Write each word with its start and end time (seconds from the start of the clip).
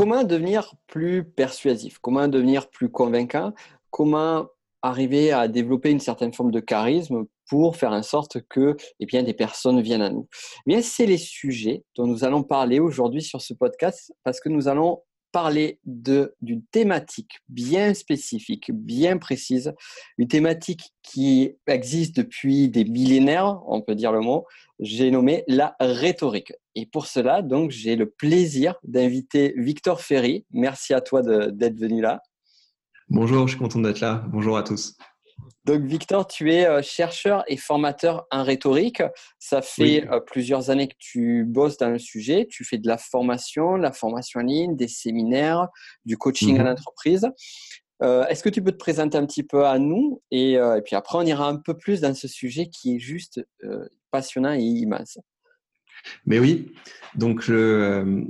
comment 0.00 0.24
devenir 0.24 0.72
plus 0.86 1.24
persuasif? 1.24 1.98
Comment 1.98 2.26
devenir 2.26 2.70
plus 2.70 2.88
convaincant? 2.88 3.52
Comment 3.90 4.46
arriver 4.80 5.30
à 5.30 5.46
développer 5.46 5.90
une 5.90 6.00
certaine 6.00 6.32
forme 6.32 6.50
de 6.50 6.60
charisme 6.60 7.26
pour 7.50 7.76
faire 7.76 7.92
en 7.92 8.02
sorte 8.02 8.38
que 8.48 8.76
eh 8.98 9.04
bien, 9.04 9.22
des 9.22 9.34
personnes 9.34 9.82
viennent 9.82 10.00
à 10.00 10.08
nous? 10.08 10.26
Eh 10.66 10.70
bien, 10.70 10.80
C'est 10.80 11.04
les 11.04 11.18
sujets 11.18 11.84
dont 11.96 12.06
nous 12.06 12.24
allons 12.24 12.42
parler 12.42 12.80
aujourd'hui 12.80 13.20
sur 13.20 13.42
ce 13.42 13.52
podcast 13.52 14.10
parce 14.24 14.40
que 14.40 14.48
nous 14.48 14.68
allons 14.68 15.02
parler 15.32 15.78
d'une 15.84 16.62
thématique 16.70 17.40
bien 17.48 17.94
spécifique, 17.94 18.70
bien 18.72 19.18
précise, 19.18 19.72
une 20.18 20.28
thématique 20.28 20.92
qui 21.02 21.52
existe 21.66 22.16
depuis 22.16 22.68
des 22.68 22.84
millénaires, 22.84 23.60
on 23.66 23.80
peut 23.80 23.94
dire 23.94 24.12
le 24.12 24.20
mot, 24.20 24.46
j'ai 24.78 25.10
nommé 25.10 25.44
la 25.46 25.76
rhétorique. 25.80 26.52
Et 26.74 26.86
pour 26.86 27.06
cela, 27.06 27.42
donc, 27.42 27.70
j'ai 27.70 27.96
le 27.96 28.08
plaisir 28.08 28.74
d'inviter 28.84 29.54
Victor 29.56 30.00
Ferry. 30.00 30.44
Merci 30.52 30.94
à 30.94 31.00
toi 31.00 31.22
d'être 31.22 31.78
venu 31.78 32.00
là. 32.00 32.22
Bonjour, 33.08 33.48
je 33.48 33.54
suis 33.54 33.58
content 33.60 33.80
d'être 33.80 34.00
là. 34.00 34.24
Bonjour 34.28 34.56
à 34.56 34.62
tous. 34.62 34.96
Donc, 35.64 35.82
Victor, 35.82 36.26
tu 36.26 36.52
es 36.52 36.66
euh, 36.66 36.82
chercheur 36.82 37.44
et 37.46 37.56
formateur 37.56 38.26
en 38.30 38.42
rhétorique. 38.42 39.02
Ça 39.38 39.60
fait 39.60 40.08
euh, 40.10 40.18
plusieurs 40.18 40.70
années 40.70 40.88
que 40.88 40.96
tu 40.98 41.44
bosses 41.44 41.76
dans 41.76 41.90
le 41.90 41.98
sujet. 41.98 42.46
Tu 42.50 42.64
fais 42.64 42.78
de 42.78 42.88
la 42.88 42.96
formation, 42.96 43.76
la 43.76 43.92
formation 43.92 44.40
en 44.40 44.44
ligne, 44.44 44.74
des 44.74 44.88
séminaires, 44.88 45.68
du 46.04 46.16
coaching 46.16 46.56
à 46.58 46.62
mhm. 46.62 46.68
l'entreprise. 46.70 47.28
Euh, 48.02 48.26
est-ce 48.26 48.42
que 48.42 48.48
tu 48.48 48.62
peux 48.62 48.72
te 48.72 48.78
présenter 48.78 49.18
un 49.18 49.26
petit 49.26 49.42
peu 49.42 49.66
à 49.66 49.78
nous 49.78 50.22
et, 50.30 50.52
et, 50.54 50.82
puis 50.84 50.96
après, 50.96 51.18
on 51.18 51.22
ira 51.22 51.46
un 51.46 51.56
peu 51.56 51.76
plus 51.76 52.00
dans 52.00 52.14
ce 52.14 52.26
sujet 52.26 52.68
qui 52.68 52.96
est 52.96 52.98
juste 52.98 53.40
passionnant 54.10 54.54
et 54.54 54.62
immense. 54.62 55.18
Mais 56.24 56.38
oui, 56.38 56.72
donc 57.14 57.42
ce 57.42 58.24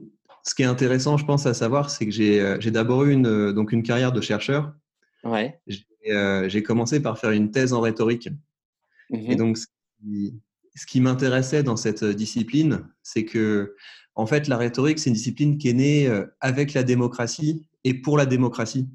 qui 0.57 0.63
est 0.63 0.67
intéressant, 0.67 1.17
je 1.17 1.25
pense, 1.25 1.47
à 1.47 1.55
savoir, 1.55 1.89
c'est 1.89 2.05
que 2.05 2.11
j'ai 2.11 2.71
d'abord 2.73 3.05
eu 3.05 3.13
une, 3.13 3.53
donc 3.53 3.71
une 3.71 3.85
carrière 3.85 4.11
de 4.11 4.21
chercheur. 4.21 4.73
Ouais. 5.23 5.61
Euh, 6.09 6.49
j'ai 6.49 6.63
commencé 6.63 7.01
par 7.01 7.19
faire 7.19 7.31
une 7.31 7.51
thèse 7.51 7.73
en 7.73 7.81
rhétorique. 7.81 8.29
Et 9.13 9.33
mhm. 9.33 9.37
donc, 9.37 9.59
ce 9.59 10.87
qui, 10.87 11.01
m'intéressait 11.01 11.63
dans 11.63 11.77
cette 11.77 12.05
discipline, 12.05 12.87
c'est 13.03 13.25
que, 13.25 13.75
en 14.15 14.27
fait, 14.27 14.49
la 14.49 14.57
rhétorique, 14.57 14.99
c'est 14.99 15.11
une 15.11 15.17
discipline 15.17 15.59
qui 15.59 15.69
est 15.69 15.75
née 15.75 16.07
euh, 16.07 16.27
avec 16.41 16.75
la 16.75 16.83
démocratie 16.83 17.67
et 17.85 17.95
pour 17.95 18.17
la 18.17 18.27
démocratie. 18.27 18.89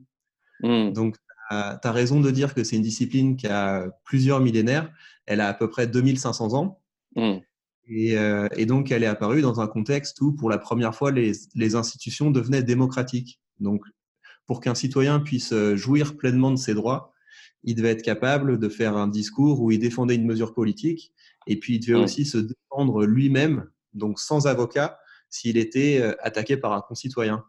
Mhm. 0.62 0.94
Donc, 0.94 1.18
tu 1.52 1.56
as 1.56 1.92
raison 1.92 2.22
de 2.22 2.32
dire 2.32 2.56
que 2.56 2.64
c'est 2.64 2.76
une 2.76 2.82
discipline 2.82 3.36
qui 3.36 3.48
a 3.48 3.88
plusieurs 4.04 4.40
millénaires. 4.40 4.92
Elle 5.26 5.42
a 5.42 5.48
à 5.48 5.54
peu 5.54 5.70
près 5.70 5.86
2500 5.86 6.54
ans. 6.54 6.82
Mhm. 7.16 7.42
Euh, 7.92 8.48
et, 8.56 8.66
donc, 8.66 8.92
elle 8.92 9.04
est 9.04 9.08
apparue 9.08 9.42
dans 9.42 9.62
un 9.62 9.68
contexte 9.68 10.20
où, 10.22 10.34
pour 10.34 10.50
la 10.50 10.58
première 10.58 10.96
fois, 10.96 11.12
les, 11.12 11.34
les 11.54 11.76
institutions 11.76 12.32
devenaient 12.32 12.64
démocratiques. 12.64 13.40
Donc, 13.60 13.86
pour 14.46 14.62
qu'un 14.62 14.76
citoyen 14.76 15.20
puisse 15.20 15.54
euh, 15.54 15.76
jouir 15.76 16.18
pleinement 16.18 16.52
de 16.52 16.58
ses 16.58 16.74
droits, 16.74 17.14
il 17.64 17.76
devait 17.76 17.92
être 17.92 18.04
capable 18.04 18.60
de 18.60 18.70
faire 18.70 18.96
un 18.96 19.08
discours 19.08 19.62
où 19.62 19.72
il 19.72 19.80
défendait 19.80 20.16
une 20.16 20.26
mesure 20.26 20.54
politique 20.54 21.14
et 21.48 21.60
puis 21.60 21.76
il 21.76 21.80
devait 21.80 22.00
aussi 22.00 22.26
se 22.26 22.38
défendre 22.38 23.06
lui-même, 23.06 23.70
donc 23.94 24.20
sans 24.20 24.48
avocat, 24.48 25.00
s'il 25.30 25.58
était 25.58 26.00
euh, 26.02 26.14
attaqué 26.22 26.58
par 26.58 26.74
un 26.74 26.82
concitoyen. 26.82 27.44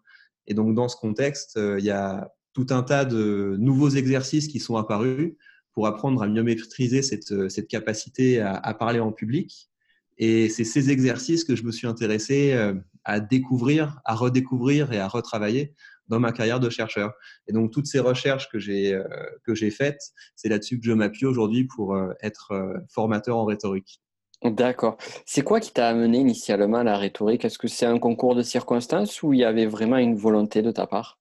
Et 0.46 0.54
donc 0.54 0.74
dans 0.74 0.88
ce 0.88 0.96
contexte, 0.96 1.56
euh, 1.56 1.78
il 1.78 1.84
y 1.84 1.90
a 1.90 2.30
tout 2.54 2.66
un 2.70 2.82
tas 2.82 3.04
de 3.04 3.56
nouveaux 3.58 3.90
exercices 3.90 4.48
qui 4.48 4.60
sont 4.60 4.76
apparus 4.76 5.34
pour 5.72 5.86
apprendre 5.86 6.22
à 6.22 6.28
mieux 6.28 6.42
maîtriser 6.42 7.02
cette, 7.02 7.50
cette 7.50 7.68
capacité 7.68 8.40
à, 8.40 8.54
à, 8.54 8.72
parler 8.72 9.00
en 9.00 9.12
public. 9.12 9.68
Et 10.16 10.48
c'est 10.48 10.64
ces 10.64 10.90
exercices 10.90 11.44
que 11.44 11.54
je 11.54 11.64
me 11.64 11.70
suis 11.70 11.86
intéressé 11.86 12.58
à 13.04 13.20
découvrir, 13.20 14.00
à 14.06 14.14
redécouvrir 14.14 14.90
et 14.94 14.98
à 14.98 15.06
retravailler 15.06 15.74
dans 16.08 16.20
ma 16.20 16.32
carrière 16.32 16.60
de 16.60 16.70
chercheur. 16.70 17.12
Et 17.48 17.52
donc, 17.52 17.72
toutes 17.72 17.86
ces 17.86 18.00
recherches 18.00 18.48
que 18.48 18.58
j'ai 18.58 18.94
euh, 18.94 19.04
que 19.44 19.54
j'ai 19.54 19.70
faites, 19.70 20.00
c'est 20.34 20.48
là-dessus 20.48 20.78
que 20.78 20.86
je 20.86 20.92
m'appuie 20.92 21.26
aujourd'hui 21.26 21.64
pour 21.64 21.94
euh, 21.94 22.12
être 22.22 22.52
euh, 22.52 22.74
formateur 22.88 23.36
en 23.36 23.44
rhétorique. 23.44 24.00
D'accord. 24.44 24.98
C'est 25.24 25.42
quoi 25.42 25.60
qui 25.60 25.72
t'a 25.72 25.88
amené 25.88 26.18
initialement 26.18 26.78
à 26.78 26.84
la 26.84 26.98
rhétorique? 26.98 27.44
Est-ce 27.44 27.58
que 27.58 27.68
c'est 27.68 27.86
un 27.86 27.98
concours 27.98 28.34
de 28.34 28.42
circonstances 28.42 29.22
ou 29.22 29.32
il 29.32 29.40
y 29.40 29.44
avait 29.44 29.66
vraiment 29.66 29.96
une 29.96 30.14
volonté 30.14 30.62
de 30.62 30.70
ta 30.70 30.86
part? 30.86 31.18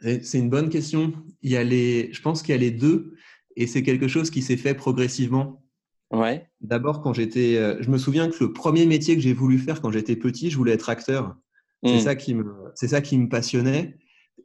C'est 0.00 0.38
une 0.38 0.50
bonne 0.50 0.70
question. 0.70 1.12
Il 1.42 1.50
y 1.50 1.56
a 1.56 1.64
les, 1.64 2.12
je 2.12 2.20
pense 2.20 2.42
qu'il 2.42 2.54
y 2.54 2.58
a 2.58 2.60
les 2.60 2.70
deux 2.70 3.14
et 3.56 3.66
c'est 3.66 3.82
quelque 3.82 4.06
chose 4.06 4.30
qui 4.30 4.42
s'est 4.42 4.56
fait 4.56 4.74
progressivement. 4.74 5.64
Ouais. 6.12 6.48
D'abord, 6.60 7.00
quand 7.00 7.12
j'étais, 7.12 7.54
je 7.80 7.90
me 7.90 7.98
souviens 7.98 8.28
que 8.28 8.44
le 8.44 8.52
premier 8.52 8.86
métier 8.86 9.16
que 9.16 9.22
j'ai 9.22 9.32
voulu 9.32 9.58
faire 9.58 9.80
quand 9.80 9.90
j'étais 9.90 10.16
petit, 10.16 10.50
je 10.50 10.56
voulais 10.56 10.72
être 10.72 10.88
acteur. 10.88 11.36
C'est 11.84 12.00
ça 12.00 12.16
qui 12.16 12.34
me, 12.34 12.44
c'est 12.74 12.88
ça 12.88 13.00
qui 13.00 13.16
me 13.18 13.28
passionnait. 13.28 13.98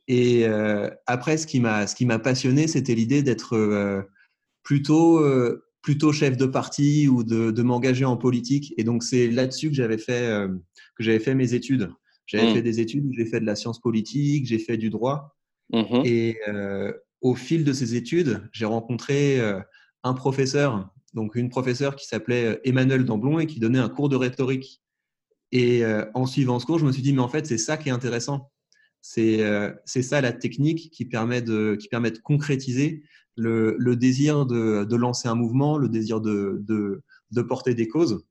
Et 0.07 0.45
euh, 0.45 0.89
après, 1.07 1.37
ce 1.37 1.47
qui 1.47 1.59
m'a, 1.59 1.87
ce 1.87 1.95
qui 1.95 2.05
m'a 2.05 2.19
passionné, 2.19 2.67
c'était 2.67 2.95
l'idée 2.95 3.23
d'être 3.23 3.55
euh, 3.55 4.01
plutôt, 4.63 5.19
euh, 5.19 5.65
plutôt 5.81 6.11
chef 6.11 6.37
de 6.37 6.45
parti 6.45 7.07
ou 7.07 7.23
de, 7.23 7.51
de 7.51 7.63
m'engager 7.63 8.05
en 8.05 8.17
politique. 8.17 8.73
Et 8.77 8.83
donc, 8.83 9.03
c'est 9.03 9.29
là-dessus 9.29 9.69
que 9.69 9.75
j'avais 9.75 9.97
fait, 9.97 10.47
que 10.95 11.03
j'avais 11.03 11.19
fait 11.19 11.35
mes 11.35 11.53
études. 11.53 11.91
J'avais 12.25 12.51
mmh. 12.51 12.55
fait 12.55 12.61
des 12.61 12.79
études 12.79 13.05
où 13.05 13.13
j'ai 13.13 13.25
fait 13.25 13.39
de 13.39 13.45
la 13.45 13.55
science 13.55 13.81
politique, 13.81 14.45
j'ai 14.45 14.59
fait 14.59 14.77
du 14.77 14.89
droit. 14.89 15.35
Mmh 15.71 16.03
et 16.05 16.37
au 17.21 17.35
fil 17.35 17.63
de 17.63 17.71
ces 17.71 17.95
études, 17.95 18.47
j'ai 18.51 18.65
rencontré 18.65 19.39
un 20.03 20.13
professeur, 20.13 20.89
donc 21.13 21.35
une 21.35 21.49
professeure 21.49 21.95
qui 21.95 22.05
s'appelait 22.05 22.59
Emmanuel 22.65 23.05
Damblon 23.05 23.39
et 23.39 23.47
qui 23.47 23.59
donnait 23.59 23.79
un 23.79 23.89
cours 23.89 24.09
de 24.09 24.17
rhétorique. 24.17 24.82
Et 25.53 25.85
euh, 25.85 26.03
en 26.15 26.25
suivant 26.25 26.57
ce 26.57 26.65
cours, 26.65 26.79
je 26.79 26.85
me 26.85 26.91
suis 26.91 27.03
dit, 27.03 27.13
mais 27.13 27.21
en 27.21 27.29
fait, 27.29 27.45
c'est 27.45 27.59
ça 27.59 27.77
qui 27.77 27.89
est 27.89 27.91
intéressant. 27.91 28.51
C'est 29.01 29.43
euh, 29.43 29.71
ça 29.85 30.19
la 30.19 30.33
technique 30.33 30.89
qui 30.89 31.05
permet 31.05 31.43
de, 31.43 31.77
qui 31.79 31.89
permet 31.89 32.09
de 32.09 32.17
concrétiser 32.17 33.03
le, 33.37 33.75
le 33.77 33.95
désir 33.95 34.47
de, 34.47 34.83
de, 34.83 34.95
lancer 34.95 35.27
un 35.27 35.35
mouvement, 35.35 35.77
le 35.77 35.89
désir 35.89 36.21
de, 36.21 36.57
de, 36.67 37.03
de 37.29 37.41
porter 37.43 37.75
des 37.75 37.87
causes. 37.87 38.25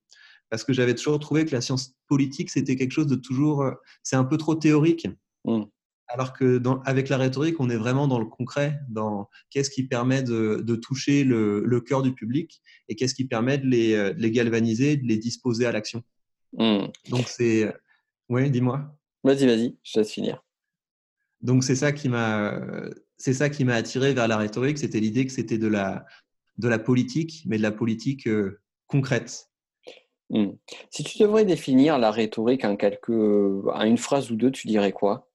Parce 0.50 0.64
que 0.64 0.72
j'avais 0.72 0.96
toujours 0.96 1.20
trouvé 1.20 1.44
que 1.44 1.52
la 1.52 1.60
science 1.60 1.94
politique, 2.08 2.50
c'était 2.50 2.74
quelque 2.74 2.90
chose 2.90 3.06
de 3.06 3.14
toujours. 3.14 3.62
Euh, 3.62 3.70
c'est 4.02 4.16
un 4.16 4.24
peu 4.24 4.36
trop 4.36 4.56
théorique. 4.56 5.06
Mm. 5.44 5.62
Alors 6.08 6.32
que 6.32 6.58
dans, 6.58 6.80
avec 6.80 7.08
la 7.08 7.18
rhétorique, 7.18 7.60
on 7.60 7.70
est 7.70 7.76
vraiment 7.76 8.08
dans 8.08 8.18
le 8.18 8.26
concret, 8.26 8.80
dans 8.88 9.28
qu'est-ce 9.50 9.70
qui 9.70 9.84
permet 9.84 10.24
de, 10.24 10.60
de 10.64 10.74
toucher 10.74 11.22
le, 11.22 11.62
le, 11.64 11.80
cœur 11.80 12.02
du 12.02 12.14
public 12.14 12.60
et 12.88 12.96
qu'est-ce 12.96 13.14
qui 13.14 13.26
permet 13.26 13.58
de 13.58 13.66
les, 13.66 13.92
de 13.94 14.20
les 14.20 14.30
galvaniser, 14.32 14.96
de 14.96 15.06
les 15.06 15.18
disposer 15.18 15.66
à 15.66 15.72
l'action. 15.72 16.02
Hmm. 16.52 16.86
Donc 17.08 17.28
c'est, 17.28 17.72
oui, 18.28 18.50
dis-moi. 18.50 18.94
Vas-y, 19.24 19.46
vas-y, 19.46 19.76
je 19.82 20.00
laisse 20.00 20.10
finir. 20.10 20.42
Donc 21.40 21.64
c'est 21.64 21.76
ça 21.76 21.92
qui 21.92 22.08
m'a, 22.08 22.60
c'est 23.16 23.34
ça 23.34 23.50
qui 23.50 23.64
m'a 23.64 23.74
attiré 23.74 24.14
vers 24.14 24.28
la 24.28 24.36
rhétorique. 24.36 24.78
C'était 24.78 25.00
l'idée 25.00 25.26
que 25.26 25.32
c'était 25.32 25.58
de 25.58 25.68
la, 25.68 26.04
de 26.58 26.68
la 26.68 26.78
politique, 26.78 27.42
mais 27.46 27.56
de 27.56 27.62
la 27.62 27.72
politique 27.72 28.26
euh, 28.26 28.60
concrète. 28.86 29.48
Hmm. 30.30 30.52
Si 30.90 31.04
tu 31.04 31.18
devrais 31.18 31.44
définir 31.44 31.98
la 31.98 32.10
rhétorique 32.10 32.64
en 32.64 32.76
quelques, 32.76 33.10
en 33.10 33.82
une 33.82 33.98
phrase 33.98 34.30
ou 34.30 34.36
deux, 34.36 34.50
tu 34.50 34.66
dirais 34.66 34.92
quoi? 34.92 35.28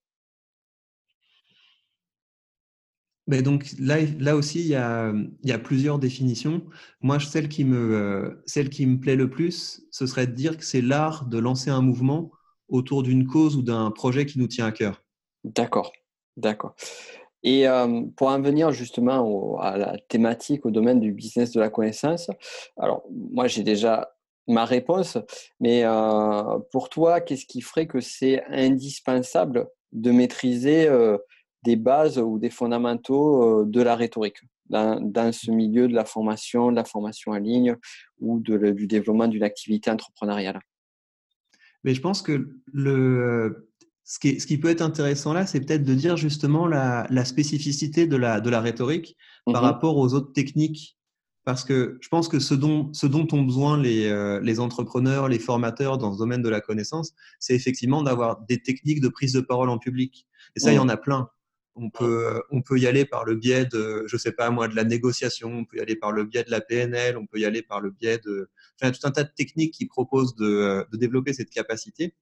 Donc 3.27 3.65
là, 3.79 4.35
aussi, 4.35 4.61
il 4.61 4.67
y, 4.67 4.75
a, 4.75 5.11
il 5.43 5.49
y, 5.49 5.51
a, 5.51 5.59
plusieurs 5.59 5.99
définitions. 5.99 6.61
Moi, 7.01 7.19
celle 7.19 7.49
qui, 7.49 7.65
me, 7.65 7.95
euh, 7.95 8.41
celle 8.45 8.69
qui 8.69 8.85
me 8.85 8.99
plaît 8.99 9.17
le 9.17 9.29
plus, 9.29 9.81
ce 9.91 10.07
serait 10.07 10.27
de 10.27 10.31
dire 10.31 10.57
que 10.57 10.63
c'est 10.63 10.81
l'art 10.81 11.25
de 11.25 11.37
lancer 11.37 11.69
un 11.69 11.81
mouvement 11.81 12.31
autour 12.69 13.03
d'une 13.03 13.27
cause 13.27 13.57
ou 13.57 13.61
d'un 13.61 13.91
projet 13.91 14.25
qui 14.25 14.39
nous 14.39 14.47
tient 14.47 14.65
à 14.65 14.71
cœur. 14.71 15.03
D'accord, 15.43 15.91
d'accord. 16.37 16.73
Et 17.43 17.67
euh, 17.67 18.03
pour 18.15 18.29
en 18.29 18.41
venir 18.41 18.71
justement 18.71 19.59
à 19.59 19.77
la 19.77 19.97
thématique, 20.07 20.65
au 20.65 20.71
domaine 20.71 20.99
du 20.99 21.11
business 21.11 21.51
de 21.51 21.59
la 21.59 21.69
connaissance, 21.69 22.29
alors 22.77 23.03
moi 23.09 23.47
j'ai 23.47 23.63
déjà 23.63 24.09
ma 24.47 24.65
réponse, 24.65 25.17
mais 25.59 25.83
euh, 25.83 26.59
pour 26.71 26.89
toi, 26.89 27.19
qu'est-ce 27.19 27.45
qui 27.45 27.61
ferait 27.61 27.87
que 27.87 27.99
c'est 27.99 28.43
indispensable 28.45 29.67
de 29.91 30.11
maîtriser 30.11 30.89
des 31.63 31.75
bases 31.75 32.17
ou 32.17 32.39
des 32.39 32.49
fondamentaux 32.49 33.61
euh, 33.61 33.65
de 33.65 33.81
la 33.81 33.95
rhétorique 33.95 34.37
dans, 34.69 35.31
ce 35.31 35.51
milieu 35.51 35.87
de 35.87 35.93
la 35.93 36.05
formation, 36.05 36.71
de 36.71 36.75
la 36.75 36.83
formation 36.83 37.31
en 37.31 37.37
ligne 37.37 37.75
ou 38.19 38.39
de, 38.39 38.71
du 38.71 38.87
développement 38.87 39.27
d'une 39.27 39.43
activité 39.43 39.89
entrepreneuriale 39.89 40.59
Mais 41.83 41.93
je 41.93 42.01
pense 42.01 42.21
que 42.21 42.49
le, 42.73 43.69
ce, 44.03 44.19
qui, 44.19 44.39
ce 44.39 44.47
qui 44.47 44.57
peut 44.57 44.69
être 44.69 44.81
intéressant 44.81 45.33
là, 45.33 45.45
c'est 45.45 45.61
peut-être 45.61 45.83
de 45.83 45.93
dire 45.93 46.17
justement 46.17 46.67
la, 46.67 47.07
la, 47.09 47.25
spécificité 47.25 48.07
de 48.07 48.17
la, 48.17 48.41
de 48.41 48.49
la 48.49 48.61
rhétorique 48.61 49.15
par 49.45 49.61
mmh 49.61 49.65
rapport 49.65 49.97
aux 49.97 50.13
autres 50.13 50.33
techniques. 50.33 50.95
Parce 51.45 51.63
que 51.63 51.97
je 52.01 52.09
pense 52.09 52.27
que 52.27 52.39
ce 52.39 52.53
dont, 52.53 52.91
ce 52.91 53.07
dont 53.07 53.25
ont 53.31 53.41
besoin 53.41 53.81
les, 53.81 54.07
euh, 54.07 54.41
les 54.41 54.59
entrepreneurs, 54.59 55.29
les 55.29 55.39
formateurs 55.39 55.97
dans 55.97 56.13
ce 56.13 56.19
domaine 56.19 56.41
de 56.41 56.49
la 56.49 56.59
connaissance, 56.59 57.13
c'est 57.39 57.55
effectivement 57.55 58.03
d'avoir 58.03 58.41
des 58.49 58.61
techniques 58.61 58.99
de 58.99 59.07
prise 59.07 59.31
de 59.31 59.39
parole 59.39 59.69
en 59.69 59.77
public. 59.77 60.27
Et 60.57 60.59
ça, 60.59 60.73
il 60.73 60.75
y 60.75 60.77
mmh. 60.77 60.81
en 60.81 60.89
a 60.89 60.97
plein. 60.97 61.29
On 61.79 61.89
peut, 61.91 62.41
on 62.49 62.61
peut 62.61 62.79
y 62.79 62.87
aller 62.87 63.05
par 63.05 63.23
le 63.23 63.35
biais 63.35 63.65
de, 63.65 64.03
je 64.07 64.17
sais 64.17 64.31
pas 64.31 64.49
moi, 64.49 64.67
de 64.67 64.75
la 64.75 64.83
négociation, 64.83 65.49
on 65.49 65.65
peut 65.65 65.77
y 65.77 65.79
aller 65.79 65.95
par 65.95 66.11
le 66.11 66.25
biais 66.25 66.43
de 66.43 66.49
la 66.49 66.59
PNL, 66.59 67.17
on 67.17 67.27
peut 67.27 67.39
y 67.39 67.45
aller 67.45 67.61
par 67.61 67.81
le 67.81 67.91
biais 67.91 68.17
de, 68.25 68.49
enfin, 68.81 68.91
tout 68.91 69.05
un 69.05 69.11
tas 69.11 69.23
de 69.23 69.31
techniques 69.35 69.73
qui 69.75 69.85
proposent 69.85 70.35
de, 70.35 70.85
de 70.91 70.97
développer 70.97 71.33
cette 71.33 71.51
capacité. 71.51 72.15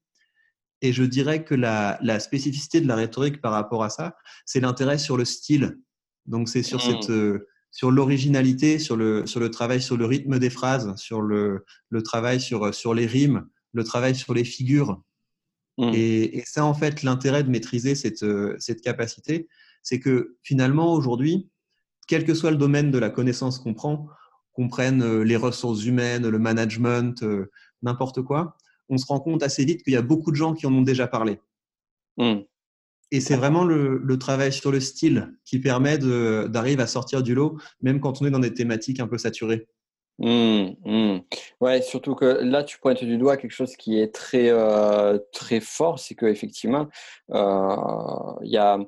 et 0.81 0.93
je 0.93 1.03
dirais 1.03 1.43
que 1.45 1.55
la, 1.55 2.19
spécificité 2.19 2.81
de 2.81 2.87
la 2.87 2.95
rhétorique 2.95 3.41
par 3.41 3.53
rapport 3.53 3.83
à 3.83 3.89
ça, 3.89 4.15
c'est 4.45 4.59
l'intérêt 4.59 4.97
sur 4.97 5.17
le 5.17 5.25
style. 5.25 5.79
Donc 6.25 6.49
c'est 6.49 6.63
sur 6.63 6.81
cette 6.81 7.09
mmh. 7.09 7.39
sur 7.71 7.91
l'originalité, 7.91 8.79
sur 8.79 8.97
le, 8.97 9.25
sur 9.25 9.39
le 9.39 9.49
travail 9.51 9.81
sur 9.81 9.97
le 9.97 10.05
rythme 10.05 10.39
des 10.39 10.49
phrases, 10.49 10.95
sur 10.97 11.21
le, 11.21 11.65
le 11.89 12.03
travail 12.03 12.41
sur, 12.41 12.73
sur 12.73 12.93
les 12.93 13.05
rimes, 13.05 13.47
le 13.73 13.83
travail 13.83 14.15
sur 14.15 14.33
les 14.33 14.43
figures. 14.43 15.01
Mmh. 15.77 15.91
Et, 15.93 16.37
et, 16.37 16.43
ça, 16.45 16.65
en 16.65 16.73
fait, 16.73 17.03
l'intérêt 17.03 17.43
de 17.43 17.49
maîtriser 17.49 17.95
cette, 17.95 18.25
cette 18.59 18.81
capacité, 18.81 19.47
c'est 19.83 19.99
que 19.99 20.37
finalement, 20.41 20.93
aujourd'hui, 20.93 21.49
quel 22.07 22.25
que 22.25 22.33
soit 22.33 22.51
le 22.51 22.57
domaine 22.57 22.91
de 22.91 22.97
la 22.97 23.09
connaissance 23.09 23.59
qu'on 23.59 23.73
prend, 23.73 24.07
qu'on 24.53 24.67
prenne 24.67 25.01
euh, 25.03 25.23
les 25.23 25.35
ressources 25.35 25.85
humaines, 25.85 26.27
le 26.27 26.39
management, 26.39 27.23
euh, 27.23 27.51
n'importe 27.81 28.21
quoi, 28.21 28.57
on 28.89 28.97
se 28.97 29.05
rend 29.05 29.19
compte 29.19 29.43
assez 29.43 29.65
vite 29.65 29.83
qu'il 29.83 29.93
y 29.93 29.97
a 29.97 30.01
beaucoup 30.01 30.31
de 30.31 30.35
gens 30.35 30.53
qui 30.53 30.65
en 30.65 30.73
ont 30.73 30.81
déjà 30.81 31.07
parlé. 31.07 31.39
Mmh. 32.17 32.41
Et 33.11 33.21
c'est 33.21 33.35
vraiment 33.35 33.63
le, 33.63 34.17
travail 34.17 34.51
sur 34.51 34.71
le 34.71 34.79
style 34.79 35.33
qui 35.45 35.59
permet 35.59 35.97
d'arriver 35.97 36.81
à 36.81 36.87
sortir 36.87 37.21
du 37.21 37.35
lot, 37.35 37.57
même 37.81 37.99
quand 37.99 38.21
on 38.21 38.25
est 38.25 38.31
dans 38.31 38.39
des 38.39 38.53
thématiques 38.53 38.99
un 38.99 39.07
peu 39.07 39.17
saturées. 39.17 39.67
Mmh, 40.17 40.75
mmh. 40.85 41.19
Ouais, 41.59 41.81
surtout 41.81 42.15
que 42.15 42.25
là, 42.25 42.63
tu 42.63 42.79
pointes 42.79 43.03
du 43.03 43.17
doigt 43.17 43.37
quelque 43.37 43.51
chose 43.51 43.75
qui 43.75 43.99
est 43.99 44.13
très, 44.13 44.49
euh, 44.49 45.19
très 45.33 45.59
fort, 45.59 45.99
c'est 45.99 46.15
qu'effectivement, 46.15 46.87
il 47.29 48.49
y 48.49 48.57
a 48.57 48.79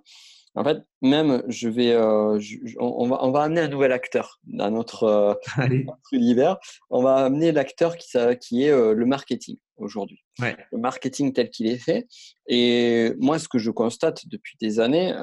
en 0.58 0.64
fait, 0.64 0.80
même, 1.04 1.44
je 1.48 1.70
vais, 1.70 1.92
euh, 1.92 2.40
on, 2.80 3.08
va, 3.08 3.24
on 3.24 3.30
va 3.30 3.44
amener 3.44 3.62
un 3.62 3.68
nouvel 3.68 3.92
acteur 3.92 4.40
dans 4.48 4.72
notre, 4.72 5.04
euh, 5.04 5.34
univers. 6.12 6.58
On 6.90 7.04
va 7.04 7.18
amener 7.18 7.52
l'acteur 7.52 7.96
qui, 7.96 8.18
qui 8.42 8.64
est 8.64 8.72
euh, 8.72 8.96
le 8.96 9.06
marketing 9.06 9.58
aujourd'hui. 9.76 10.24
Le 10.40 10.80
marketing 10.80 11.32
tel 11.32 11.52
qu'il 11.52 11.68
est 11.68 11.78
fait. 11.78 12.08
Et 12.48 13.14
moi, 13.20 13.38
ce 13.38 13.48
que 13.48 13.60
je 13.60 13.70
constate 13.70 14.28
depuis 14.30 14.58
des 14.60 14.80
années, 14.80 15.14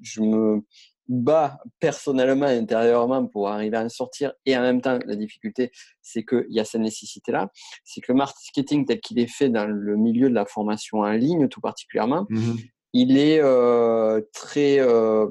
je 0.00 0.22
me 0.22 0.62
bats 1.08 1.58
personnellement, 1.80 2.46
intérieurement 2.46 3.26
pour 3.26 3.48
arriver 3.48 3.76
à 3.76 3.84
en 3.84 3.88
sortir. 3.88 4.32
Et 4.46 4.56
en 4.56 4.60
même 4.60 4.80
temps, 4.80 4.98
la 5.06 5.16
difficulté, 5.16 5.70
c'est 6.00 6.24
qu'il 6.24 6.46
y 6.48 6.60
a 6.60 6.64
cette 6.64 6.80
nécessité-là. 6.80 7.50
C'est 7.84 8.00
que 8.00 8.12
le 8.12 8.18
marketing 8.18 8.86
tel 8.86 9.00
qu'il 9.00 9.18
est 9.18 9.26
fait 9.26 9.48
dans 9.48 9.66
le 9.66 9.96
milieu 9.96 10.28
de 10.28 10.34
la 10.34 10.46
formation 10.46 10.98
en 10.98 11.12
ligne, 11.12 11.48
tout 11.48 11.60
particulièrement, 11.60 12.26
mmh 12.28 12.54
il 12.92 13.16
est 13.16 13.40
euh, 13.40 14.20
très, 14.32 14.78
euh, 14.78 15.26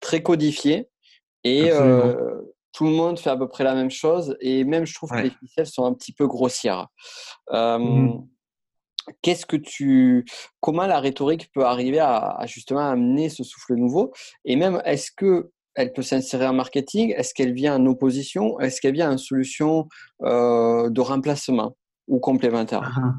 très 0.00 0.22
codifié 0.22 0.88
et 1.44 1.70
euh, 1.70 2.14
tout 2.72 2.84
le 2.84 2.92
monde 2.92 3.18
fait 3.18 3.30
à 3.30 3.36
peu 3.36 3.48
près 3.48 3.62
la 3.62 3.74
même 3.74 3.90
chose 3.90 4.36
et 4.40 4.64
même 4.64 4.86
je 4.86 4.94
trouve 4.94 5.10
que 5.10 5.18
les 5.18 5.30
ficelles 5.30 5.66
sont 5.66 5.84
un 5.84 5.92
petit 5.92 6.12
peu 6.12 6.26
grossières. 6.26 6.88
Mmh 7.50 8.20
qu'est-ce 9.22 9.46
que 9.46 9.56
tu, 9.56 10.24
comment 10.60 10.86
la 10.86 11.00
rhétorique 11.00 11.50
peut 11.52 11.64
arriver 11.64 12.00
à, 12.00 12.44
justement 12.46 12.90
amener 12.90 13.28
ce 13.28 13.44
souffle 13.44 13.74
nouveau? 13.74 14.12
Et 14.44 14.56
même 14.56 14.82
est-ce 14.84 15.10
que 15.10 15.50
elle 15.74 15.92
peut 15.92 16.02
s'insérer 16.02 16.46
en 16.46 16.54
marketing? 16.54 17.12
Est-ce 17.16 17.34
qu'elle 17.34 17.52
vient 17.52 17.76
en 17.76 17.86
opposition? 17.86 18.58
Est-ce 18.60 18.80
qu'elle 18.80 18.94
vient 18.94 19.12
en 19.12 19.18
solution 19.18 19.88
de 20.20 21.00
remplacement 21.00 21.76
ou 22.08 22.18
complémentaire? 22.18 22.80
Ah, 22.82 23.00
ah. 23.04 23.14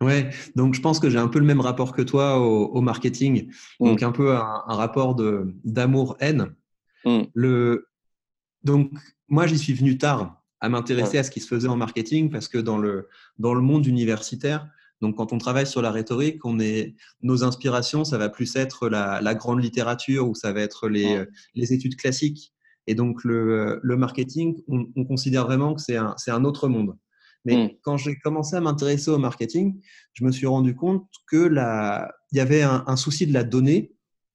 Ouais, 0.00 0.30
donc 0.56 0.74
je 0.74 0.80
pense 0.80 0.98
que 0.98 1.10
j'ai 1.10 1.18
un 1.18 1.28
peu 1.28 1.38
le 1.38 1.44
même 1.44 1.60
rapport 1.60 1.92
que 1.92 2.00
toi 2.00 2.38
au, 2.38 2.80
marketing, 2.80 3.52
mm. 3.80 3.86
donc 3.86 4.02
un 4.02 4.12
peu 4.12 4.34
un, 4.34 4.62
rapport 4.66 5.14
de 5.14 5.54
d'amour-haine. 5.64 6.54
Mm. 7.04 7.22
Le 7.34 7.86
donc 8.64 8.90
moi 9.28 9.46
j'y 9.46 9.58
suis 9.58 9.74
venu 9.74 9.98
tard 9.98 10.42
à 10.60 10.68
m'intéresser 10.70 11.18
à 11.18 11.22
ce 11.22 11.30
qui 11.30 11.40
se 11.40 11.48
faisait 11.48 11.68
en 11.68 11.76
marketing 11.76 12.30
parce 12.30 12.48
que 12.48 12.56
dans 12.56 12.78
le 12.78 13.08
dans 13.38 13.52
le 13.52 13.60
monde 13.60 13.86
universitaire, 13.86 14.68
donc 15.00 15.16
quand 15.16 15.32
on 15.32 15.38
travaille 15.38 15.66
sur 15.66 15.82
la 15.82 15.90
rhétorique, 15.90 16.44
on 16.44 16.58
est 16.60 16.94
nos 17.22 17.42
inspirations, 17.42 18.04
ça 18.04 18.18
va 18.18 18.28
plus 18.28 18.54
être 18.56 18.88
la, 18.88 19.20
la 19.20 19.34
grande 19.34 19.62
littérature 19.62 20.28
ou 20.28 20.34
ça 20.34 20.52
va 20.52 20.60
être 20.60 20.88
les, 20.88 21.24
les 21.54 21.72
études 21.72 21.96
classiques. 21.96 22.52
Et 22.86 22.94
donc 22.94 23.24
le, 23.24 23.80
le 23.82 23.96
marketing, 23.96 24.62
on, 24.68 24.86
on 24.96 25.04
considère 25.04 25.46
vraiment 25.46 25.74
que 25.74 25.80
c'est 25.80 25.96
un, 25.96 26.14
un 26.26 26.44
autre 26.44 26.68
monde. 26.68 26.96
Mais 27.44 27.56
mmh. 27.56 27.70
quand 27.82 27.96
j'ai 27.96 28.16
commencé 28.18 28.56
à 28.56 28.60
m'intéresser 28.60 29.10
au 29.10 29.18
marketing, 29.18 29.80
je 30.12 30.24
me 30.24 30.32
suis 30.32 30.46
rendu 30.46 30.74
compte 30.74 31.08
que 31.26 31.36
la... 31.36 32.12
il 32.32 32.38
y 32.38 32.40
avait 32.40 32.62
un, 32.62 32.96
souci 32.96 33.26
de 33.26 33.32
la 33.32 33.44
donnée, 33.44 33.94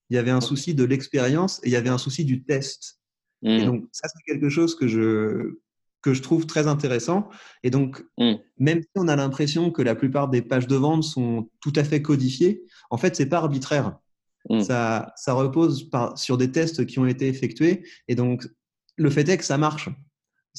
il 0.09 0.15
y 0.15 0.17
avait 0.17 0.31
un 0.31 0.41
souci 0.41 0.73
de 0.73 0.83
l'expérience 0.83 1.59
et 1.63 1.67
il 1.67 1.71
y 1.71 1.75
avait 1.75 1.89
un 1.89 1.99
souci 1.99 2.25
du 2.25 2.43
test. 2.43 2.99
Et 3.43 3.59
mmh. 3.59 3.65
donc, 3.65 3.85
ça, 3.91 4.07
c'est 4.07 4.33
quelque 4.33 4.49
chose 4.49 4.75
que 4.75 4.87
je, 4.87 5.59
que 6.05 6.13
je 6.13 6.21
trouve 6.21 6.45
très 6.45 6.67
intéressant. 6.67 7.29
Et 7.63 7.71
donc, 7.71 8.05
mmh. 8.19 8.33
même 8.59 8.81
si 8.83 8.89
on 8.95 9.07
a 9.07 9.15
l'impression 9.15 9.71
que 9.71 9.81
la 9.81 9.95
plupart 9.95 10.29
des 10.29 10.43
pages 10.43 10.67
de 10.67 10.75
vente 10.75 11.03
sont 11.03 11.49
tout 11.61 11.73
à 11.75 11.83
fait 11.83 12.03
codifiées, 12.03 12.61
en 12.91 12.97
fait, 12.97 13.15
c'est 13.15 13.25
pas 13.25 13.37
arbitraire. 13.37 13.97
Ça, 14.61 15.11
ça 15.15 15.33
repose 15.33 15.89
par, 15.89 16.15
sur 16.19 16.37
des 16.37 16.51
tests 16.51 16.85
qui 16.85 16.99
ont 16.99 17.07
été 17.07 17.27
effectués. 17.27 17.83
Et 18.07 18.13
donc, 18.13 18.47
le 18.95 19.09
fait 19.09 19.27
est 19.27 19.37
que 19.39 19.43
ça 19.43 19.57
marche. 19.57 19.89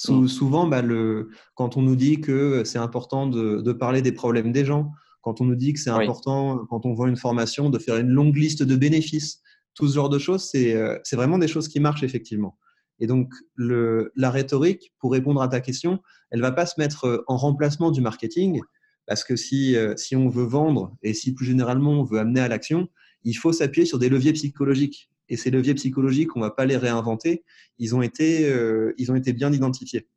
Mm. 0.08 0.26
souvent, 0.26 0.66
bah, 0.66 0.82
le, 0.82 1.30
quand 1.54 1.76
on 1.76 1.82
nous 1.82 1.94
dit 1.94 2.20
que 2.20 2.64
c'est 2.64 2.80
important 2.80 3.28
de, 3.28 3.60
de, 3.60 3.72
parler 3.72 4.02
des 4.02 4.10
problèmes 4.10 4.50
des 4.50 4.64
gens, 4.64 4.90
quand 5.20 5.40
on 5.40 5.44
nous 5.44 5.54
dit 5.54 5.72
que 5.72 5.78
c'est 5.78 5.90
important, 5.90 6.66
quand 6.68 6.84
on 6.84 6.94
voit 6.94 7.08
une 7.08 7.16
formation, 7.16 7.70
de 7.70 7.78
faire 7.78 7.96
une 7.98 8.08
longue 8.08 8.36
liste 8.36 8.64
de 8.64 8.74
bénéfices, 8.74 9.40
tout 9.74 9.86
ce 9.86 9.94
genre 9.94 10.08
de 10.08 10.18
choses, 10.18 10.42
c'est 10.50 10.74
euh, 10.74 10.98
vraiment 11.12 11.38
des 11.38 11.48
choses 11.48 11.68
qui 11.68 11.78
marchent 11.78 12.02
effectivement. 12.02 12.58
Et 12.98 13.06
donc, 13.06 13.32
le, 13.54 14.12
la 14.16 14.30
rhétorique, 14.30 14.92
pour 14.98 15.12
répondre 15.12 15.42
à 15.42 15.48
ta 15.48 15.60
question, 15.60 16.00
elle 16.30 16.40
va 16.40 16.52
pas 16.52 16.66
se 16.66 16.74
mettre 16.78 17.04
euh, 17.06 17.24
en 17.26 17.36
remplacement 17.36 17.90
du 17.90 18.00
marketing, 18.00 18.60
parce 19.06 19.22
que 19.22 19.36
si, 19.36 19.76
euh, 19.76 19.94
si 19.96 20.16
on 20.16 20.28
veut 20.28 20.44
vendre 20.44 20.96
et 21.02 21.14
si 21.14 21.34
plus 21.34 21.46
généralement 21.46 21.92
on 21.92 22.04
veut 22.04 22.18
amener 22.18 22.40
à 22.40 22.48
l'action, 22.48 22.88
il 23.22 23.34
faut 23.34 23.52
s'appuyer 23.52 23.86
sur 23.86 23.98
des 23.98 24.08
leviers 24.08 24.32
psychologiques. 24.32 25.10
Et 25.28 25.36
ces 25.36 25.50
leviers 25.50 25.74
psychologiques, 25.74 26.36
on 26.36 26.40
ne 26.40 26.44
va 26.44 26.50
pas 26.50 26.66
les 26.66 26.76
réinventer. 26.76 27.44
Ils 27.78 27.94
ont 27.94 28.02
été, 28.02 28.48
euh, 28.48 28.94
ils 28.98 29.10
ont 29.10 29.16
été 29.16 29.32
bien 29.32 29.52
identifiés. 29.52 30.08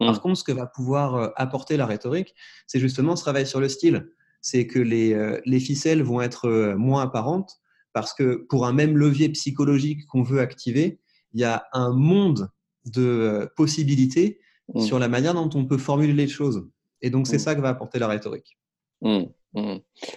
Mmh. 0.00 0.06
Par 0.06 0.20
contre, 0.20 0.38
ce 0.38 0.44
que 0.44 0.52
va 0.52 0.66
pouvoir 0.66 1.32
apporter 1.36 1.76
la 1.76 1.86
rhétorique, 1.86 2.34
c'est 2.66 2.78
justement 2.78 3.16
ce 3.16 3.22
travail 3.22 3.46
sur 3.46 3.60
le 3.60 3.68
style. 3.68 4.10
C'est 4.40 4.66
que 4.68 4.78
les, 4.78 5.14
euh, 5.14 5.40
les, 5.44 5.58
ficelles 5.58 6.02
vont 6.02 6.20
être 6.20 6.74
moins 6.76 7.02
apparentes 7.02 7.60
parce 7.92 8.14
que 8.14 8.46
pour 8.48 8.66
un 8.66 8.72
même 8.72 8.96
levier 8.96 9.28
psychologique 9.30 10.06
qu'on 10.06 10.22
veut 10.22 10.38
activer, 10.38 11.00
il 11.38 11.42
y 11.42 11.44
a 11.44 11.68
un 11.72 11.92
monde 11.92 12.50
de 12.84 13.48
possibilités 13.54 14.40
mmh. 14.74 14.80
sur 14.80 14.98
la 14.98 15.06
manière 15.06 15.34
dont 15.34 15.48
on 15.54 15.66
peut 15.66 15.78
formuler 15.78 16.12
les 16.12 16.26
choses. 16.26 16.68
Et 17.00 17.10
donc, 17.10 17.28
c'est 17.28 17.36
mmh. 17.36 17.38
ça 17.38 17.54
que 17.54 17.60
va 17.60 17.68
apporter 17.68 18.00
la 18.00 18.08
rhétorique. 18.08 18.58
Mmh. 19.02 19.26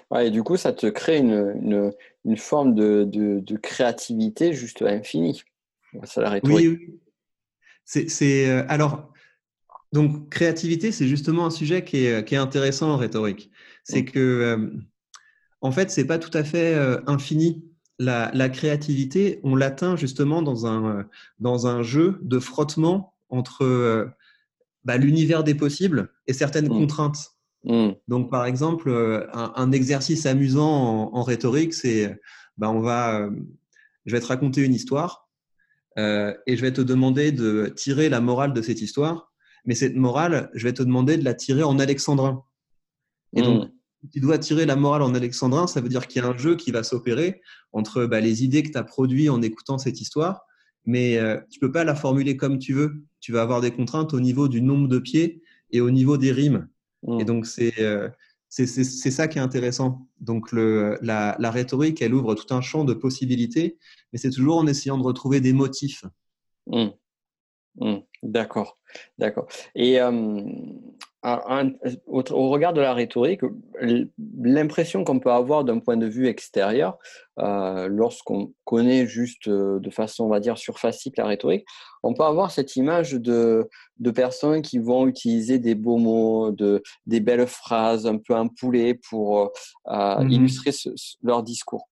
Ouais, 0.09 0.27
et 0.27 0.31
du 0.31 0.41
coup, 0.41 0.57
ça 0.57 0.73
te 0.73 0.87
crée 0.87 1.19
une, 1.19 1.53
une, 1.61 1.91
une 2.25 2.37
forme 2.37 2.73
de, 2.73 3.03
de, 3.03 3.39
de, 3.39 3.55
créativité 3.55 4.53
juste 4.53 4.81
infinie. 4.81 5.43
Ça 6.05 6.21
la 6.21 6.39
oui, 6.43 6.67
oui. 6.67 6.99
C'est, 7.85 8.49
euh, 8.49 8.65
alors, 8.67 9.13
donc, 9.93 10.29
créativité, 10.29 10.91
c'est 10.91 11.07
justement 11.07 11.45
un 11.45 11.51
sujet 11.51 11.83
qui 11.83 12.05
est, 12.05 12.25
qui 12.25 12.33
est 12.33 12.39
intéressant 12.39 12.89
en 12.91 12.97
rhétorique. 12.97 13.51
C'est 13.83 14.05
que, 14.05 14.19
euh, 14.19 14.71
en 15.61 15.71
fait, 15.71 15.91
c'est 15.91 16.07
pas 16.07 16.17
tout 16.17 16.35
à 16.35 16.43
fait 16.43 16.73
euh, 16.73 16.99
infini. 17.05 17.63
La, 18.03 18.31
la, 18.33 18.49
créativité, 18.49 19.39
on 19.43 19.55
l'atteint 19.55 19.95
justement 19.95 20.41
dans 20.41 20.65
un, 20.65 21.05
dans 21.39 21.67
un 21.67 21.83
jeu 21.83 22.17
de 22.23 22.39
frottement 22.39 23.13
entre 23.29 24.13
bah, 24.83 24.97
l'univers 24.97 25.43
des 25.43 25.55
possibles 25.55 26.09
et 26.27 26.33
certaines 26.33 26.65
mmh. 26.65 26.79
contraintes. 26.79 27.31
Hmm. 27.63 27.91
Donc, 28.07 28.31
par 28.31 28.45
exemple, 28.45 28.89
euh, 28.89 29.27
un, 29.33 29.71
exercice 29.71 30.25
amusant 30.25 31.13
en, 31.13 31.23
rhétorique, 31.23 31.73
c'est, 31.73 32.19
bah, 32.57 32.71
on 32.71 32.79
va, 32.79 33.21
euh, 33.21 33.31
je 34.05 34.15
vais 34.15 34.19
te 34.19 34.25
raconter 34.25 34.63
une 34.63 34.73
histoire 34.73 35.29
euh, 35.99 36.33
et 36.47 36.57
je 36.57 36.61
vais 36.61 36.73
te 36.73 36.81
demander 36.81 37.31
de 37.31 37.71
tirer 37.75 38.09
la 38.09 38.21
morale 38.21 38.53
de 38.53 38.61
cette 38.61 38.81
histoire. 38.81 39.31
Mais 39.65 39.75
cette 39.75 39.95
morale, 39.95 40.49
je 40.55 40.63
vais 40.63 40.73
te 40.73 40.81
demander 40.81 41.17
de 41.17 41.23
la 41.23 41.35
tirer 41.35 41.61
en 41.61 41.77
alexandrin. 41.77 42.43
Et 43.35 43.43
donc, 43.43 43.65
hmm. 43.65 43.71
Tu 44.11 44.19
dois 44.19 44.37
tirer 44.37 44.65
la 44.65 44.75
morale 44.75 45.01
en 45.01 45.13
alexandrin, 45.13 45.67
ça 45.67 45.81
veut 45.81 45.89
dire 45.89 46.07
qu'il 46.07 46.21
y 46.21 46.25
a 46.25 46.27
un 46.27 46.37
jeu 46.37 46.55
qui 46.55 46.71
va 46.71 46.83
s'opérer 46.83 47.41
entre 47.71 48.05
bah, 48.05 48.19
les 48.19 48.43
idées 48.43 48.63
que 48.63 48.71
tu 48.71 48.77
as 48.77 48.83
produites 48.83 49.29
en 49.29 49.41
écoutant 49.41 49.77
cette 49.77 50.01
histoire, 50.01 50.45
mais 50.85 51.19
tu 51.49 51.59
peux 51.59 51.71
pas 51.71 51.83
la 51.83 51.95
formuler 51.95 52.37
comme 52.37 52.59
tu 52.59 52.73
veux. 52.73 53.03
Tu 53.19 53.31
vas 53.31 53.41
avoir 53.41 53.61
des 53.61 53.71
contraintes 53.71 54.13
au 54.13 54.19
niveau 54.19 54.47
du 54.47 54.61
nombre 54.61 54.87
de 54.87 54.99
pieds 54.99 55.41
et 55.71 55.81
au 55.81 55.91
niveau 55.91 56.17
des 56.17 56.31
rimes. 56.31 56.67
Et 57.07 57.23
mm. 57.23 57.25
donc, 57.25 57.47
euh, 57.59 58.09
c'est 58.49 58.67
c'est 58.67 59.11
ça 59.11 59.27
qui 59.27 59.37
est 59.37 59.41
intéressant. 59.41 60.07
Donc, 60.19 60.51
le, 60.51 60.97
la, 61.01 61.35
la, 61.39 61.51
rhétorique, 61.51 62.01
elle 62.01 62.13
ouvre 62.13 62.35
tout 62.35 62.53
un 62.53 62.61
champ 62.61 62.83
de 62.83 62.93
possibilités, 62.93 63.77
mais 64.11 64.19
c'est 64.19 64.29
toujours 64.29 64.57
en 64.57 64.67
essayant 64.67 64.97
de 64.97 65.03
retrouver 65.03 65.39
des 65.41 65.53
motifs. 65.53 66.03
Mm. 66.67 66.89
Mm. 67.79 67.97
D'accord, 68.23 68.77
d'accord. 69.17 69.47
Et 69.75 69.99
euh, 69.99 70.43
au, 71.23 72.49
regard 72.49 72.73
de 72.73 72.81
la 72.81 72.93
rhétorique, 72.93 73.41
l'impression 74.37 75.03
qu'on 75.03 75.19
peut 75.19 75.31
avoir 75.31 75.63
d'un 75.63 75.79
point 75.79 75.97
de 75.97 76.07
vue 76.07 76.27
extérieur, 76.27 76.97
euh, 77.39 77.87
lorsqu'on 77.87 78.53
connaît 78.65 79.05
juste 79.05 79.47
euh, 79.47 79.79
de 79.79 79.89
façon, 79.89 80.25
on 80.25 80.29
va 80.29 80.39
dire, 80.39 80.57
surfacique 80.57 81.17
la 81.17 81.25
rhétorique, 81.25 81.65
on 82.01 82.13
peut 82.13 82.23
avoir 82.23 82.49
cette 82.49 82.75
image 82.75 83.13
de, 83.13 83.69
de 83.99 84.11
personnes 84.11 84.63
qui 84.63 84.79
vont 84.79 85.07
utiliser 85.07 85.59
des 85.59 85.75
beaux 85.75 85.97
mots, 85.97 86.51
de, 86.51 86.81
des 87.05 87.19
belles 87.19 87.47
phrases, 87.47 88.07
un 88.07 88.17
peu 88.17 88.35
un 88.35 88.47
poulet 88.47 88.95
pour 89.09 89.51
mmh 89.87 90.29
illustrer 90.29 90.71
leur 91.21 91.43
discours. 91.43 91.87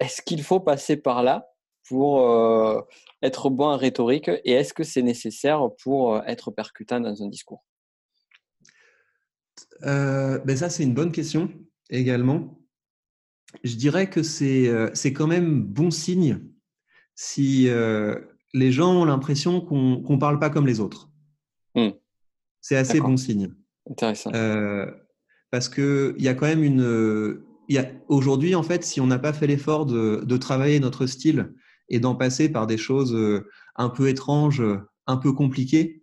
Est-ce 0.00 0.22
qu'il 0.22 0.42
faut 0.42 0.60
passer 0.60 0.96
par 0.96 1.22
là? 1.22 1.48
Pour 1.88 2.86
être 3.22 3.50
bon 3.50 3.66
en 3.66 3.76
rhétorique 3.76 4.28
et 4.44 4.52
est-ce 4.52 4.72
que 4.72 4.84
c'est 4.84 5.02
nécessaire 5.02 5.68
pour 5.82 6.14
euh, 6.14 6.20
être 6.26 6.50
percutant 6.50 7.00
dans 7.00 7.22
un 7.22 7.28
discours? 7.28 7.64
Euh, 9.82 10.38
ben 10.38 10.56
Ça, 10.56 10.70
c'est 10.70 10.84
une 10.84 10.94
bonne 10.94 11.12
question 11.12 11.50
également. 11.90 12.60
Je 13.64 13.76
dirais 13.76 14.10
que 14.10 14.22
c'est 14.22 14.68
euh, 14.68 14.90
quand 15.14 15.26
même 15.26 15.62
bon 15.62 15.90
signe 15.90 16.40
si 17.14 17.68
les 18.54 18.72
gens 18.72 19.02
ont 19.02 19.04
l'impression 19.04 19.60
qu'on 19.60 20.00
ne 20.08 20.16
parle 20.18 20.38
pas 20.38 20.50
comme 20.50 20.68
les 20.68 20.78
autres. 20.78 21.10
Mmh. 21.74 21.88
C'est 22.60 22.76
assez 22.76 23.00
bon 23.00 23.16
signe. 23.16 23.52
Intéressant. 23.90 24.30
parce 25.50 25.68
qu'il 25.68 26.14
y 26.18 26.28
a 26.28 26.34
quand 26.34 26.46
même 26.46 26.62
une. 26.62 27.42
Aujourd'hui, 28.06 28.54
en 28.54 28.62
fait, 28.62 28.84
si 28.84 29.00
on 29.00 29.08
n'a 29.08 29.18
pas 29.18 29.32
fait 29.32 29.48
l'effort 29.48 29.84
de, 29.84 30.22
de, 30.24 30.36
travailler 30.36 30.78
notre 30.78 31.06
style 31.06 31.52
et 31.88 32.00
d'en 32.00 32.14
passer 32.14 32.48
par 32.48 32.66
des 32.66 32.78
choses 32.78 33.14
euh, 33.14 33.48
un 33.76 33.88
peu 33.88 34.08
étranges, 34.08 34.62
un 35.06 35.16
peu 35.16 35.32
compliquées, 35.32 36.02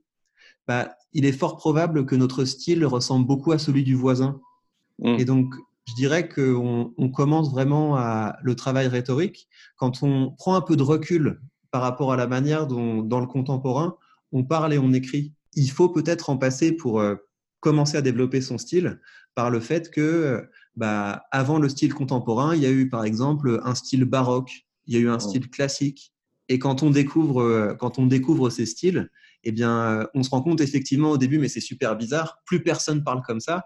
bah, 0.67 0.95
il 1.13 1.25
est 1.25 1.31
fort 1.31 1.57
probable 1.57 2.05
que 2.05 2.15
notre 2.15 2.45
style 2.45 2.85
ressemble 2.85 3.27
beaucoup 3.27 3.51
à 3.51 3.59
celui 3.59 3.83
du 3.83 3.95
voisin. 3.95 4.39
Mmh. 4.99 5.19
Et 5.19 5.25
donc, 5.25 5.53
je 5.87 5.93
dirais 5.93 6.27
qu'on 6.27 6.93
on 6.97 7.09
commence 7.09 7.51
vraiment 7.51 7.95
à 7.95 8.37
le 8.41 8.55
travail 8.55 8.87
rhétorique 8.87 9.47
quand 9.77 10.01
on 10.01 10.31
prend 10.31 10.55
un 10.55 10.61
peu 10.61 10.75
de 10.75 10.83
recul 10.83 11.39
par 11.71 11.81
rapport 11.81 12.11
à 12.11 12.15
la 12.15 12.27
manière 12.27 12.67
dont, 12.67 13.03
dans 13.03 13.19
le 13.19 13.27
contemporain, 13.27 13.95
on 14.31 14.43
parle 14.43 14.73
et 14.73 14.79
on 14.79 14.93
écrit. 14.93 15.33
Il 15.53 15.69
faut 15.69 15.89
peut-être 15.89 16.29
en 16.29 16.37
passer 16.37 16.71
pour 16.71 16.99
euh, 16.99 17.15
commencer 17.59 17.97
à 17.97 18.01
développer 18.01 18.41
son 18.41 18.57
style 18.57 18.99
par 19.35 19.51
le 19.51 19.59
fait 19.59 19.91
que, 19.91 20.49
bah, 20.75 21.25
avant 21.31 21.59
le 21.59 21.69
style 21.69 21.93
contemporain, 21.93 22.55
il 22.55 22.61
y 22.61 22.65
a 22.65 22.71
eu 22.71 22.89
par 22.89 23.03
exemple 23.03 23.59
un 23.63 23.75
style 23.75 24.05
baroque 24.05 24.65
il 24.87 24.93
y 24.93 24.97
a 24.97 24.99
eu 24.99 25.09
un 25.09 25.19
style 25.19 25.49
classique. 25.49 26.13
Et 26.47 26.59
quand 26.59 26.83
on 26.83 26.89
découvre, 26.89 27.41
euh, 27.41 27.73
quand 27.73 27.97
on 27.97 28.05
découvre 28.05 28.49
ces 28.49 28.65
styles, 28.65 29.09
eh 29.43 29.51
bien, 29.51 29.71
euh, 29.71 30.07
on 30.13 30.23
se 30.23 30.29
rend 30.29 30.41
compte 30.41 30.61
effectivement 30.61 31.11
au 31.11 31.17
début, 31.17 31.39
mais 31.39 31.47
c'est 31.47 31.59
super 31.59 31.95
bizarre, 31.95 32.41
plus 32.45 32.61
personne 32.61 33.03
parle 33.03 33.21
comme 33.23 33.39
ça. 33.39 33.65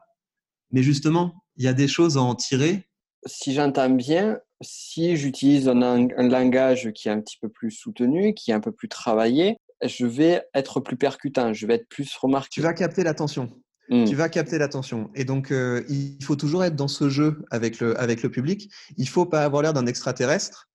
Mais 0.72 0.84
justement, 0.84 1.34
il 1.58 1.66
y 1.66 1.68
a 1.68 1.74
des 1.74 1.88
choses 1.88 2.18
à 2.18 2.22
en 2.22 2.36
tirer. 2.36 2.88
Si 3.26 3.54
j'entends 3.54 3.90
bien, 3.90 4.40
si 4.62 5.18
j'utilise 5.18 5.68
un, 5.68 5.82
un, 5.82 6.28
langage 6.30 6.92
qui 6.94 7.10
est 7.10 7.12
un 7.12 7.20
petit 7.20 7.38
peu 7.42 7.50
plus 7.50 7.72
soutenu, 7.72 8.34
qui 8.34 8.52
est 8.52 8.54
un 8.54 8.60
peu 8.60 8.72
plus 8.72 8.88
travaillé, 8.88 9.58
je 9.84 10.06
vais 10.06 10.44
être 10.54 10.80
plus 10.80 10.98
percutant, 10.98 11.54
je 11.54 11.66
vais 11.66 11.76
être 11.76 11.90
plus 11.90 12.16
remarqué. 12.16 12.50
Tu 12.52 12.62
vas 12.62 12.74
capter 12.74 13.04
l'attention. 13.04 13.50
Hmm. 13.90 14.06
Tu 14.06 14.16
vas 14.16 14.30
capter 14.30 14.58
l'attention. 14.60 15.10
Et 15.16 15.26
donc, 15.26 15.52
euh, 15.52 15.84
il 15.90 16.24
faut 16.24 16.36
toujours 16.36 16.64
être 16.64 16.76
dans 16.76 16.88
ce 16.88 17.10
jeu 17.10 17.44
avec 17.50 17.80
le, 17.80 18.00
avec 18.00 18.22
le 18.22 18.30
public. 18.30 18.70
Il 18.98 19.06
ne 19.06 19.10
faut 19.10 19.26
pas 19.26 19.44
avoir 19.44 19.64
l'air 19.64 19.74
d'un 19.74 19.88
extraterrestre. 19.88 20.70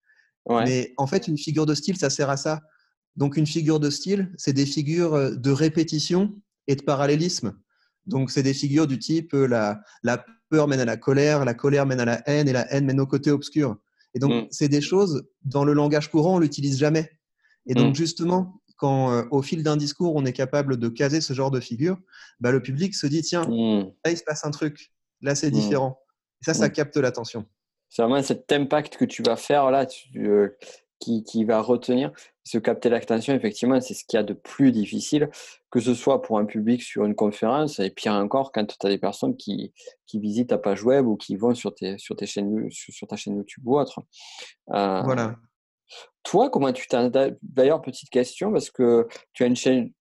Mais 0.48 0.92
en 0.96 1.06
fait, 1.06 1.28
une 1.28 1.38
figure 1.38 1.66
de 1.66 1.74
style, 1.74 1.96
ça 1.96 2.10
sert 2.10 2.30
à 2.30 2.36
ça. 2.36 2.60
Donc, 3.16 3.36
une 3.36 3.46
figure 3.46 3.80
de 3.80 3.90
style, 3.90 4.32
c'est 4.36 4.52
des 4.52 4.66
figures 4.66 5.14
euh, 5.14 5.34
de 5.34 5.50
répétition 5.50 6.34
et 6.66 6.76
de 6.76 6.82
parallélisme. 6.82 7.56
Donc, 8.06 8.30
c'est 8.30 8.42
des 8.42 8.54
figures 8.54 8.86
du 8.86 8.98
type 8.98 9.34
euh, 9.34 9.46
la, 9.46 9.80
la, 10.02 10.24
peur 10.50 10.68
mène 10.68 10.80
à 10.80 10.84
la 10.84 10.96
colère, 10.96 11.44
la 11.44 11.54
colère 11.54 11.86
mène 11.86 12.00
à 12.00 12.04
la 12.04 12.28
haine 12.28 12.48
et 12.48 12.52
la 12.52 12.70
haine 12.72 12.84
mène 12.84 13.00
au 13.00 13.06
côté 13.06 13.30
obscur. 13.30 13.76
Et 14.14 14.18
donc, 14.18 14.32
mm. 14.32 14.46
c'est 14.50 14.68
des 14.68 14.80
choses, 14.80 15.24
dans 15.44 15.64
le 15.64 15.72
langage 15.72 16.10
courant, 16.10 16.36
on 16.36 16.38
l'utilise 16.38 16.78
jamais. 16.78 17.10
Et 17.66 17.74
donc, 17.74 17.92
mm. 17.92 17.96
justement, 17.96 18.60
quand 18.76 19.12
euh, 19.12 19.24
au 19.30 19.42
fil 19.42 19.62
d'un 19.62 19.76
discours, 19.76 20.14
on 20.14 20.24
est 20.24 20.32
capable 20.32 20.76
de 20.76 20.88
caser 20.88 21.20
ce 21.20 21.32
genre 21.32 21.50
de 21.50 21.60
figure, 21.60 21.98
bah, 22.40 22.50
le 22.50 22.60
public 22.60 22.94
se 22.94 23.06
dit 23.06 23.22
tiens, 23.22 23.44
mm. 23.44 23.92
là, 24.04 24.10
il 24.10 24.16
se 24.16 24.24
passe 24.24 24.44
un 24.44 24.50
truc. 24.50 24.92
Là, 25.22 25.34
c'est 25.34 25.50
différent. 25.50 25.98
Et 26.42 26.44
ça, 26.44 26.54
ça 26.54 26.68
capte 26.68 26.96
l'attention. 26.96 27.46
C'est 27.94 28.02
vraiment 28.02 28.20
cet 28.24 28.50
impact 28.50 28.96
que 28.96 29.04
tu 29.04 29.22
vas 29.22 29.36
faire 29.36 29.70
là 29.70 29.86
euh, 30.16 30.48
qui, 30.98 31.44
va 31.44 31.60
retenir. 31.60 32.10
Se 32.42 32.58
capter 32.58 32.88
l'attention, 32.88 33.34
effectivement, 33.34 33.80
c'est 33.80 33.94
ce 33.94 34.04
qu'il 34.04 34.16
y 34.16 34.20
a 34.20 34.24
de 34.24 34.32
plus 34.32 34.72
difficile, 34.72 35.30
que 35.70 35.78
ce 35.78 35.94
soit 35.94 36.20
pour 36.20 36.40
un 36.40 36.44
public 36.44 36.82
sur 36.82 37.04
une 37.04 37.14
conférence, 37.14 37.78
et 37.78 37.90
pire 37.90 38.14
encore 38.14 38.50
quand 38.50 38.66
tu 38.66 38.74
as 38.84 38.88
des 38.88 38.98
personnes 38.98 39.36
qui, 39.36 39.72
qui, 40.06 40.18
visitent 40.18 40.48
ta 40.48 40.58
page 40.58 40.82
web 40.82 41.06
ou 41.06 41.16
qui 41.16 41.36
vont 41.36 41.54
sur, 41.54 41.72
tes, 41.72 41.96
sur, 41.96 42.16
tes 42.16 42.26
chaînes, 42.26 42.68
sur, 42.68 43.06
ta 43.06 43.14
chaîne 43.14 43.36
YouTube 43.36 43.62
ou 43.64 43.78
autre. 43.78 44.00
Euh, 44.70 45.00
voilà. 45.02 45.36
Toi, 46.22 46.48
comment 46.48 46.72
tu 46.72 46.86
t'en. 46.86 47.10
D'ailleurs, 47.42 47.82
petite 47.82 48.08
question, 48.08 48.50
parce 48.50 48.70
que 48.70 49.06
tu 49.32 49.42
as 49.42 49.46
une 49.46 49.56
chaîne. 49.56 49.92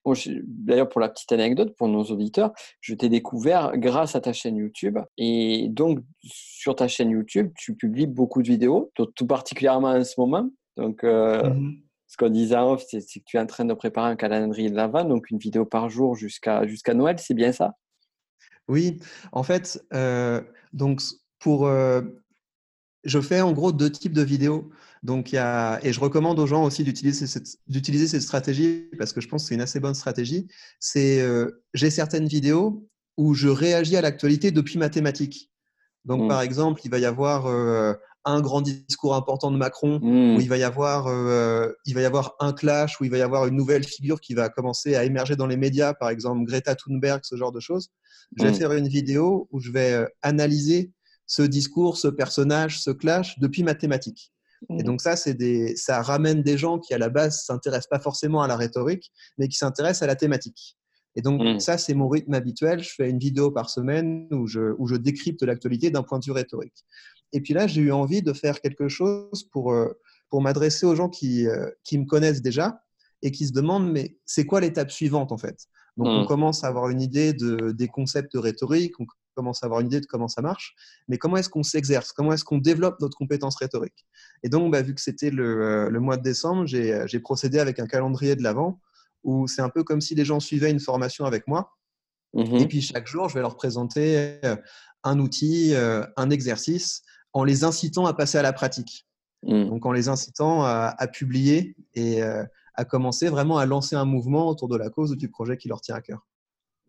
D'ailleurs, 0.46 0.90
pour 0.90 1.02
la 1.02 1.10
petite 1.10 1.32
anecdote, 1.32 1.76
pour 1.78 1.90
nos 1.90 2.04
auditeurs, 2.06 2.52
je 2.80 2.96
t'ai 2.96 3.10
découvert 3.10 3.78
grâce 3.78 4.16
à 4.16 4.22
ta 4.22 4.32
chaîne 4.32 4.56
YouTube. 4.56 4.98
Et 5.18 5.68
donc, 5.70 6.00
sur 6.24 6.76
ta 6.76 6.88
chaîne 6.88 7.10
YouTube, 7.10 7.52
tu 7.58 7.76
publies 7.76 8.08
beaucoup 8.08 8.42
de 8.42 8.48
vidéos, 8.48 8.92
tout 8.96 9.28
particulièrement 9.28 9.90
en 9.90 10.04
ce 10.04 10.14
moment. 10.18 10.50
Donc, 10.78 11.04
euh, 11.04 11.50
mmh 11.50 11.74
ce 12.14 12.18
qu'on 12.18 12.30
disait 12.30 12.56
en 12.56 12.74
off, 12.74 12.84
c'est 12.88 13.00
que 13.00 13.26
tu 13.26 13.38
es 13.38 13.40
en 13.40 13.48
train 13.48 13.66
de 13.66 13.74
préparer 13.74 14.12
un 14.12 14.16
calendrier 14.16 14.70
de 14.70 14.76
l'avant, 14.76 15.04
donc 15.04 15.32
une 15.32 15.40
vidéo 15.40 15.66
par 15.66 15.90
jour 15.90 16.16
jusqu'à 16.16 16.68
jusqu'à 16.68 16.94
Noël, 16.94 17.18
c'est 17.18 17.34
bien 17.34 17.52
ça? 17.52 17.74
Oui, 18.68 19.00
en 19.32 19.42
fait, 19.42 19.84
euh, 19.94 20.40
donc 20.74 21.02
pour. 21.40 21.66
Euh, 21.66 22.02
je 23.04 23.20
fais 23.20 23.42
en 23.42 23.52
gros 23.52 23.72
deux 23.72 23.92
types 23.92 24.14
de 24.14 24.22
vidéos. 24.22 24.70
Donc, 25.04 25.34
il 25.34 25.36
y 25.36 25.38
a, 25.38 25.80
et 25.84 25.92
je 25.92 26.00
recommande 26.00 26.40
aux 26.40 26.48
gens 26.48 26.64
aussi 26.64 26.86
d'utiliser 26.86 27.28
cette, 27.28 27.58
d'utiliser 27.68 28.08
cette 28.08 28.22
stratégie 28.22 28.90
parce 28.98 29.12
que 29.12 29.20
je 29.20 29.28
pense 29.28 29.44
que 29.44 29.50
c'est 29.50 29.56
une 29.56 29.62
assez 29.62 29.82
bonne 29.82 29.96
stratégie. 29.96 30.48
C'est, 30.80 31.22
euh, 31.22 31.64
j'ai 31.74 31.90
certaines 31.90 32.28
vidéos 32.28 32.88
où 33.18 33.34
je 33.34 33.50
réagis 33.50 33.98
à 33.98 34.02
l'actualité 34.02 34.52
depuis 34.52 34.80
ma 34.80 34.90
thématique. 34.90 35.52
Donc, 36.06 36.24
mmh. 36.24 36.28
par 36.30 36.42
exemple, 36.42 36.82
il 36.86 36.90
va 36.90 37.00
y 37.00 37.06
avoir 37.06 37.48
euh, 37.48 37.94
un 38.24 38.40
grand 38.40 38.62
discours 38.62 39.14
important 39.14 39.52
de 39.52 39.58
Macron, 39.58 40.00
mmh. 40.02 40.38
où 40.38 40.40
il 40.42 40.48
va, 40.48 40.58
y 40.58 40.64
avoir, 40.64 41.08
euh, 41.08 41.70
il 41.86 41.96
va 41.96 42.02
y 42.02 42.06
avoir 42.06 42.36
un 42.40 42.54
clash, 42.54 43.00
où 43.02 43.04
il 43.04 43.12
va 43.12 43.18
y 43.18 43.22
avoir 43.22 43.46
une 43.46 43.58
nouvelle 43.58 43.84
figure 43.84 44.22
qui 44.22 44.34
va 44.34 44.48
commencer 44.48 44.96
à 44.96 45.04
émerger 45.04 45.36
dans 45.36 45.48
les 45.48 45.58
médias, 45.58 45.94
par 45.94 46.10
exemple 46.10 46.46
Greta 46.46 46.76
Thunberg, 46.76 47.20
ce 47.24 47.36
genre 47.36 47.52
de 47.52 47.60
choses. 47.60 47.90
Je 48.38 48.44
vais 48.44 48.52
mmh. 48.52 48.56
faire 48.56 48.72
une 48.72 48.88
vidéo 48.88 49.50
où 49.52 49.60
je 49.60 49.72
vais 49.72 50.08
analyser 50.22 50.92
ce 51.28 51.42
discours, 51.42 51.98
ce 51.98 52.08
personnage, 52.08 52.82
ce 52.82 52.92
clash 52.92 53.38
depuis 53.40 53.64
ma 53.64 53.76
thématique. 53.76 54.34
Et 54.70 54.82
mmh. 54.82 54.84
donc 54.84 55.02
ça, 55.02 55.16
c'est 55.16 55.34
des, 55.34 55.76
ça 55.76 56.02
ramène 56.02 56.42
des 56.44 56.58
gens 56.58 56.80
qui 56.80 56.94
à 56.94 56.98
la 56.98 57.10
base 57.10 57.44
s'intéressent 57.44 57.90
pas 57.90 58.00
forcément 58.00 58.42
à 58.42 58.48
la 58.48 58.56
rhétorique, 58.56 59.12
mais 59.38 59.48
qui 59.48 59.58
s'intéressent 59.58 60.04
à 60.04 60.08
la 60.08 60.16
thématique. 60.16 60.78
Et 61.16 61.22
donc 61.22 61.42
mmh. 61.42 61.60
ça, 61.60 61.78
c'est 61.78 61.94
mon 61.94 62.08
rythme 62.08 62.34
habituel. 62.34 62.82
Je 62.82 62.90
fais 62.96 63.10
une 63.10 63.20
vidéo 63.20 63.52
par 63.52 63.70
semaine 63.70 64.28
où 64.32 64.48
je, 64.48 64.74
où 64.78 64.88
je 64.88 64.96
décrypte 64.96 65.44
l'actualité 65.44 65.92
d'un 65.92 66.04
point 66.04 66.20
de 66.20 66.26
vue 66.26 66.32
rhétorique. 66.32 66.86
Et 67.34 67.42
puis 67.42 67.54
là, 67.54 67.68
j'ai 67.68 67.82
eu 67.82 67.92
envie 67.92 68.22
de 68.22 68.34
faire 68.34 68.62
quelque 68.62 68.88
chose 68.88 69.44
pour, 69.52 69.72
euh, 69.72 69.90
pour 70.30 70.42
m'adresser 70.42 70.86
aux 70.86 70.96
gens 70.96 71.10
qui, 71.10 71.48
euh, 71.48 71.70
qui 71.84 71.98
me 71.98 72.06
connaissent 72.06 72.42
déjà 72.42 72.82
et 73.22 73.32
qui 73.32 73.48
se 73.48 73.54
demandent, 73.54 73.92
mais 73.92 74.18
c'est 74.26 74.46
quoi 74.46 74.60
l'étape 74.62 74.92
suivante 74.92 75.32
en 75.32 75.38
fait? 75.38 75.68
Donc 75.98 76.08
on 76.08 76.24
mmh. 76.24 76.28
commence 76.28 76.64
à 76.64 76.68
avoir 76.68 76.90
une 76.90 77.02
idée 77.02 77.34
de, 77.34 77.72
des 77.72 77.88
concepts 77.88 78.34
rhétoriques, 78.34 79.00
on 79.00 79.06
commence 79.34 79.64
à 79.64 79.66
avoir 79.66 79.82
une 79.82 79.88
idée 79.88 80.02
de 80.02 80.06
comment 80.06 80.28
ça 80.28 80.42
marche, 80.42 80.76
mais 81.08 81.18
comment 81.18 81.38
est-ce 81.38 81.50
qu'on 81.50 81.64
s'exerce? 81.64 82.12
Comment 82.12 82.34
est-ce 82.34 82.44
qu'on 82.44 82.58
développe 82.58 83.00
notre 83.02 83.18
compétence 83.18 83.56
rhétorique? 83.56 84.06
Et 84.44 84.50
donc, 84.50 84.72
bah, 84.72 84.82
vu 84.82 84.94
que 84.94 85.02
c'était 85.02 85.30
le, 85.30 85.90
le, 85.90 86.00
mois 86.00 86.18
de 86.18 86.24
décembre, 86.24 86.66
j'ai 86.66 87.20
procédé 87.20 87.60
avec 87.60 87.80
un 87.80 87.88
calendrier 87.88 88.36
de 88.36 88.44
l'Avent 88.44 88.80
où 89.24 89.48
c'est 89.48 89.62
un 89.62 89.70
peu 89.70 89.84
comme 89.84 90.02
si 90.02 90.16
les 90.16 90.26
gens 90.26 90.40
suivaient 90.40 90.72
une 90.72 90.80
formation 90.80 91.26
avec 91.26 91.48
moi. 91.48 91.72
Mmh 92.34 92.56
Et 92.56 92.68
puis 92.68 92.82
chaque 92.82 93.08
jour, 93.08 93.30
je 93.30 93.36
vais 93.36 93.42
leur 93.42 93.56
présenter 93.56 94.40
euh, 94.44 94.56
un 95.04 95.20
outil, 95.20 95.74
euh, 95.74 96.06
un 96.18 96.30
exercice, 96.30 97.04
en 97.32 97.44
les 97.44 97.64
incitant 97.64 98.06
à 98.06 98.14
passer 98.14 98.38
à 98.38 98.42
la 98.42 98.54
pratique. 98.54 99.08
Mmh. 99.44 99.66
Donc 99.66 99.86
en 99.86 99.92
les 99.92 100.08
incitant 100.08 100.64
à, 100.64 100.94
à 100.98 101.08
publier 101.08 101.76
et 101.94 102.24
euh, 102.24 102.44
à 102.76 102.86
commencer 102.86 103.30
vraiment 103.30 103.58
à 103.58 103.66
lancer 103.66 103.96
un 103.96 104.06
mouvement 104.06 104.50
autour 104.50 104.68
de 104.68 104.78
la 104.78 104.90
cause 104.90 105.12
ou 105.12 105.16
du 105.16 105.30
projet 105.30 105.58
qui 105.58 105.68
leur 105.68 105.82
tient 105.82 105.96
à 105.96 106.02
cœur. 106.02 106.26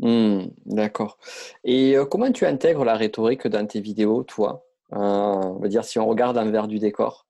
Mmh, 0.01 0.47
d'accord. 0.67 1.19
Et 1.65 1.97
euh, 1.97 2.05
comment 2.05 2.31
tu 2.33 2.47
intègres 2.47 2.85
la 2.85 2.97
rhétorique 2.97 3.47
dans 3.47 3.67
tes 3.67 3.81
vidéos, 3.81 4.25
toi? 4.25 4.65
Euh, 4.93 4.97
On 4.99 5.59
va 5.61 5.69
dire 5.69 5.85
si 5.85 5.99
on 5.99 6.07
regarde 6.07 6.37
envers 6.37 6.69
du 6.69 6.79
décor. 6.79 7.27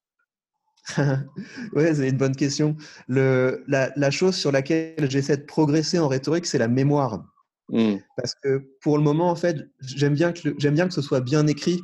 oui, 0.98 1.84
c'est 1.94 2.08
une 2.08 2.16
bonne 2.16 2.36
question. 2.36 2.76
Le, 3.08 3.64
la, 3.68 3.90
la, 3.96 4.10
chose 4.10 4.34
sur 4.34 4.52
laquelle 4.52 5.10
j'essaie 5.10 5.36
de 5.36 5.44
progresser 5.44 5.98
en 5.98 6.08
rhétorique, 6.08 6.46
c'est 6.46 6.58
la 6.58 6.68
mémoire. 6.68 7.24
Mmh. 7.70 7.96
Parce 8.16 8.34
que 8.42 8.62
pour 8.82 8.98
le 8.98 9.04
moment, 9.04 9.30
en 9.30 9.36
fait, 9.36 9.56
j'aime 9.80 10.14
bien, 10.14 10.32
que 10.32 10.68
bien 10.68 10.86
que 10.86 10.94
ce 10.94 11.00
soit 11.00 11.20
bien 11.20 11.46
écrit. 11.46 11.80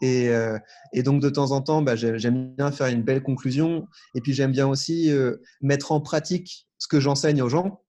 Et, 0.00 0.30
euh, 0.30 0.58
et 0.92 1.02
donc, 1.02 1.20
de 1.20 1.28
temps 1.28 1.52
en 1.52 1.60
temps, 1.60 1.82
bah, 1.82 1.94
j'aime 1.94 2.54
bien 2.56 2.72
faire 2.72 2.88
une 2.88 3.02
belle 3.02 3.22
conclusion. 3.22 3.86
Et 4.14 4.20
puis, 4.20 4.32
j'aime 4.32 4.52
bien 4.52 4.66
aussi 4.66 5.12
mettre 5.60 5.92
en 5.92 6.00
pratique 6.00 6.66
ce 6.78 6.88
que 6.88 7.00
j'enseigne 7.00 7.42
aux 7.42 7.48
gens. 7.50 7.82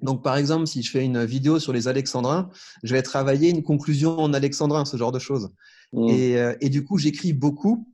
Donc, 0.00 0.22
par 0.22 0.36
exemple, 0.36 0.66
si 0.66 0.82
je 0.82 0.90
fais 0.90 1.04
une 1.04 1.24
vidéo 1.24 1.58
sur 1.58 1.72
les 1.72 1.88
alexandrins, 1.88 2.50
je 2.82 2.94
vais 2.94 3.02
travailler 3.02 3.50
une 3.50 3.62
conclusion 3.62 4.18
en 4.18 4.32
alexandrin, 4.32 4.84
ce 4.84 4.96
genre 4.96 5.12
de 5.12 5.18
choses. 5.18 5.50
Mmh. 5.92 6.08
Et, 6.08 6.36
et, 6.60 6.68
du 6.68 6.84
coup, 6.84 6.98
j'écris 6.98 7.32
beaucoup. 7.32 7.88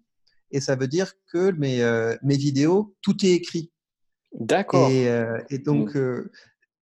Et 0.50 0.60
ça 0.60 0.76
veut 0.76 0.88
dire 0.88 1.12
que 1.32 1.52
mes, 1.52 1.82
mes 2.22 2.36
vidéos, 2.36 2.94
tout 3.02 3.24
est 3.24 3.30
écrit. 3.30 3.70
D'accord. 4.32 4.90
Et, 4.90 5.08
et, 5.50 5.58
donc, 5.58 5.94
mmh 5.94 6.28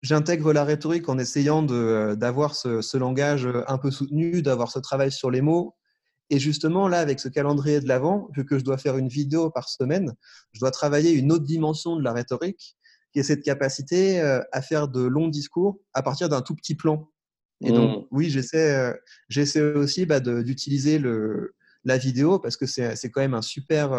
j'intègre 0.06 0.54
la 0.54 0.64
rhétorique 0.64 1.10
en 1.10 1.18
essayant 1.18 1.66
euh, 1.72 2.16
d'avoir 2.16 2.56
ce, 2.56 2.82
ce, 2.82 2.96
langage 2.96 3.50
un 3.68 3.78
peu 3.78 3.92
soutenu, 3.92 4.42
d'avoir 4.42 4.72
ce 4.72 4.80
travail 4.80 5.12
sur 5.12 5.32
les 5.32 5.42
mots. 5.42 5.76
Et 6.30 6.40
justement, 6.40 6.88
là, 6.88 7.00
avec 7.00 7.20
ce 7.20 7.28
calendrier 7.28 7.82
de 7.82 7.88
l'avant, 7.88 8.30
vu 8.36 8.46
que 8.46 8.58
je 8.58 8.64
dois 8.64 8.78
faire 8.78 8.98
une 8.98 9.08
vidéo 9.08 9.50
par 9.50 9.68
semaine, 9.68 10.14
je 10.54 10.60
dois 10.60 10.72
travailler 10.72 11.12
une 11.12 11.32
autre 11.32 11.44
dimension 11.44 11.96
de 11.96 12.04
la 12.04 12.14
rhétorique, 12.14 12.78
qui 13.16 13.20
est 13.20 13.24
cette 13.24 13.44
capacité 13.44 14.20
euh, 14.20 14.42
à 14.52 14.62
faire 14.62 14.90
de 14.90 15.02
longs 15.02 15.30
discours 15.30 15.80
à 15.94 16.04
partir 16.04 16.28
d'un 16.28 16.42
tout 16.42 16.54
petit 16.54 16.76
plan. 16.76 17.10
Et 17.62 17.72
donc, 17.72 18.02
mmh. 18.02 18.08
oui, 18.12 18.30
j'essaie, 18.30 18.76
euh, 18.76 18.94
j'essaie 19.30 19.62
aussi 19.62 20.06
bah, 20.06 20.20
d'utiliser 20.20 21.02
la 21.86 21.98
vidéo 21.98 22.38
parce 22.38 22.58
que 22.58 22.66
c'est 22.66 23.10
quand 23.10 23.22
même 23.22 23.34
un 23.34 23.42
super, 23.42 23.94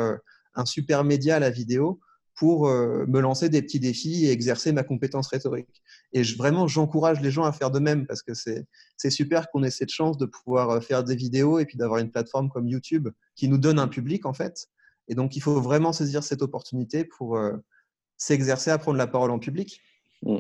un 0.54 0.66
super 0.66 1.04
média, 1.04 1.38
la 1.38 1.48
vidéo, 1.48 1.98
pour 2.36 2.68
euh, 2.68 3.06
me 3.08 3.20
lancer 3.20 3.48
des 3.48 3.62
petits 3.62 3.80
défis 3.80 4.26
et 4.26 4.30
exercer 4.30 4.72
ma 4.72 4.82
compétence 4.82 5.28
rhétorique. 5.28 5.82
Et 6.12 6.22
vraiment, 6.22 6.68
j'encourage 6.68 7.20
les 7.22 7.30
gens 7.30 7.44
à 7.44 7.52
faire 7.52 7.70
de 7.70 7.78
même 7.78 8.06
parce 8.06 8.22
que 8.22 8.32
c'est 8.34 9.10
super 9.10 9.50
qu'on 9.50 9.62
ait 9.62 9.70
cette 9.70 9.90
chance 9.90 10.18
de 10.18 10.26
pouvoir 10.26 10.70
euh, 10.70 10.80
faire 10.80 11.02
des 11.02 11.16
vidéos 11.16 11.58
et 11.58 11.64
puis 11.64 11.78
d'avoir 11.78 11.98
une 11.98 12.10
plateforme 12.10 12.50
comme 12.50 12.68
YouTube 12.68 13.08
qui 13.34 13.48
nous 13.48 13.58
donne 13.58 13.78
un 13.78 13.88
public 13.88 14.26
en 14.26 14.34
fait. 14.34 14.68
Et 15.08 15.14
donc, 15.14 15.34
il 15.34 15.40
faut 15.40 15.60
vraiment 15.60 15.92
saisir 15.92 16.22
cette 16.22 16.42
opportunité 16.42 17.04
pour 17.04 17.38
euh, 17.38 17.52
s'exercer 18.16 18.70
à 18.70 18.78
prendre 18.78 18.98
la 18.98 19.06
parole 19.06 19.30
en 19.30 19.38
public. 19.38 19.80
Mmh. 20.22 20.38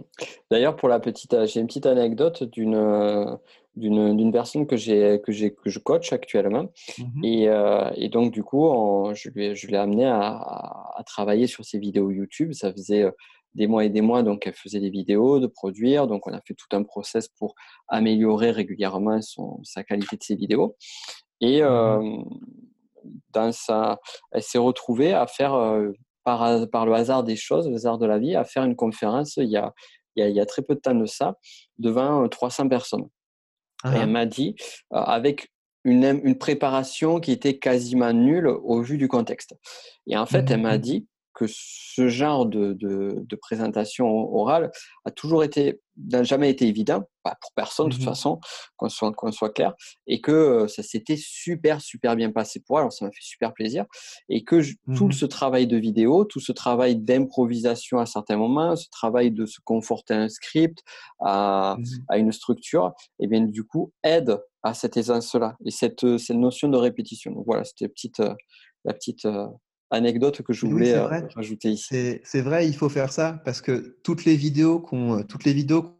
D'ailleurs, 0.50 0.76
pour 0.76 0.88
la 0.88 1.00
petite, 1.00 1.36
j'ai 1.46 1.60
une 1.60 1.66
petite 1.66 1.86
anecdote 1.86 2.44
d'une 2.44 3.48
d'une 3.76 4.32
personne 4.32 4.66
que 4.66 4.76
j'ai 4.76 5.20
que 5.22 5.32
j'ai 5.32 5.52
que 5.52 5.68
je 5.68 5.78
coach 5.78 6.12
actuellement. 6.12 6.70
Mmh 6.98 7.24
et, 7.24 7.48
euh, 7.48 7.90
et, 7.94 8.08
donc 8.08 8.32
du 8.32 8.42
coup 8.42 8.66
je 9.14 9.28
lui 9.30 9.54
je 9.54 9.66
l'ai 9.68 9.76
amené 9.76 10.06
à, 10.06 10.30
à, 10.96 11.02
travailler 11.04 11.46
sur 11.46 11.64
ses 11.64 11.78
vidéos 11.78 12.10
YouTube. 12.10 12.52
Ça 12.52 12.72
faisait 12.72 13.02
euh, 13.02 13.10
des 13.54 13.66
mois 13.66 13.84
et 13.84 13.90
des 13.90 14.00
mois 14.00 14.22
donc 14.22 14.46
elle 14.46 14.54
faisait 14.54 14.80
des 14.80 14.90
vidéos 14.90 15.40
de 15.40 15.46
produire. 15.46 16.06
Donc 16.06 16.26
on 16.26 16.32
a 16.32 16.40
fait 16.40 16.54
tout 16.54 16.74
un 16.74 16.82
process 16.82 17.28
pour 17.28 17.54
améliorer 17.88 18.50
régulièrement 18.50 19.20
son 19.20 19.60
sa 19.62 19.84
qualité 19.84 20.16
de 20.16 20.22
ses 20.22 20.36
vidéos. 20.36 20.76
Et 21.42 21.62
euh, 21.62 22.00
dans 23.32 23.52
sa 23.52 24.00
elle 24.32 24.42
s'est 24.42 24.58
retrouvée 24.58 25.12
à 25.12 25.26
faire 25.26 25.54
euh, 25.54 25.92
par, 26.26 26.68
par 26.70 26.84
le 26.84 26.92
hasard 26.92 27.22
des 27.22 27.36
choses, 27.36 27.68
le 27.68 27.76
hasard 27.76 27.98
de 27.98 28.04
la 28.04 28.18
vie, 28.18 28.34
à 28.34 28.44
faire 28.44 28.64
une 28.64 28.74
conférence 28.74 29.36
il 29.36 29.48
y 29.48 29.56
a, 29.56 29.72
il 30.16 30.20
y 30.20 30.22
a, 30.24 30.28
il 30.28 30.34
y 30.34 30.40
a 30.40 30.44
très 30.44 30.60
peu 30.60 30.74
de 30.74 30.80
temps 30.80 30.94
de 30.94 31.06
ça 31.06 31.36
devant 31.78 32.28
300 32.28 32.68
personnes. 32.68 33.08
Et 33.84 33.98
elle 33.98 34.10
m'a 34.10 34.26
dit, 34.26 34.56
euh, 34.92 34.96
avec 34.96 35.52
une, 35.84 36.20
une, 36.24 36.36
préparation 36.36 37.20
qui 37.20 37.30
était 37.30 37.58
quasiment 37.58 38.12
nulle 38.12 38.48
au 38.48 38.82
vu 38.82 38.98
du 38.98 39.06
contexte. 39.06 39.54
Et 40.08 40.16
en 40.16 40.26
fait, 40.26 40.50
elle 40.50 40.62
m'a 40.62 40.76
mmh. 40.76 40.80
dit, 40.80 41.06
que 41.36 41.44
ce 41.48 42.08
genre 42.08 42.46
de, 42.46 42.72
de, 42.72 43.36
présentation 43.36 44.06
orale 44.34 44.72
a 45.04 45.10
toujours 45.10 45.44
été, 45.44 45.82
n'a 46.10 46.22
jamais 46.22 46.48
été 46.48 46.66
évident, 46.66 47.04
pas 47.22 47.36
pour 47.40 47.52
personne 47.54 47.88
de 47.88 47.92
toute 47.92 48.02
mmh 48.02 48.06
façon, 48.06 48.40
qu'on 48.76 48.88
soit, 48.88 49.12
qu'on 49.12 49.30
soit 49.30 49.50
clair, 49.50 49.74
et 50.06 50.22
que 50.22 50.32
euh, 50.32 50.66
ça 50.66 50.82
s'était 50.82 51.18
super, 51.18 51.82
super 51.82 52.16
bien 52.16 52.32
passé 52.32 52.60
pour 52.66 52.78
elle, 52.78 52.84
alors 52.84 52.92
ça 52.92 53.04
m'a 53.04 53.10
fait 53.10 53.20
super 53.20 53.52
plaisir, 53.52 53.84
et 54.30 54.44
que 54.44 54.62
tout 54.96 55.08
mmh 55.08 55.12
ce 55.12 55.26
travail 55.26 55.66
de 55.66 55.76
vidéo, 55.76 56.24
tout 56.24 56.40
ce 56.40 56.52
travail 56.52 56.96
d'improvisation 56.96 57.98
à 57.98 58.06
certains 58.06 58.38
moments, 58.38 58.74
ce 58.74 58.88
travail 58.90 59.30
de 59.30 59.44
se 59.44 59.60
conforter 59.62 60.14
à 60.14 60.22
un 60.22 60.28
script, 60.28 60.82
à, 61.20 61.76
mmh 61.78 61.84
à 62.08 62.16
une 62.16 62.32
structure, 62.32 62.94
et 63.20 63.24
eh 63.24 63.26
bien 63.26 63.42
du 63.42 63.62
coup 63.62 63.92
aide 64.02 64.40
à 64.62 64.72
cette 64.72 64.96
aisance-là, 64.96 65.56
et 65.66 65.70
cette, 65.70 66.18
cette 66.18 66.36
notion 66.36 66.68
de 66.68 66.78
répétition. 66.78 67.30
Donc 67.32 67.44
voilà, 67.46 67.64
c'était 67.64 67.88
petite, 67.88 68.20
euh, 68.20 68.34
la 68.86 68.94
petite 68.94 69.26
euh, 69.26 69.46
anecdote 69.90 70.42
que 70.42 70.52
je 70.52 70.66
voulais 70.66 70.94
euh, 70.94 71.06
rajouter 71.34 71.70
ici. 71.70 72.20
C'est 72.24 72.40
vrai, 72.40 72.66
il 72.66 72.74
faut 72.74 72.88
faire 72.88 73.12
ça 73.12 73.40
parce 73.44 73.60
que 73.60 73.98
toutes 74.02 74.24
les 74.24 74.36
vidéos 74.36 74.80
qu'on 74.80 75.24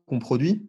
qu'on 0.06 0.18
produit, 0.18 0.68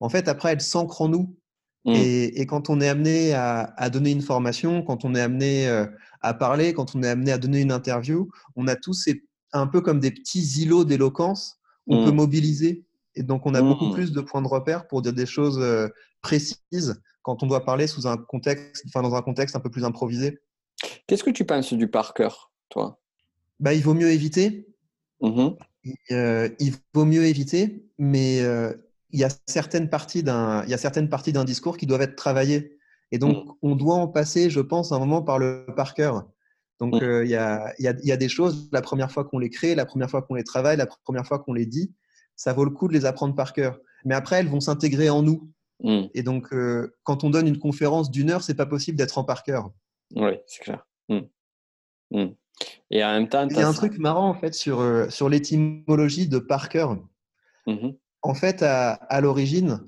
en 0.00 0.08
fait, 0.08 0.28
après, 0.28 0.52
elles 0.52 0.60
s'ancrent 0.60 1.02
en 1.02 1.08
nous. 1.08 1.36
Mmh. 1.84 1.92
Et, 1.94 2.46
quand 2.46 2.70
on 2.70 2.80
est 2.80 2.88
amené 2.88 3.34
à, 3.34 3.90
donner 3.90 4.10
une 4.10 4.20
formation, 4.20 4.82
quand 4.82 5.04
on 5.04 5.14
est 5.14 5.20
amené 5.20 5.68
euh, 5.68 5.86
à 6.20 6.34
parler, 6.34 6.74
quand 6.74 6.94
on 6.94 7.02
est 7.02 7.08
amené 7.08 7.32
à 7.32 7.38
donner 7.38 7.60
une 7.60 7.72
interview, 7.72 8.28
on 8.56 8.66
a 8.66 8.76
tous 8.76 8.92
ces, 8.92 9.24
un 9.52 9.66
peu 9.66 9.80
comme 9.80 10.00
des 10.00 10.10
petits 10.10 10.42
îlots 10.60 10.84
d'éloquence 10.84 11.58
qu'on 11.88 12.04
peut 12.04 12.12
mmh. 12.12 12.16
mobiliser. 12.16 12.84
Et 13.14 13.22
donc, 13.22 13.46
on 13.46 13.54
a 13.54 13.62
beaucoup 13.62 13.86
mmh. 13.86 13.94
plus 13.94 14.12
de 14.12 14.20
points 14.20 14.42
de 14.42 14.48
repère 14.48 14.86
pour 14.86 15.02
dire 15.02 15.12
des 15.12 15.26
choses 15.26 15.58
euh, 15.60 15.88
précises 16.20 17.00
quand 17.22 17.42
on 17.42 17.46
doit 17.46 17.64
parler 17.64 17.86
sous 17.86 18.06
un 18.06 18.16
contexte, 18.16 18.84
enfin, 18.86 19.02
dans 19.02 19.14
un 19.14 19.22
contexte 19.22 19.56
un 19.56 19.60
peu 19.60 19.70
plus 19.70 19.84
improvisé. 19.84 20.40
Qu'est-ce 21.06 21.24
que 21.24 21.30
tu 21.30 21.44
penses 21.44 21.72
du 21.72 21.88
par 21.88 22.14
cœur 22.14 22.47
toi 22.68 23.00
bah, 23.60 23.74
Il 23.74 23.82
vaut 23.82 23.94
mieux 23.94 24.10
éviter. 24.10 24.66
Mmh 25.20 25.50
euh, 26.10 26.48
il 26.58 26.74
vaut 26.94 27.04
mieux 27.04 27.24
éviter, 27.24 27.86
mais 27.98 28.40
euh, 28.40 28.72
il 29.10 29.20
y 29.20 29.24
a 29.24 29.30
certaines 29.46 29.88
parties 29.88 30.22
d'un, 30.22 30.64
il 30.64 30.70
y 30.70 30.74
a 30.74 30.78
certaines 30.78 31.08
parties 31.08 31.32
d'un 31.32 31.44
discours 31.44 31.76
qui 31.76 31.86
doivent 31.86 32.02
être 32.02 32.16
travaillées. 32.16 32.78
Et 33.10 33.18
donc, 33.18 33.46
mmh. 33.46 33.52
on 33.62 33.76
doit 33.76 33.94
en 33.94 34.08
passer, 34.08 34.50
je 34.50 34.60
pense, 34.60 34.92
un 34.92 34.98
moment 34.98 35.22
par 35.22 35.38
le 35.38 35.66
par 35.76 35.94
cœur. 35.94 36.28
Donc, 36.78 36.94
mmh. 36.94 37.04
euh, 37.04 37.24
il, 37.24 37.30
y 37.30 37.36
a, 37.36 37.72
il, 37.78 37.84
y 37.84 37.88
a, 37.88 37.94
il 38.02 38.06
y, 38.06 38.12
a, 38.12 38.16
des 38.16 38.28
choses, 38.28 38.68
la 38.70 38.82
première 38.82 39.10
fois 39.10 39.24
qu'on 39.24 39.38
les 39.38 39.50
crée, 39.50 39.74
la 39.74 39.86
première 39.86 40.10
fois 40.10 40.22
qu'on 40.22 40.34
les 40.34 40.44
travaille, 40.44 40.76
la 40.76 40.86
première 40.86 41.26
fois 41.26 41.38
qu'on 41.38 41.54
les 41.54 41.66
dit, 41.66 41.92
ça 42.36 42.52
vaut 42.52 42.64
le 42.64 42.70
coup 42.70 42.88
de 42.88 42.92
les 42.92 43.06
apprendre 43.06 43.34
par 43.34 43.52
cœur. 43.52 43.78
Mais 44.04 44.14
après, 44.14 44.36
elles 44.36 44.48
vont 44.48 44.60
s'intégrer 44.60 45.10
en 45.10 45.22
nous. 45.22 45.50
Et 46.12 46.24
donc, 46.24 46.52
quand 47.04 47.22
on 47.22 47.30
donne 47.30 47.46
une 47.46 47.58
conférence 47.58 48.10
d'une 48.10 48.30
heure, 48.30 48.42
c'est 48.42 48.56
pas 48.56 48.66
possible 48.66 48.98
d'être 48.98 49.16
en 49.16 49.22
par 49.22 49.44
cœur. 49.44 49.70
Oui, 50.16 50.32
c'est 50.46 50.64
clair. 50.64 50.84
Et 52.90 53.04
en 53.04 53.12
même 53.12 53.28
temps, 53.28 53.46
il 53.48 53.56
y 53.56 53.60
a 53.60 53.68
un 53.68 53.72
truc 53.72 53.98
marrant 53.98 54.28
en 54.28 54.34
fait 54.34 54.54
sur, 54.54 54.80
euh, 54.80 55.08
sur 55.10 55.28
l'étymologie 55.28 56.28
de 56.28 56.38
Parker. 56.38 56.88
Mmh 57.66 57.90
en 58.20 58.34
fait, 58.34 58.64
à, 58.64 58.94
à 58.94 59.20
l'origine, 59.20 59.80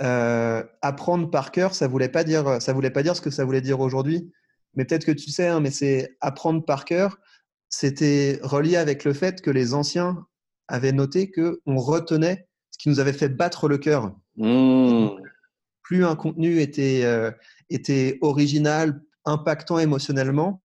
euh, 0.00 0.64
apprendre 0.80 1.30
par 1.30 1.52
cœur, 1.52 1.74
ça 1.74 1.88
voulait 1.88 2.08
pas 2.08 2.24
dire, 2.24 2.60
ça 2.60 2.72
voulait 2.72 2.90
pas 2.90 3.02
dire 3.02 3.16
ce 3.16 3.20
que 3.20 3.30
ça 3.30 3.44
voulait 3.44 3.60
dire 3.60 3.80
aujourd'hui. 3.80 4.32
Mais 4.74 4.84
peut-être 4.84 5.04
que 5.04 5.12
tu 5.12 5.30
sais, 5.30 5.46
hein, 5.46 5.60
mais 5.60 5.70
c'est 5.70 6.16
apprendre 6.20 6.64
par 6.64 6.84
cœur. 6.84 7.18
C'était 7.68 8.40
relié 8.42 8.76
avec 8.76 9.04
le 9.04 9.12
fait 9.12 9.40
que 9.40 9.50
les 9.50 9.74
anciens 9.74 10.26
avaient 10.68 10.92
noté 10.92 11.30
que 11.30 11.60
on 11.66 11.76
retenait 11.76 12.46
ce 12.70 12.78
qui 12.78 12.88
nous 12.88 13.00
avait 13.00 13.12
fait 13.12 13.28
battre 13.28 13.68
le 13.68 13.78
cœur. 13.78 14.14
Mmh. 14.36 15.08
Plus 15.82 16.04
un 16.04 16.16
contenu 16.16 16.60
était 16.60 17.02
euh, 17.04 17.30
était 17.70 18.18
original, 18.20 19.02
impactant 19.24 19.78
émotionnellement, 19.78 20.62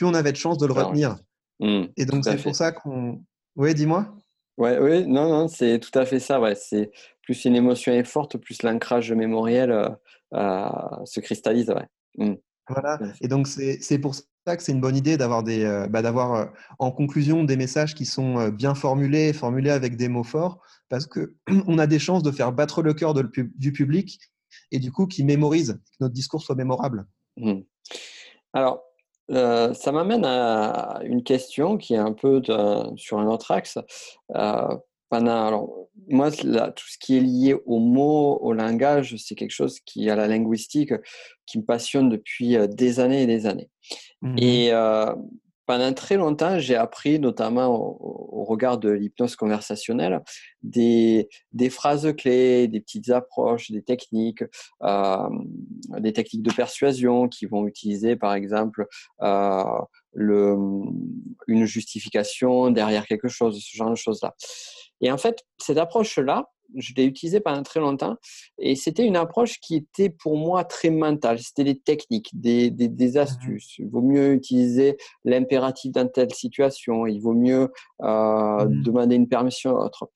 plus 0.00 0.06
on 0.06 0.14
avait 0.14 0.32
de 0.32 0.38
chances 0.38 0.56
de 0.56 0.66
le 0.66 0.72
retenir. 0.72 1.16
Mmh, 1.60 1.82
et 1.98 2.06
donc, 2.06 2.24
c'est 2.24 2.42
pour 2.42 2.56
ça 2.56 2.72
qu'on. 2.72 3.22
Oui, 3.54 3.74
dis-moi. 3.74 4.16
Ouais, 4.56 4.78
oui, 4.78 5.06
non, 5.06 5.28
non, 5.28 5.46
c'est 5.46 5.78
tout 5.78 5.96
à 5.98 6.06
fait 6.06 6.20
ça. 6.20 6.40
Ouais. 6.40 6.54
C'est 6.54 6.90
plus 7.20 7.44
une 7.44 7.54
émotion 7.54 7.92
est 7.92 8.04
forte, 8.04 8.38
plus 8.38 8.62
l'ancrage 8.62 9.12
mémoriel 9.12 9.70
euh, 9.70 9.90
euh, 10.32 11.04
se 11.04 11.20
cristallise. 11.20 11.68
Ouais. 11.68 11.86
Mmh. 12.16 12.36
Voilà. 12.70 12.98
Et 13.20 13.28
donc, 13.28 13.46
c'est 13.46 13.98
pour 13.98 14.14
ça 14.14 14.56
que 14.56 14.62
c'est 14.62 14.72
une 14.72 14.80
bonne 14.80 14.96
idée 14.96 15.18
d'avoir 15.18 15.42
des, 15.42 15.66
euh, 15.66 15.86
bah, 15.86 16.00
d'avoir 16.00 16.50
en 16.78 16.90
conclusion 16.92 17.44
des 17.44 17.58
messages 17.58 17.94
qui 17.94 18.06
sont 18.06 18.48
bien 18.48 18.74
formulés, 18.74 19.34
formulés 19.34 19.70
avec 19.70 19.98
des 19.98 20.08
mots 20.08 20.24
forts, 20.24 20.62
parce 20.88 21.04
que 21.04 21.34
on 21.66 21.76
a 21.76 21.86
des 21.86 21.98
chances 21.98 22.22
de 22.22 22.30
faire 22.30 22.52
battre 22.52 22.80
le 22.80 22.94
cœur 22.94 23.12
du 23.12 23.72
public 23.72 24.18
et 24.72 24.78
du 24.78 24.92
coup 24.92 25.06
qui 25.06 25.24
mémorise, 25.24 25.74
que 25.74 25.96
notre 26.00 26.14
discours 26.14 26.40
soit 26.40 26.54
mémorable. 26.54 27.04
Mmh. 27.36 27.60
Alors, 28.54 28.82
euh, 29.30 29.72
ça 29.74 29.92
m'amène 29.92 30.24
à 30.24 31.00
une 31.04 31.22
question 31.22 31.76
qui 31.76 31.94
est 31.94 31.98
un 31.98 32.12
peu 32.12 32.42
sur 32.96 33.18
un 33.18 33.26
autre 33.26 33.50
axe. 33.50 33.78
Euh, 34.34 34.76
alors, 35.10 35.88
moi, 36.08 36.30
tout 36.30 36.86
ce 36.88 36.98
qui 36.98 37.16
est 37.16 37.20
lié 37.20 37.56
aux 37.66 37.80
mots, 37.80 38.38
au 38.40 38.52
langage, 38.52 39.16
c'est 39.16 39.34
quelque 39.34 39.50
chose 39.50 39.80
qui, 39.80 40.08
à 40.08 40.14
la 40.14 40.28
linguistique, 40.28 40.92
qui 41.46 41.58
me 41.58 41.64
passionne 41.64 42.08
depuis 42.08 42.56
euh, 42.56 42.66
des 42.66 43.00
années 43.00 43.22
et 43.22 43.26
des 43.26 43.46
années. 43.46 43.70
Mmh 44.22 44.36
et 44.38 44.70
pendant 45.70 45.92
très 45.92 46.16
longtemps, 46.16 46.58
j'ai 46.58 46.74
appris, 46.74 47.20
notamment 47.20 47.68
au, 47.68 48.42
regard 48.42 48.76
de 48.78 48.90
l'hypnose 48.90 49.36
conversationnelle, 49.36 50.20
des, 50.64 51.28
phrases 51.70 52.12
clés, 52.16 52.66
des 52.66 52.80
petites 52.80 53.08
approches, 53.10 53.70
des 53.70 53.80
techniques, 53.80 54.42
euh, 54.82 55.28
des 56.00 56.12
techniques 56.12 56.42
de 56.42 56.52
persuasion 56.52 57.28
qui 57.28 57.46
vont 57.46 57.68
utiliser, 57.68 58.16
par 58.16 58.34
exemple, 58.34 58.88
euh, 59.22 59.62
une 60.16 61.66
justification 61.66 62.72
derrière 62.72 63.06
quelque 63.06 63.28
chose, 63.28 63.56
ce 63.62 63.76
genre 63.76 63.90
de 63.90 63.94
choses-là. 63.94 64.34
Et 65.00 65.12
en 65.12 65.18
fait, 65.18 65.44
cette 65.58 65.78
approche-là, 65.78 66.50
je 66.76 66.94
l'ai 66.94 67.04
utilisée 67.04 67.40
pendant 67.40 67.62
très 67.62 67.80
longtemps 67.80 68.16
et 68.58 68.76
c'était 68.76 69.04
une 69.04 69.16
approche 69.16 69.58
qui 69.60 69.76
était 69.76 70.10
pour 70.10 70.36
moi 70.36 70.64
très 70.64 70.90
mentale. 70.90 71.38
C'était 71.38 71.64
des 71.64 71.78
techniques, 71.78 72.30
des, 72.32 72.70
des, 72.70 72.88
des 72.88 73.12
mmh 73.12 73.18
astuces. 73.18 73.78
Il 73.78 73.88
vaut 73.88 74.02
mieux 74.02 74.32
utiliser 74.32 74.96
l'impératif 75.24 75.92
dans 75.92 76.08
telle 76.08 76.32
situation. 76.34 77.06
Il 77.06 77.20
vaut 77.20 77.34
mieux 77.34 77.72
euh, 78.02 78.64
mmh 78.64 78.82
demander 78.82 79.16
une 79.16 79.28
permission 79.28 79.76
à 79.76 79.84
autre. 79.84 80.10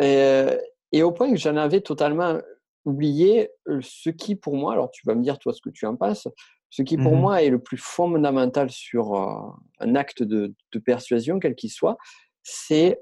Et, 0.00 0.46
Et 0.92 1.02
au 1.02 1.12
point 1.12 1.30
que 1.30 1.36
j'en 1.38 1.56
avais 1.56 1.80
totalement 1.80 2.38
oublié 2.84 3.50
ce 3.80 4.10
qui, 4.10 4.36
pour 4.36 4.56
moi, 4.56 4.72
alors 4.72 4.90
tu 4.90 5.02
vas 5.06 5.14
me 5.14 5.22
dire 5.22 5.38
toi 5.38 5.52
ce 5.52 5.60
que 5.60 5.70
tu 5.70 5.86
en 5.86 5.96
penses, 5.96 6.28
ce 6.70 6.82
qui 6.82 6.96
pour 6.96 7.16
mmh 7.16 7.20
moi 7.20 7.42
est 7.42 7.50
le 7.50 7.60
plus 7.60 7.78
fondamental 7.78 8.70
sur 8.70 9.14
un 9.78 9.94
acte 9.94 10.22
de, 10.22 10.54
persuasion, 10.84 11.38
quel 11.38 11.54
qu'il 11.54 11.70
soit, 11.70 11.96
c'est 12.42 13.00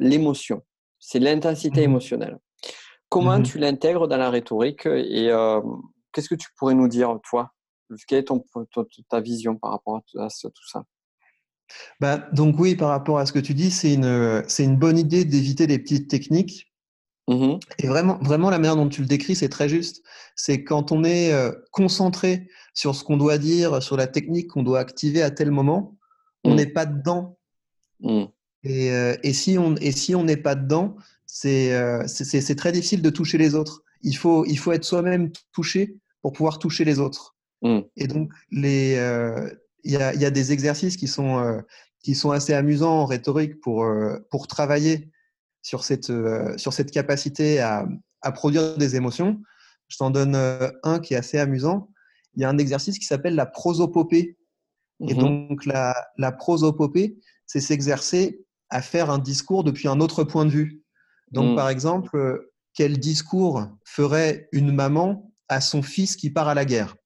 l'émotion, 0.00 0.62
c'est 1.00 1.18
l'intensité 1.18 1.80
mmh 1.80 1.84
émotionnelle. 1.84 2.38
Comment 3.08 3.38
mmh 3.38 3.42
tu 3.42 3.58
l'intègres 3.58 4.06
dans 4.06 4.18
la 4.18 4.30
rhétorique 4.30 4.86
et 4.86 5.30
qu'est-ce 6.12 6.28
que 6.28 6.36
tu 6.36 6.48
pourrais 6.56 6.74
nous 6.74 6.86
dire, 6.86 7.18
toi? 7.28 7.52
Quelle 8.06 8.20
est 8.20 8.24
ton, 8.24 8.44
ta 9.08 9.20
vision 9.20 9.56
par 9.56 9.72
rapport 9.72 9.96
à 9.96 10.28
tout 10.28 10.68
ça? 10.70 10.84
Bah, 11.98 12.18
donc 12.32 12.56
oui, 12.58 12.76
par 12.76 12.90
rapport 12.90 13.18
à 13.18 13.26
ce 13.26 13.32
que 13.32 13.40
tu 13.40 13.54
dis, 13.54 13.70
c'est 13.72 13.94
une, 13.94 14.44
c'est 14.46 14.64
une 14.64 14.76
bonne 14.76 14.98
idée 14.98 15.24
d'éviter 15.24 15.66
les 15.66 15.78
petites 15.78 16.08
techniques. 16.08 16.72
Mmh 17.26 17.58
et 17.78 17.86
vraiment, 17.86 18.18
vraiment, 18.22 18.50
la 18.50 18.58
manière 18.58 18.76
dont 18.76 18.88
tu 18.88 19.00
le 19.00 19.06
décris, 19.06 19.36
c'est 19.36 19.48
très 19.48 19.68
juste. 19.68 20.02
C'est 20.36 20.64
quand 20.64 20.92
on 20.92 21.04
est 21.04 21.32
concentré 21.70 22.48
sur 22.74 22.94
ce 22.94 23.02
qu'on 23.04 23.16
doit 23.16 23.38
dire, 23.38 23.82
sur 23.82 23.96
la 23.96 24.06
technique 24.06 24.48
qu'on 24.48 24.62
doit 24.62 24.78
activer 24.78 25.22
à 25.22 25.30
tel 25.30 25.50
moment, 25.50 25.96
on 26.44 26.54
n'est 26.54 26.66
pas 26.66 26.86
dedans. 26.86 27.38
Mmh. 28.00 28.24
Et, 28.62 28.88
et, 29.22 29.32
si 29.32 29.56
on 29.56 29.74
et 29.76 29.92
si 29.92 30.14
on 30.14 30.24
n'est 30.24 30.36
pas 30.36 30.54
dedans, 30.54 30.96
c'est, 31.26 31.72
c'est, 32.06 32.54
très 32.56 32.72
difficile 32.72 33.00
de 33.00 33.10
toucher 33.10 33.38
les 33.38 33.54
autres. 33.54 33.82
Il 34.02 34.16
faut, 34.16 34.44
il 34.44 34.58
faut 34.58 34.72
être 34.72 34.84
soi-même 34.84 35.30
touché 35.52 35.96
pour 36.20 36.32
pouvoir 36.32 36.58
toucher 36.58 36.84
les 36.84 36.98
autres. 36.98 37.36
Et 37.96 38.06
donc, 38.06 38.30
les, 38.50 38.96
il 39.84 39.92
y 39.92 39.96
a, 39.96 40.14
y 40.14 40.24
a, 40.24 40.30
des 40.30 40.52
exercices 40.52 40.96
qui 40.96 41.08
sont, 41.08 41.38
euh, 41.38 41.60
qui 42.02 42.14
sont 42.14 42.30
assez 42.30 42.54
amusants 42.54 43.00
en 43.00 43.06
rhétorique 43.06 43.60
pour, 43.60 43.84
euh, 43.84 44.18
pour 44.30 44.46
travailler 44.46 45.10
sur 45.62 45.84
cette, 45.84 46.10
euh, 46.10 46.56
sur 46.56 46.72
cette 46.72 46.90
capacité 46.90 47.60
à, 47.60 47.86
à, 48.22 48.32
produire 48.32 48.76
des 48.76 48.96
émotions. 48.96 49.40
Je 49.88 49.96
t'en 49.96 50.10
donne 50.10 50.36
un 50.82 51.00
qui 51.00 51.14
est 51.14 51.16
assez 51.16 51.38
amusant. 51.38 51.90
Il 52.34 52.42
y 52.42 52.44
a 52.44 52.48
un 52.48 52.58
exercice 52.58 52.98
qui 52.98 53.06
s'appelle 53.06 53.34
la 53.34 53.46
prosopopée. 53.46 54.36
Et 55.00 55.14
mmh 55.14 55.18
donc, 55.18 55.66
la, 55.66 55.94
la 56.16 56.30
prosopopée, 56.30 57.16
c'est 57.46 57.60
s'exercer 57.60 58.44
à 58.70 58.82
faire 58.82 59.10
un 59.10 59.18
discours 59.18 59.64
depuis 59.64 59.88
un 59.88 60.00
autre 60.00 60.24
point 60.24 60.44
de 60.44 60.50
vue. 60.50 60.82
Donc, 61.32 61.52
mmh. 61.52 61.56
par 61.56 61.68
exemple, 61.68 62.48
quel 62.74 62.98
discours 62.98 63.66
ferait 63.84 64.48
une 64.52 64.72
maman 64.72 65.32
à 65.48 65.60
son 65.60 65.82
fils 65.82 66.16
qui 66.16 66.30
part 66.30 66.48
à 66.48 66.54
la 66.54 66.64
guerre? 66.64 66.96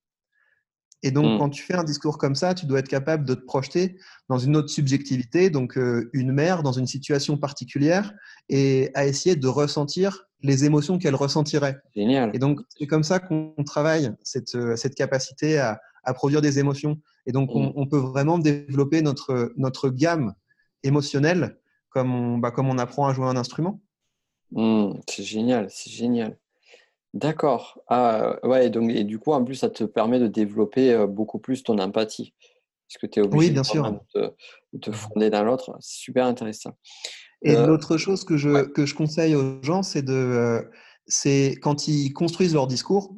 Et 1.02 1.10
donc, 1.10 1.26
mmh. 1.26 1.38
quand 1.38 1.50
tu 1.50 1.62
fais 1.62 1.74
un 1.74 1.84
discours 1.84 2.16
comme 2.16 2.34
ça, 2.34 2.54
tu 2.54 2.64
dois 2.64 2.78
être 2.78 2.88
capable 2.88 3.26
de 3.26 3.34
te 3.34 3.44
projeter 3.44 3.98
dans 4.30 4.38
une 4.38 4.56
autre 4.56 4.70
subjectivité, 4.70 5.50
donc 5.50 5.76
euh, 5.76 6.08
une 6.14 6.32
mère 6.32 6.62
dans 6.62 6.72
une 6.72 6.86
situation 6.86 7.36
particulière, 7.36 8.14
et 8.48 8.90
à 8.94 9.06
essayer 9.06 9.36
de 9.36 9.46
ressentir 9.46 10.24
les 10.40 10.64
émotions 10.64 10.98
qu'elle 10.98 11.14
ressentirait. 11.14 11.76
Génial. 11.94 12.30
Et 12.32 12.38
donc, 12.38 12.60
c'est 12.70 12.86
comme 12.86 13.02
ça 13.04 13.18
qu'on 13.18 13.54
travaille 13.66 14.12
cette, 14.22 14.54
euh, 14.54 14.76
cette 14.76 14.94
capacité 14.94 15.58
à, 15.58 15.78
à, 16.04 16.14
produire 16.14 16.40
des 16.40 16.58
émotions. 16.58 16.98
Et 17.26 17.32
donc, 17.32 17.50
on, 17.54 17.68
mmh. 17.68 17.72
on, 17.76 17.86
peut 17.86 17.98
vraiment 17.98 18.38
développer 18.38 19.02
notre, 19.02 19.52
notre 19.58 19.90
gamme 19.90 20.32
émotionnelle 20.84 21.58
comme 21.90 22.14
on, 22.14 22.38
bah, 22.38 22.50
comme 22.50 22.68
on 22.68 22.78
apprend 22.78 23.06
à 23.06 23.12
jouer 23.12 23.26
un 23.26 23.36
instrument. 23.36 23.80
Mmh, 24.52 24.94
c'est 25.08 25.22
génial, 25.22 25.66
c'est 25.70 25.90
génial. 25.90 26.38
D'accord. 27.12 27.80
Ah, 27.88 28.38
ouais, 28.42 28.70
donc, 28.70 28.90
et 28.90 29.04
du 29.04 29.18
coup, 29.18 29.32
en 29.32 29.44
plus, 29.44 29.54
ça 29.54 29.70
te 29.70 29.84
permet 29.84 30.18
de 30.18 30.26
développer 30.26 31.06
beaucoup 31.08 31.38
plus 31.38 31.62
ton 31.62 31.78
empathie. 31.78 32.34
Parce 32.88 33.00
que 33.00 33.06
tu 33.06 33.20
es 33.20 33.22
obligé 33.22 33.50
bien 33.50 33.62
sûr. 33.62 34.00
de, 34.14 34.34
te, 34.78 34.90
mmh. 34.90 34.92
fonder 34.92 35.30
dans 35.30 35.44
l'autre. 35.44 35.76
C'est 35.80 35.98
super 35.98 36.26
intéressant. 36.26 36.76
Et 37.42 37.54
l'autre 37.54 37.98
chose 37.98 38.24
que 38.24 38.36
je, 38.36 38.64
que 38.64 38.86
je 38.86 38.94
conseille 38.94 39.34
aux 39.34 39.62
gens, 39.62 39.82
c'est 39.82 40.02
de, 40.02 40.68
c'est 41.06 41.56
quand 41.62 41.88
ils 41.88 42.12
construisent 42.12 42.54
leur 42.54 42.66
discours, 42.66 43.14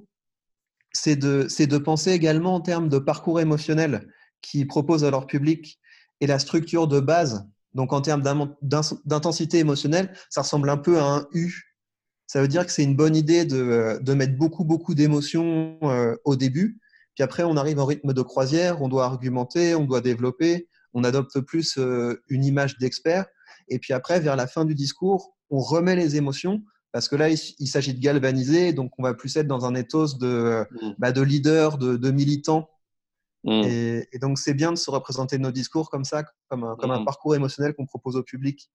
c'est 0.92 1.16
de, 1.16 1.46
c'est 1.48 1.66
de 1.66 1.79
penser 1.79 2.12
également 2.12 2.55
en 2.55 2.61
termes 2.61 2.88
de 2.88 2.98
parcours 2.98 3.40
émotionnel 3.40 4.09
qu'ils 4.42 4.66
proposent 4.66 5.05
à 5.05 5.11
leur 5.11 5.26
public 5.26 5.79
et 6.20 6.26
la 6.26 6.38
structure 6.38 6.88
de 6.88 7.00
base. 7.00 7.48
Donc, 7.76 7.92
en 7.92 8.00
termes 8.00 8.24
d'intensité 8.62 9.58
émotionnelle, 9.58 10.12
ça 10.30 10.42
ressemble 10.42 10.68
un 10.68 10.76
peu 10.76 10.98
à 10.98 11.04
un 11.04 11.26
U 11.32 11.76
ça 12.26 12.40
veut 12.42 12.48
dire 12.48 12.66
que 12.66 12.72
c'est 12.72 12.82
une 12.82 12.96
bonne 12.96 13.16
idée 13.16 13.44
de, 13.44 13.56
euh, 13.56 13.98
de 14.00 14.14
mettre 14.14 14.36
beaucoup, 14.36 14.64
beaucoup 14.64 14.94
d'émotions 14.94 15.78
euh, 15.82 16.16
au 16.24 16.36
début. 16.36 16.80
Puis 17.14 17.22
après, 17.22 17.44
on 17.44 17.56
arrive 17.56 17.78
en 17.78 17.86
rythme 17.86 18.12
de 18.12 18.22
croisière, 18.22 18.82
on 18.82 18.88
doit 18.88 19.04
argumenter, 19.04 19.74
on 19.74 19.84
doit 19.84 20.00
développer, 20.00 20.68
on 20.92 21.04
adopte 21.04 21.40
plus 21.40 21.78
euh, 21.78 22.20
une 22.28 22.44
image 22.44 22.78
d'expert. 22.78 23.26
Et 23.68 23.78
puis 23.78 23.92
après, 23.92 24.20
vers 24.20 24.36
la 24.36 24.46
fin 24.46 24.64
du 24.64 24.74
discours, 24.74 25.36
on 25.50 25.60
remet 25.60 25.96
les 25.96 26.16
émotions 26.16 26.62
parce 26.92 27.08
que 27.08 27.16
là, 27.16 27.28
il, 27.28 27.66
s'agit 27.68 27.92
de 27.92 28.00
galvaniser, 28.00 28.72
donc 28.72 28.90
on 28.96 29.02
va 29.02 29.12
plus 29.12 29.36
être 29.36 29.46
dans 29.46 29.66
un 29.66 29.74
ethos 29.74 30.16
de, 30.18 30.64
mmh. 30.70 30.94
bah, 30.98 31.12
de 31.12 31.20
leader, 31.20 31.76
de, 31.76 31.96
de 31.96 32.10
militant. 32.10 32.70
Mmh. 33.46 33.62
Et, 34.12 34.18
donc, 34.20 34.38
c'est 34.38 34.54
bien 34.54 34.72
de 34.72 34.76
se 34.76 34.90
représenter 34.90 35.38
nos 35.38 35.52
discours 35.52 35.88
comme 35.88 36.04
ça, 36.04 36.24
comme 36.48 36.64
un, 36.64 36.76
comme 36.76 36.90
un 36.90 37.00
mmh. 37.00 37.04
parcours 37.04 37.35
émotionnel 37.37 37.74
qu'on 37.74 37.87
propose 37.87 38.16
au 38.16 38.22
public. 38.22 38.70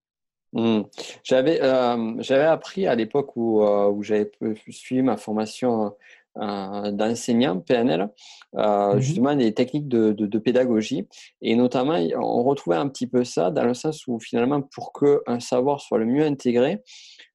Mmh. 0.54 0.82
J'avais, 1.24 1.62
euh, 1.62 2.14
j'avais 2.18 2.44
appris 2.44 2.86
à 2.86 2.94
l'époque 2.94 3.36
où, 3.36 3.62
euh, 3.62 3.88
où 3.88 4.02
j'avais 4.02 4.30
suivi 4.68 5.02
ma 5.02 5.16
formation 5.16 5.94
euh, 6.38 6.90
d'enseignant 6.90 7.60
PNL, 7.60 8.08
mmh 8.54 8.98
justement 8.98 9.34
des 9.34 9.52
techniques 9.52 9.88
de, 9.88 10.12
de, 10.12 10.38
pédagogie. 10.38 11.06
Et 11.40 11.56
notamment, 11.56 11.98
on 12.16 12.42
retrouvait 12.42 12.76
un 12.76 12.88
petit 12.88 13.06
peu 13.06 13.24
ça 13.24 13.50
dans 13.50 13.64
le 13.64 13.74
sens 13.74 14.06
où 14.06 14.18
finalement, 14.20 14.62
pour 14.62 14.92
qu'un 14.92 15.40
savoir 15.40 15.80
soit 15.80 15.98
le 15.98 16.06
mieux 16.06 16.24
intégré, 16.24 16.82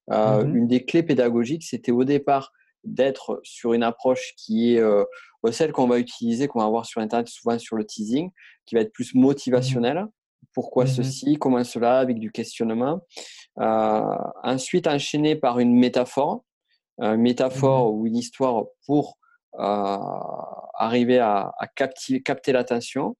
mmh 0.10 0.56
une 0.56 0.68
des 0.68 0.86
clés 0.86 1.04
pédagogiques, 1.04 1.64
c'était 1.64 1.92
au 1.92 2.04
départ 2.04 2.52
d'être 2.84 3.42
sur 3.44 3.74
une 3.74 3.84
approche 3.84 4.34
qui 4.38 4.76
est 4.76 4.82
celle 5.52 5.72
qu'on 5.72 5.88
va 5.88 6.00
utiliser, 6.00 6.48
qu'on 6.48 6.60
va 6.60 6.68
voir 6.68 6.86
sur 6.86 7.02
Internet, 7.02 7.28
souvent 7.28 7.58
sur 7.60 7.76
le 7.76 7.86
teasing, 7.86 8.32
qui 8.66 8.76
va 8.76 8.82
être 8.82 8.94
plus 8.94 9.14
motivationnelle 9.16 10.08
pourquoi 10.58 10.86
mmh 10.86 10.88
ceci, 10.88 11.38
comment 11.38 11.64
cela, 11.64 12.00
avec 12.00 12.18
du 12.18 12.32
questionnement. 12.32 13.02
Euh, 13.60 14.16
ensuite, 14.44 14.88
enchaîné 14.88 15.36
par 15.36 15.60
une 15.60 15.76
métaphore, 15.76 16.44
une 17.00 17.18
métaphore 17.18 17.92
mmh 17.92 17.96
ou 17.96 18.08
une 18.08 18.18
histoire 18.18 18.64
pour 18.88 19.20
euh, 19.60 19.98
arriver 20.80 21.20
à, 21.20 21.52
capter, 21.76 22.24
capter 22.24 22.54
l'attention. 22.54 23.16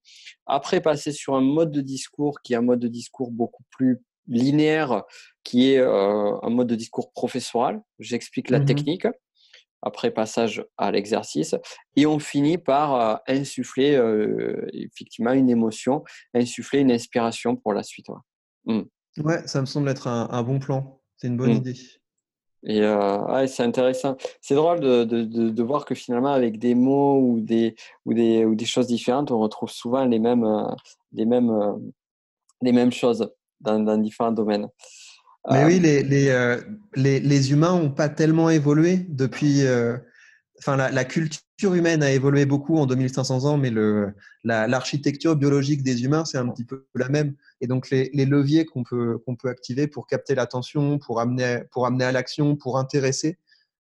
Après, 0.48 0.82
passer 0.82 1.12
sur 1.12 1.36
un 1.36 1.42
mode 1.42 1.72
de 1.72 1.82
discours 1.82 2.42
qui 2.42 2.54
est 2.54 2.56
un 2.56 2.62
mode 2.62 2.80
de 2.80 2.88
discours 2.88 3.30
beaucoup 3.30 3.64
plus 3.70 4.02
linéaire, 4.28 5.04
qui 5.44 5.74
est 5.74 5.78
euh, 5.78 6.40
un 6.42 6.50
mode 6.50 6.68
de 6.68 6.76
discours 6.76 7.12
professoral. 7.12 7.82
J'explique 8.00 8.50
la 8.50 8.62
mmh 8.62 8.66
technique 8.66 9.08
après 9.82 10.12
passage 10.12 10.66
à 10.78 10.92
l'exercice, 10.92 11.56
et 11.96 12.06
on 12.06 12.20
finit 12.20 12.58
par 12.58 12.96
euh, 12.96 13.16
insuffler 13.28 13.96
euh, 13.96 14.66
effectivement 14.74 15.34
une 15.34 15.50
émotion, 15.50 16.04
insuffler 16.34 16.80
une 16.80 16.92
inspiration 16.92 17.56
pour 17.56 17.74
la 17.74 17.84
suite. 17.84 18.08
Ouais, 18.66 18.84
mmh. 19.16 19.48
ça 19.48 19.62
me 19.62 19.66
semble 19.66 19.90
être 19.90 20.08
un, 20.08 20.44
bon 20.44 20.60
plan. 20.60 21.00
C'est 21.18 21.28
une 21.28 21.38
bonne 21.38 21.54
mmh. 21.54 21.58
idée. 21.58 21.76
Et 22.64 22.82
euh, 22.82 23.48
c'est 23.48 23.64
intéressant. 23.64 24.18
C'est 24.42 24.56
drôle 24.56 24.80
de, 24.80 25.04
de, 25.04 25.24
de, 25.24 25.64
voir 25.64 25.86
que 25.86 25.96
finalement, 25.96 26.34
avec 26.34 26.58
des 26.60 26.76
mots 26.76 27.20
ou 27.22 27.40
des, 27.40 27.76
ou 28.06 28.14
des, 28.14 28.46
ou 28.46 28.56
des 28.56 28.66
choses 28.66 28.88
différentes, 28.88 29.32
on 29.32 29.40
retrouve 29.40 29.70
souvent 29.70 30.06
les 30.06 30.20
mêmes, 30.20 30.46
les 31.14 31.26
mêmes, 31.26 31.52
les 32.62 32.72
mêmes 32.72 32.92
choses 32.92 33.32
dans, 33.62 33.80
dans 33.80 33.98
différents 33.98 34.32
domaines. 34.32 34.68
Mais 35.50 35.66
oui, 35.66 35.78
euh, 35.78 36.04
les, 36.04 36.30
euh, 36.30 36.62
les, 36.96 37.20
les, 37.20 37.52
humains 37.52 37.80
n'ont 37.80 37.92
pas 37.92 38.10
tellement 38.10 38.50
évolué 38.50 39.06
depuis. 39.10 39.66
Euh, 39.66 39.98
enfin, 40.60 40.76
la, 40.76 41.06
culture 41.06 41.74
humaine 41.74 42.04
a 42.04 42.12
évolué 42.12 42.46
beaucoup 42.46 42.78
en 42.78 42.86
2500 42.86 43.46
ans, 43.46 43.58
mais 43.58 43.72
l'architecture 44.44 45.36
biologique 45.36 45.84
des 45.84 46.04
humains, 46.04 46.26
c'est 46.26 46.38
un 46.38 46.48
petit 46.50 46.66
peu 46.66 46.86
la 46.96 47.08
même. 47.10 47.36
Et 47.62 47.68
donc, 47.68 47.90
les, 47.90 48.10
les 48.14 48.26
leviers 48.26 48.66
qu'on 48.66 48.84
peut, 48.84 49.20
qu'on 49.20 49.36
peut 49.36 49.50
activer 49.50 49.88
pour 49.88 50.06
capter 50.08 50.36
l'attention, 50.36 51.00
pour 51.00 51.22
amener, 51.22 51.62
pour 51.72 51.86
amener 51.86 52.06
à 52.06 52.12
l'action, 52.12 52.56
pour 52.56 52.78
intéresser, 52.78 53.38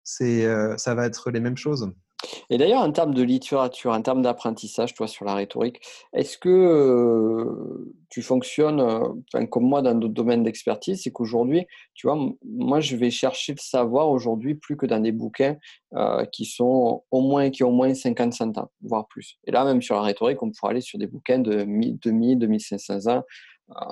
c'est, 0.04 0.48
ça 0.78 0.96
va 0.96 1.06
être 1.06 1.32
les 1.32 1.40
mêmes 1.40 1.58
choses. 1.58 1.92
Et 2.50 2.58
d'ailleurs, 2.58 2.82
en 2.82 2.92
termes 2.92 3.14
de 3.14 3.22
littérature, 3.24 3.92
en 3.92 4.02
termes 4.02 4.22
d'apprentissage, 4.22 4.94
toi, 4.94 5.08
sur 5.08 5.26
la 5.26 5.36
rhétorique, 5.36 5.82
est-ce 6.14 6.38
que 6.38 7.86
tu 8.10 8.22
fonctionnes 8.22 8.80
euh, 8.80 9.46
comme 9.48 9.66
moi 9.66 9.82
dans 9.82 9.94
d'autres 9.94 10.14
domaines 10.14 10.44
d'expertise 10.44 11.04
C'est 11.04 11.12
qu'aujourd'hui, 11.12 11.66
tu 11.94 12.08
vois, 12.08 12.18
moi, 12.44 12.80
je 12.80 12.96
vais 12.96 13.12
chercher 13.12 13.54
le 13.54 13.62
savoir 13.62 14.10
aujourd'hui 14.10 14.56
plus 14.56 14.78
que 14.78 14.86
dans 14.86 15.00
des 15.00 15.12
bouquins 15.12 15.58
qui 16.32 16.46
sont 16.46 17.04
au 17.12 17.22
moins, 17.22 17.50
qui 17.50 17.64
ont 17.64 17.70
au 17.70 17.72
moins 17.72 17.94
50, 17.94 18.34
100 18.34 18.58
ans, 18.58 18.72
voire 18.82 19.08
plus. 19.08 19.38
Et 19.46 19.52
là, 19.52 19.64
même 19.64 19.82
sur 19.82 19.96
la 19.96 20.02
rhétorique, 20.02 20.42
on 20.44 20.52
pourrait 20.52 20.72
aller 20.72 20.82
sur 20.82 21.00
des 21.00 21.08
bouquins 21.08 21.40
de 21.40 21.64
2000, 21.64 22.40
2500 22.40 23.08
ans. 23.08 23.24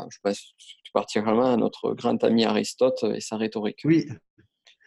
je 0.09 0.17
pense 0.23 0.55
particulièrement 0.95 1.53
à 1.53 1.57
notre 1.57 1.93
grand 1.93 2.23
ami 2.23 2.45
Aristote 2.45 3.03
et 3.13 3.19
sa 3.19 3.37
rhétorique. 3.37 3.81
Oui, 3.83 4.07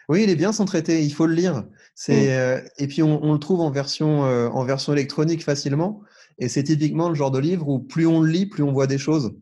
oui, 0.08 0.22
il 0.24 0.30
est 0.30 0.36
bien 0.36 0.52
son 0.52 0.64
traité, 0.64 1.04
il 1.04 1.12
faut 1.12 1.26
le 1.26 1.34
lire. 1.34 1.64
C'est, 1.94 2.26
mm. 2.26 2.30
euh, 2.30 2.60
et 2.78 2.86
puis 2.86 3.02
on, 3.02 3.32
le 3.32 3.38
trouve 3.38 3.60
en 3.60 3.70
version, 3.70 4.24
euh, 4.24 4.48
en 4.48 4.64
version 4.64 4.92
électronique 4.94 5.44
facilement. 5.44 6.02
Et 6.38 6.48
c'est 6.48 6.62
typiquement 6.62 7.08
le 7.08 7.14
genre 7.14 7.30
de 7.30 7.38
livre 7.38 7.68
où 7.68 7.78
plus 7.78 8.06
on 8.06 8.20
le 8.20 8.30
lit, 8.30 8.46
plus 8.46 8.62
on 8.62 8.72
voit 8.72 8.86
des 8.86 8.98
choses. 8.98 9.36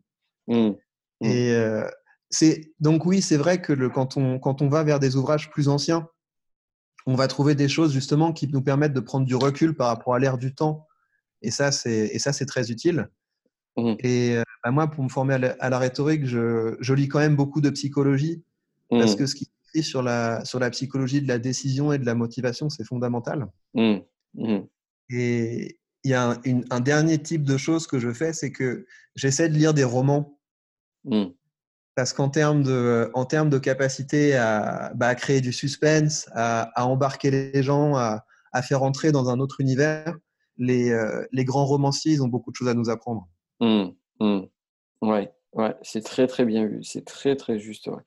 Mm. 0.49 0.71
Mm. 0.71 0.75
Et, 1.23 1.51
euh, 1.53 1.89
c'est 2.29 2.73
donc 2.81 3.07
oui, 3.07 3.23
c'est 3.23 3.37
vrai 3.37 3.63
que 3.63 3.73
le, 3.73 3.89
quand, 3.89 4.17
on, 4.17 4.41
quand 4.41 4.61
on 4.61 4.69
va 4.69 4.83
vers 4.83 4.99
des 4.99 5.15
ouvrages 5.15 5.49
plus 5.51 5.69
anciens, 5.69 6.09
on 7.07 7.15
va 7.15 7.29
trouver 7.29 7.55
des 7.55 7.69
choses 7.69 7.93
justement 7.93 8.33
qui 8.33 8.49
nous 8.49 8.63
permettent 8.63 8.93
de 8.93 9.01
prendre 9.01 9.25
du 9.25 9.37
recul 9.37 9.77
par 9.77 9.87
rapport 9.87 10.15
à 10.15 10.19
l'ère 10.19 10.37
du 10.37 10.53
temps. 10.53 10.89
Et 11.43 11.53
ça, 11.53 11.71
c'est 11.71 12.11
et 12.13 12.19
ça 12.19 12.33
c'est 12.33 12.47
très 12.47 12.73
utile. 12.73 13.09
Et 13.77 14.37
bah, 14.65 14.71
moi, 14.71 14.91
pour 14.91 15.05
me 15.05 15.09
former 15.11 15.35
à 15.35 15.69
la, 15.69 15.79
rhétorique, 15.79 16.25
je, 16.25 16.77
je, 16.81 16.95
lis 16.95 17.09
quand 17.09 17.19
même 17.19 17.37
beaucoup 17.37 17.61
de 17.61 17.69
psychologie 17.69 18.43
parce 18.89 19.15
que 19.15 19.27
ce 19.27 19.35
qui 19.35 19.51
sur 19.83 20.03
la 20.03 20.45
sur 20.45 20.59
la 20.59 20.71
psychologie 20.71 21.23
de 21.23 21.29
la 21.29 21.39
décision 21.39 21.93
et 21.93 21.99
de 21.99 22.07
la 22.07 22.15
motivation, 22.15 22.69
c'est 22.69 22.85
fondamental. 22.85 23.47
Mmh. 23.75 23.99
Et 25.11 25.79
il 26.05 26.11
y 26.11 26.15
a 26.15 26.31
un, 26.31 26.37
un, 26.71 26.81
dernier 26.81 27.19
type 27.19 27.43
de 27.43 27.57
choses 27.57 27.87
que 27.87 27.99
je 27.99 28.13
fais, 28.13 28.33
c'est 28.33 28.53
que 28.53 28.87
j'essaie 29.17 29.49
de 29.49 29.55
lire 29.55 29.75
des 29.75 29.85
romans. 29.85 30.39
Parce 31.95 32.13
qu'en 32.13 32.29
termes 32.29 32.63
de, 32.63 33.11
en 33.15 33.25
termes 33.25 33.49
de 33.49 33.59
capacité 33.59 34.37
à, 34.37 34.93
bah, 34.95 35.09
à 35.09 35.15
créer 35.15 35.41
du 35.41 35.53
suspense, 35.53 36.29
à, 36.33 36.63
à, 36.81 36.85
embarquer 36.85 37.31
les 37.31 37.63
gens, 37.63 37.97
à, 37.97 38.25
à, 38.53 38.63
faire 38.63 38.83
entrer 38.83 39.13
dans 39.13 39.31
un 39.31 39.41
autre 39.41 39.61
univers, 39.61 40.15
les, 40.59 40.91
euh, 40.91 41.25
les, 41.33 41.45
grands 41.45 41.65
romanciers, 41.65 42.13
ils 42.13 42.23
ont 42.23 42.29
beaucoup 42.29 42.51
de 42.51 42.57
choses 42.57 42.69
à 42.69 42.75
nous 42.75 42.91
apprendre. 42.91 43.27
Mmh, 43.61 43.87
mmh. 44.21 44.41
Ouais, 45.03 45.33
ouais 45.55 45.75
c'est 45.83 46.05
très 46.05 46.27
très 46.27 46.45
bien 46.45 46.67
vu. 46.67 46.85
C'est 46.85 47.05
très 47.05 47.35
très 47.35 47.59
juste. 47.59 47.87
Ouais. 47.87 48.03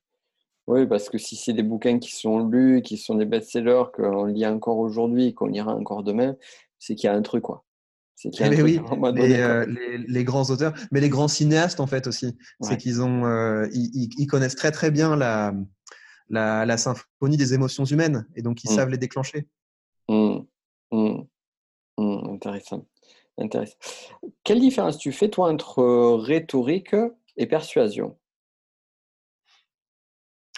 Oui, 0.69 0.85
parce 0.85 1.09
que 1.09 1.17
si 1.17 1.35
c'est 1.35 1.53
des 1.53 1.63
bouquins 1.63 1.97
qui 1.97 2.15
sont 2.15 2.47
lus, 2.47 2.83
qui 2.83 2.97
sont 2.97 3.15
des 3.15 3.25
best-sellers, 3.25 3.85
qu'on 3.91 4.25
lit 4.25 4.45
encore 4.45 4.77
aujourd'hui, 4.77 5.33
qu'on 5.33 5.47
lira 5.47 5.73
encore 5.73 6.03
demain, 6.03 6.35
c'est 6.77 6.93
qu'il 6.93 7.07
y 7.07 7.09
a 7.09 7.15
un 7.15 7.23
truc, 7.23 7.41
quoi. 7.41 7.65
C'est 8.13 8.29
eh 8.39 8.49
ben 8.49 8.61
oui, 8.61 8.79
euh, 8.81 9.65
les, 9.65 9.97
les, 9.97 10.23
grands 10.23 10.43
auteurs, 10.51 10.73
mais 10.91 10.99
les 10.99 11.09
grands 11.09 11.29
cinéastes 11.29 11.79
en 11.79 11.87
fait 11.87 12.05
aussi, 12.05 12.37
c'est 12.59 12.75
qu'ils 12.75 13.01
ont, 13.01 13.25
euh, 13.25 13.65
ils, 13.73 14.09
ils, 14.17 14.27
connaissent 14.27 14.57
très 14.57 14.71
très 14.71 14.91
bien 14.91 15.15
la, 15.15 15.53
la, 16.27 16.65
la, 16.65 16.77
symphonie 16.77 17.37
des 17.37 17.53
émotions 17.53 17.85
humaines 17.85 18.27
et 18.35 18.41
donc 18.41 18.61
ils 18.65 18.71
mmh. 18.71 18.75
savent 18.75 18.89
les 18.89 18.97
déclencher. 18.97 19.47
Mmh. 20.09 20.39
Mmh. 20.91 21.21
Intéressant. 21.97 22.85
Intéressant. 23.37 23.77
Quelle 24.43 24.59
différence 24.59 24.97
tu 24.97 25.13
fais 25.13 25.29
toi 25.29 25.49
entre 25.49 25.81
rhétorique 26.15 26.95
et 27.37 27.47
persuasion? 27.47 28.17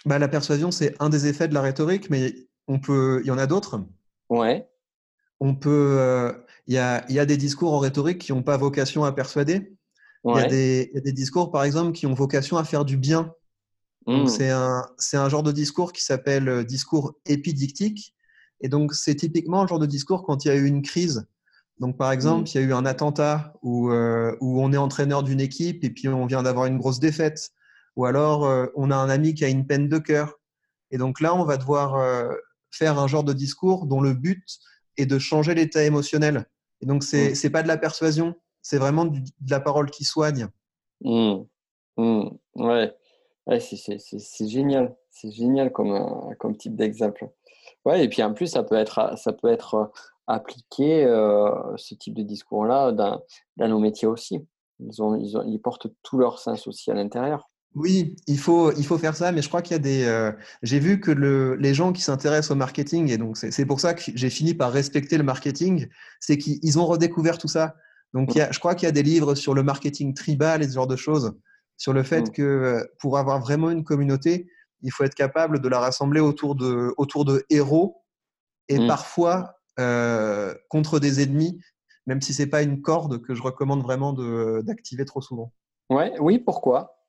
Bah, 0.05 0.19
la 0.19 0.27
persuasion 0.27 0.71
c'est 0.71 0.95
un 0.99 1.09
des 1.09 1.27
effets 1.27 1.47
de 1.47 1.53
la 1.53 1.61
rhétorique, 1.61 2.09
mais 2.09 2.33
on 2.67 2.79
peut, 2.79 3.21
il 3.23 3.27
y 3.27 3.31
en 3.31 3.37
a 3.37 3.47
d'autres. 3.47 3.81
Ouais 4.29 4.67
on 5.41 5.55
peut, 5.55 5.97
euh, 5.99 6.31
il 6.67 6.75
y, 6.75 6.77
a, 6.77 7.03
y, 7.11 7.19
a, 7.19 7.25
des 7.25 7.35
discours 7.35 7.73
en 7.73 7.79
rhétorique 7.79 8.19
qui 8.19 8.31
n'ont 8.31 8.43
pas 8.43 8.57
vocation 8.57 9.03
à 9.03 9.11
persuader. 9.11 9.75
Il 10.23 10.35
y, 10.35 10.37
a 10.37 10.47
des 10.47 11.11
discours, 11.11 11.51
par 11.51 11.63
exemple, 11.63 11.93
qui 11.93 12.05
ont 12.05 12.13
vocation 12.13 12.57
à 12.57 12.63
faire 12.63 12.85
du 12.85 12.95
bien. 12.95 13.33
Mmh. 14.05 14.27
C'est 14.27 14.51
un, 14.51 14.83
un, 15.13 15.29
genre 15.29 15.41
de 15.41 15.51
discours 15.51 15.93
qui 15.93 16.03
s'appelle 16.03 16.47
euh, 16.47 16.63
discours 16.63 17.15
épidictique. 17.25 18.15
Et 18.61 18.69
donc, 18.69 18.93
c'est 18.93 19.15
typiquement 19.15 19.63
le 19.63 19.67
genre 19.67 19.79
de 19.79 19.87
discours 19.87 20.23
quand 20.23 20.45
il 20.45 20.49
y 20.49 20.51
a 20.51 20.55
eu 20.55 20.67
une 20.67 20.83
crise. 20.83 21.27
Donc, 21.79 21.97
par 21.97 22.11
exemple, 22.11 22.43
mmh. 22.43 22.51
il 22.53 22.61
y 22.61 22.63
a 22.63 22.67
eu 22.67 22.73
un 22.73 22.85
attentat 22.85 23.53
où, 23.63 23.89
euh, 23.89 24.35
où 24.41 24.61
on 24.61 24.71
est 24.71 24.77
entraîneur 24.77 25.23
d'une 25.23 25.41
équipe 25.41 25.83
et 25.83 25.89
puis 25.89 26.07
on 26.07 26.27
vient 26.27 26.43
d'avoir 26.43 26.67
une 26.67 26.77
grosse 26.77 26.99
défaite. 26.99 27.49
Ou 27.95 28.05
alors, 28.05 28.69
on 28.75 28.89
a 28.89 28.95
un 28.95 29.09
ami 29.09 29.33
qui 29.33 29.43
a 29.43 29.49
une 29.49 29.67
peine 29.67 29.89
de 29.89 29.97
cœur. 29.97 30.39
Et 30.91 30.97
donc 30.97 31.19
là, 31.19 31.35
on 31.35 31.43
va 31.43 31.57
devoir 31.57 32.01
faire 32.71 32.97
un 32.97 33.07
genre 33.07 33.23
de 33.23 33.33
discours 33.33 33.85
dont 33.85 34.01
le 34.01 34.13
but, 34.13 34.43
et 34.97 35.05
de 35.05 35.19
changer 35.19 35.53
l'état 35.53 35.83
émotionnel. 35.83 36.45
Et 36.81 36.85
donc, 36.85 37.03
c'est 37.03 37.31
n'est 37.31 37.49
mm. 37.49 37.51
pas 37.51 37.63
de 37.63 37.67
la 37.67 37.77
persuasion, 37.77 38.35
c'est 38.61 38.77
vraiment 38.77 39.05
de 39.05 39.19
la 39.49 39.59
parole 39.59 39.89
qui 39.89 40.03
soigne. 40.03 40.47
Mm. 41.01 41.41
Mm. 41.97 42.29
Ouais, 42.55 42.95
ouais 43.47 43.59
c'est 43.59 44.47
génial. 44.47 44.95
C'est 45.09 45.31
génial 45.31 45.71
comme, 45.71 45.91
euh, 45.91 46.35
comme 46.39 46.55
type 46.55 46.75
d'exemple. 46.75 47.29
Ouais, 47.85 48.03
et 48.03 48.09
puis 48.09 48.23
en 48.23 48.33
plus, 48.33 48.47
ça 48.47 48.63
peut 48.63 48.75
être, 48.75 49.17
ça 49.17 49.33
peut 49.33 49.49
être 49.49 49.75
euh, 49.75 49.85
appliqué, 50.27 51.03
euh, 51.03 51.51
ce 51.77 51.95
type 51.95 52.13
de 52.15 52.23
discours-là, 52.23 52.91
dans, 52.91 53.21
dans, 53.57 53.67
nos 53.67 53.79
métiers 53.79 54.07
aussi. 54.07 54.39
Ils, 54.79 55.01
ont, 55.01 55.15
ils, 55.15 55.37
ont, 55.37 55.43
ils 55.43 55.59
portent 55.59 55.87
tout 56.01 56.17
leur 56.17 56.39
sens 56.39 56.67
aussi 56.67 56.89
à 56.91 56.93
l'intérieur. 56.93 57.50
Oui, 57.73 58.17
il 58.27 58.37
faut, 58.37 58.73
il 58.73 58.85
faut 58.85 58.97
faire 58.97 59.15
ça, 59.15 59.31
mais 59.31 59.41
je 59.41 59.47
crois 59.47 59.61
qu'il 59.61 59.73
y 59.73 59.75
a 59.75 59.79
des. 59.79 60.03
Euh, 60.03 60.31
j'ai 60.61 60.79
vu 60.79 60.99
que 60.99 61.11
le, 61.11 61.55
les 61.55 61.73
gens 61.73 61.93
qui 61.93 62.01
s'intéressent 62.01 62.51
au 62.51 62.55
marketing, 62.55 63.09
et 63.09 63.17
donc 63.17 63.37
c'est 63.37 63.65
pour 63.65 63.79
ça 63.79 63.93
que 63.93 64.01
j'ai 64.13 64.29
fini 64.29 64.53
par 64.53 64.73
respecter 64.73 65.17
le 65.17 65.23
marketing, 65.23 65.87
c'est 66.19 66.37
qu'ils 66.37 66.79
ont 66.79 66.85
redécouvert 66.85 67.37
tout 67.37 67.47
ça. 67.47 67.75
Donc 68.13 68.35
il 68.35 68.39
y 68.39 68.41
a, 68.41 68.51
je 68.51 68.59
crois 68.59 68.75
qu'il 68.75 68.87
y 68.87 68.89
a 68.89 68.91
des 68.91 69.03
livres 69.03 69.35
sur 69.35 69.53
le 69.53 69.63
marketing 69.63 70.13
tribal 70.13 70.61
et 70.61 70.67
ce 70.67 70.73
genre 70.73 70.87
de 70.87 70.97
choses, 70.97 71.33
sur 71.77 71.93
le 71.93 72.03
fait 72.03 72.23
mm. 72.23 72.31
que 72.31 72.41
euh, 72.41 72.83
pour 72.99 73.17
avoir 73.17 73.39
vraiment 73.39 73.69
une 73.69 73.85
communauté, 73.85 74.49
il 74.81 74.91
faut 74.91 75.05
être 75.05 75.15
capable 75.15 75.61
de 75.61 75.69
la 75.69 75.79
rassembler 75.79 76.19
autour 76.19 76.55
de, 76.55 76.93
autour 76.97 77.23
de 77.23 77.45
héros 77.49 78.03
et 78.67 78.79
mm. 78.79 78.87
parfois 78.87 79.55
euh, 79.79 80.53
contre 80.69 80.99
des 80.99 81.23
ennemis, 81.23 81.57
même 82.05 82.21
si 82.21 82.33
c'est 82.33 82.47
pas 82.47 82.63
une 82.63 82.81
corde 82.81 83.21
que 83.21 83.33
je 83.33 83.41
recommande 83.41 83.81
vraiment 83.81 84.11
d'activer 84.61 85.05
trop 85.05 85.21
souvent. 85.21 85.53
Ouais, 85.89 86.13
oui, 86.19 86.37
pourquoi? 86.37 87.00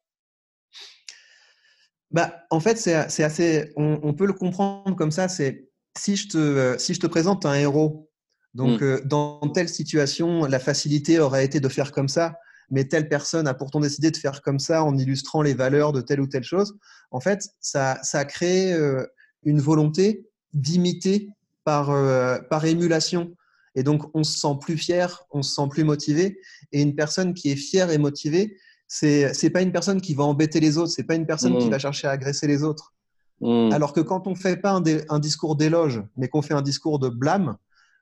Bah, 2.12 2.44
en 2.51 2.61
fait, 2.61 2.77
c'est 2.77 2.94
assez. 2.94 3.72
On, 3.77 4.12
peut 4.12 4.27
le 4.27 4.35
comprendre 4.35 4.94
comme 4.96 5.11
ça. 5.11 5.29
C'est 5.29 5.68
si 5.96 6.16
je 6.16 6.29
te 6.29 6.77
si 6.79 6.94
je 6.94 7.01
te 7.01 7.07
présente 7.07 7.46
un 7.46 7.55
héros, 7.55 8.11
donc 8.55 8.81
mm. 8.81 8.85
euh, 8.85 9.01
dans 9.05 9.40
telle 9.55 9.68
situation, 9.68 10.44
la 10.44 10.59
facilité 10.59 11.18
aurait 11.18 11.44
été 11.44 11.59
de 11.59 11.68
faire 11.68 11.90
comme 11.90 12.09
ça, 12.09 12.35
mais 12.70 12.85
telle 12.85 13.09
personne 13.09 13.48
a 13.48 13.55
pourtant 13.55 13.81
décidé 13.81 14.11
de 14.11 14.16
faire 14.16 14.42
comme 14.42 14.59
ça 14.59 14.85
en 14.85 14.96
illustrant 14.98 15.40
les 15.40 15.55
valeurs 15.55 15.92
de 15.92 16.03
telle 16.03 16.20
ou 16.20 16.27
telle 16.27 16.44
chose. 16.44 16.77
En 17.11 17.20
fait, 17.20 17.48
ça 17.61 17.98
ça 18.03 18.20
a 18.20 18.25
créé 18.27 18.75
euh, 18.75 19.07
une 19.42 19.61
volonté 19.61 20.27
d'imiter 20.53 21.31
par 21.64 21.90
euh, 21.90 22.38
par 22.51 22.66
émulation. 22.66 23.35
Et 23.75 23.83
donc, 23.83 24.03
on 24.12 24.22
se 24.22 24.38
sent 24.38 24.59
plus 24.61 24.77
fier, 24.77 25.25
on 25.31 25.40
se 25.40 25.55
sent 25.55 25.68
plus 25.70 25.85
motivé. 25.85 26.38
Et 26.72 26.83
une 26.83 26.94
personne 26.94 27.33
qui 27.33 27.51
est 27.51 27.57
fière 27.57 27.90
et 27.90 27.96
motivée, 27.96 28.59
c'est 28.94 29.33
c'est 29.33 29.48
pas 29.48 29.62
une 29.62 29.72
personne 29.72 30.02
qui 30.02 30.12
va 30.12 30.24
embêter 30.24 30.61
les 30.61 30.76
autres, 30.76 30.90
c'est 30.90 31.05
pas 31.05 31.14
une 31.14 31.24
personne 31.24 31.57
qui 31.57 31.66
mm. 31.66 31.70
va 31.70 31.78
chercher 31.78 32.09
à 32.09 32.11
agresser 32.11 32.46
les 32.46 32.62
autres. 32.62 32.92
Mm. 33.40 33.72
Alors 33.72 33.94
que 33.94 34.00
quand 34.00 34.26
on 34.26 34.35
fait 34.35 34.59
pas 34.59 34.72
un, 34.72 35.18
discours 35.18 35.57
d'éloge, 35.57 36.02
mais 36.18 36.28
qu'on 36.28 36.42
fait 36.42 36.52
un 36.52 36.61
discours 36.61 36.98
de 36.98 37.09
blâme, 37.09 37.57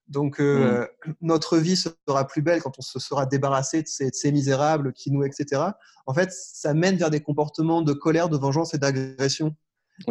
donc 0.08 0.40
euh, 0.40 0.84
mm. 1.06 1.12
notre 1.20 1.58
vie 1.58 1.76
sera 1.76 2.26
plus 2.26 2.42
belle 2.42 2.60
quand 2.60 2.76
on 2.76 2.82
se 2.82 2.98
sera 2.98 3.24
débarrassé 3.24 3.82
de 3.82 3.86
ces, 3.86 4.32
misérables 4.32 4.92
qui 4.92 5.12
nous, 5.12 5.22
etc. 5.22 5.62
En 6.06 6.12
fait, 6.12 6.32
ça 6.32 6.74
mène 6.74 6.96
vers 6.96 7.10
des 7.10 7.20
comportements 7.20 7.82
de 7.82 7.92
colère, 7.92 8.28
de 8.28 8.36
vengeance 8.36 8.74
et 8.74 8.78
d'agression. 8.78 9.54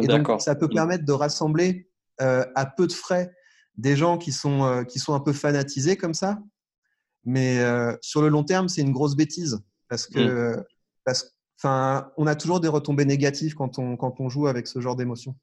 Et 0.00 0.06
donc, 0.06 0.40
ça 0.40 0.54
peut 0.54 0.68
permettre 0.68 1.04
de 1.04 1.12
rassembler 1.12 1.90
euh, 2.22 2.46
à 2.54 2.64
peu 2.64 2.86
de 2.86 2.94
frais 2.94 3.34
des 3.76 3.96
gens 3.96 4.16
qui 4.16 4.32
sont, 4.32 4.64
euh, 4.64 4.84
qui 4.84 4.98
sont 4.98 5.12
un 5.12 5.20
peu 5.20 5.34
fanatisés 5.34 5.98
comme 5.98 6.14
ça. 6.14 6.38
Mais 7.26 7.62
sur 8.00 8.22
le 8.22 8.28
long 8.28 8.44
terme, 8.44 8.70
c'est 8.70 8.80
une 8.80 8.92
grosse 8.92 9.14
bêtise. 9.14 9.60
Parce 9.90 10.06
que, 10.06 10.56
mm. 10.56 10.64
parce, 11.04 11.36
enfin, 11.58 12.10
on 12.16 12.26
a 12.26 12.34
toujours 12.34 12.60
des 12.60 12.68
retombées 12.68 13.04
négatives 13.04 13.54
quand 13.54 13.78
on, 13.78 13.96
quand 13.98 14.20
on 14.20 14.30
joue 14.30 14.46
avec 14.46 14.66
ce 14.66 14.80
genre 14.80 14.96
d'émotions. 14.96 15.34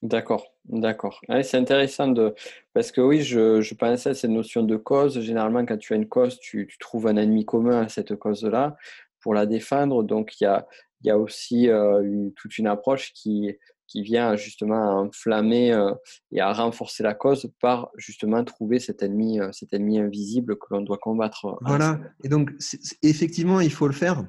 D'accord, 0.00 0.54
d'accord. 0.64 1.20
c'est 1.42 1.56
intéressant 1.56 2.06
de 2.06 2.32
parce 2.72 2.92
que 2.92 3.00
oui, 3.00 3.22
je, 3.22 3.60
je 3.60 3.74
pensais 3.74 4.10
à 4.10 4.14
cette 4.14 4.30
notion 4.30 4.62
de 4.62 4.76
cause. 4.76 5.20
Généralement, 5.20 5.66
quand 5.66 5.76
tu 5.76 5.92
as 5.92 5.96
une 5.96 6.08
cause, 6.08 6.38
tu, 6.38 6.68
tu 6.68 6.78
trouves 6.78 7.08
un 7.08 7.16
ennemi 7.16 7.44
commun 7.44 7.82
à 7.82 7.88
cette 7.88 8.14
cause-là 8.14 8.76
pour 9.20 9.34
la 9.34 9.44
défendre. 9.44 10.04
Donc, 10.04 10.40
il 10.40 10.44
y 10.44 10.46
a, 10.46 10.68
il 11.02 11.08
y 11.08 11.10
a 11.10 11.18
aussi 11.18 11.68
euh, 11.68 12.30
toute 12.36 12.58
une 12.58 12.68
approche 12.68 13.12
qui, 13.12 13.56
qui 13.88 14.02
vient 14.02 14.36
justement 14.36 14.90
à 14.90 15.02
enflammer 15.02 15.72
euh, 15.72 15.92
et 16.30 16.40
à 16.40 16.52
renforcer 16.52 17.02
la 17.02 17.14
cause 17.14 17.50
par 17.60 17.90
justement 17.96 18.44
trouver 18.44 18.78
cet 18.78 19.02
ennemi, 19.02 19.40
euh, 19.40 19.50
cet 19.52 19.72
ennemi 19.72 19.98
invisible 19.98 20.56
que 20.56 20.66
l'on 20.70 20.82
doit 20.82 20.98
combattre. 20.98 21.46
Euh, 21.46 21.56
voilà, 21.62 21.98
et 22.22 22.28
donc 22.28 22.50
effectivement, 23.02 23.60
il 23.60 23.72
faut 23.72 23.88
le 23.88 23.94
faire, 23.94 24.24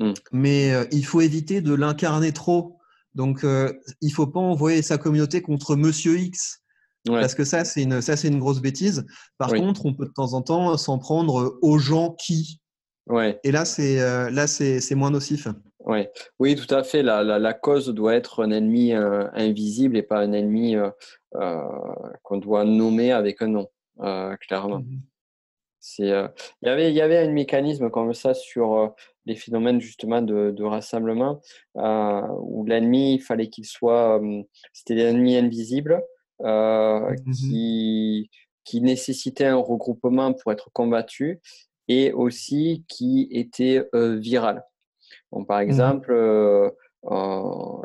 mmh. 0.00 0.12
mais 0.32 0.72
il 0.90 1.04
faut 1.04 1.20
éviter 1.20 1.60
de 1.60 1.74
l'incarner 1.74 2.32
trop. 2.32 2.74
Donc, 3.14 3.40
il 3.42 4.08
ne 4.08 4.12
faut 4.12 4.28
pas 4.28 4.38
envoyer 4.38 4.80
sa 4.80 4.96
communauté 4.96 5.42
contre 5.42 5.76
Monsieur 5.76 6.18
X. 6.18 6.62
Parce 7.04 7.34
que 7.34 7.42
ça, 7.42 7.64
c'est 7.64 7.82
une, 7.82 8.02
ça, 8.02 8.16
c'est 8.16 8.28
une 8.28 8.38
grosse 8.38 8.60
bêtise. 8.60 9.06
Par 9.38 9.48
contre, 9.48 9.86
on 9.86 9.94
peut 9.94 10.04
de 10.04 10.12
temps 10.12 10.34
en 10.34 10.42
temps 10.42 10.76
s'en 10.76 10.98
prendre 10.98 11.58
aux 11.62 11.78
gens 11.78 12.14
qui. 12.20 12.60
Ouais. 13.06 13.40
Et 13.44 13.50
là, 13.50 13.64
c'est, 13.64 13.96
là, 14.30 14.46
c'est, 14.46 14.80
c'est 14.80 14.94
moins 14.94 15.10
nocif. 15.10 15.48
Ouais. 15.88 16.12
Oui, 16.38 16.54
tout 16.54 16.72
à 16.72 16.84
fait. 16.84 17.02
La, 17.02 17.24
la, 17.24 17.38
la, 17.38 17.54
cause 17.54 17.88
doit 17.88 18.14
être 18.14 18.44
un 18.44 18.50
ennemi 18.50 18.92
euh, 18.92 19.26
invisible 19.32 19.96
et 19.96 20.02
pas 20.02 20.18
un 20.18 20.32
ennemi 20.32 20.76
euh, 20.76 20.90
euh, 21.36 21.62
qu'on 22.22 22.36
doit 22.36 22.66
nommer 22.66 23.10
avec 23.10 23.40
un 23.40 23.48
nom, 23.48 23.68
clairement. 24.40 24.80
Mmh 24.80 25.00
il, 26.00 26.06
y 26.62 26.68
avait, 26.68 26.90
il 26.90 26.94
y 26.94 27.00
avait 27.00 27.18
un 27.18 27.30
mécanisme 27.30 27.88
comme 27.88 28.12
ça 28.12 28.34
sur 28.34 28.94
les 29.24 29.36
phénomènes 29.36 29.80
justement 29.80 30.20
de, 30.20 30.50
de 30.50 30.64
rassemblement 30.64 31.40
où 31.74 32.66
l'ennemi, 32.66 33.14
il 33.14 33.20
fallait 33.20 33.48
qu'il 33.48 33.64
soit, 33.64 34.20
c'était 34.72 34.96
l'ennemi 34.96 35.36
invisible 35.36 36.02
mmh 36.40 37.14
qui, 37.32 38.28
qui 38.64 38.80
nécessitait 38.82 39.46
un 39.46 39.56
regroupement 39.56 40.34
pour 40.34 40.52
être 40.52 40.68
combattu 40.72 41.40
et 41.86 42.12
aussi 42.12 42.84
qui 42.88 43.28
était 43.30 43.88
viral 43.94 44.64
par 45.46 45.58
mmh 45.58 45.62
exemple, 45.62 46.12
euh, 46.12 46.70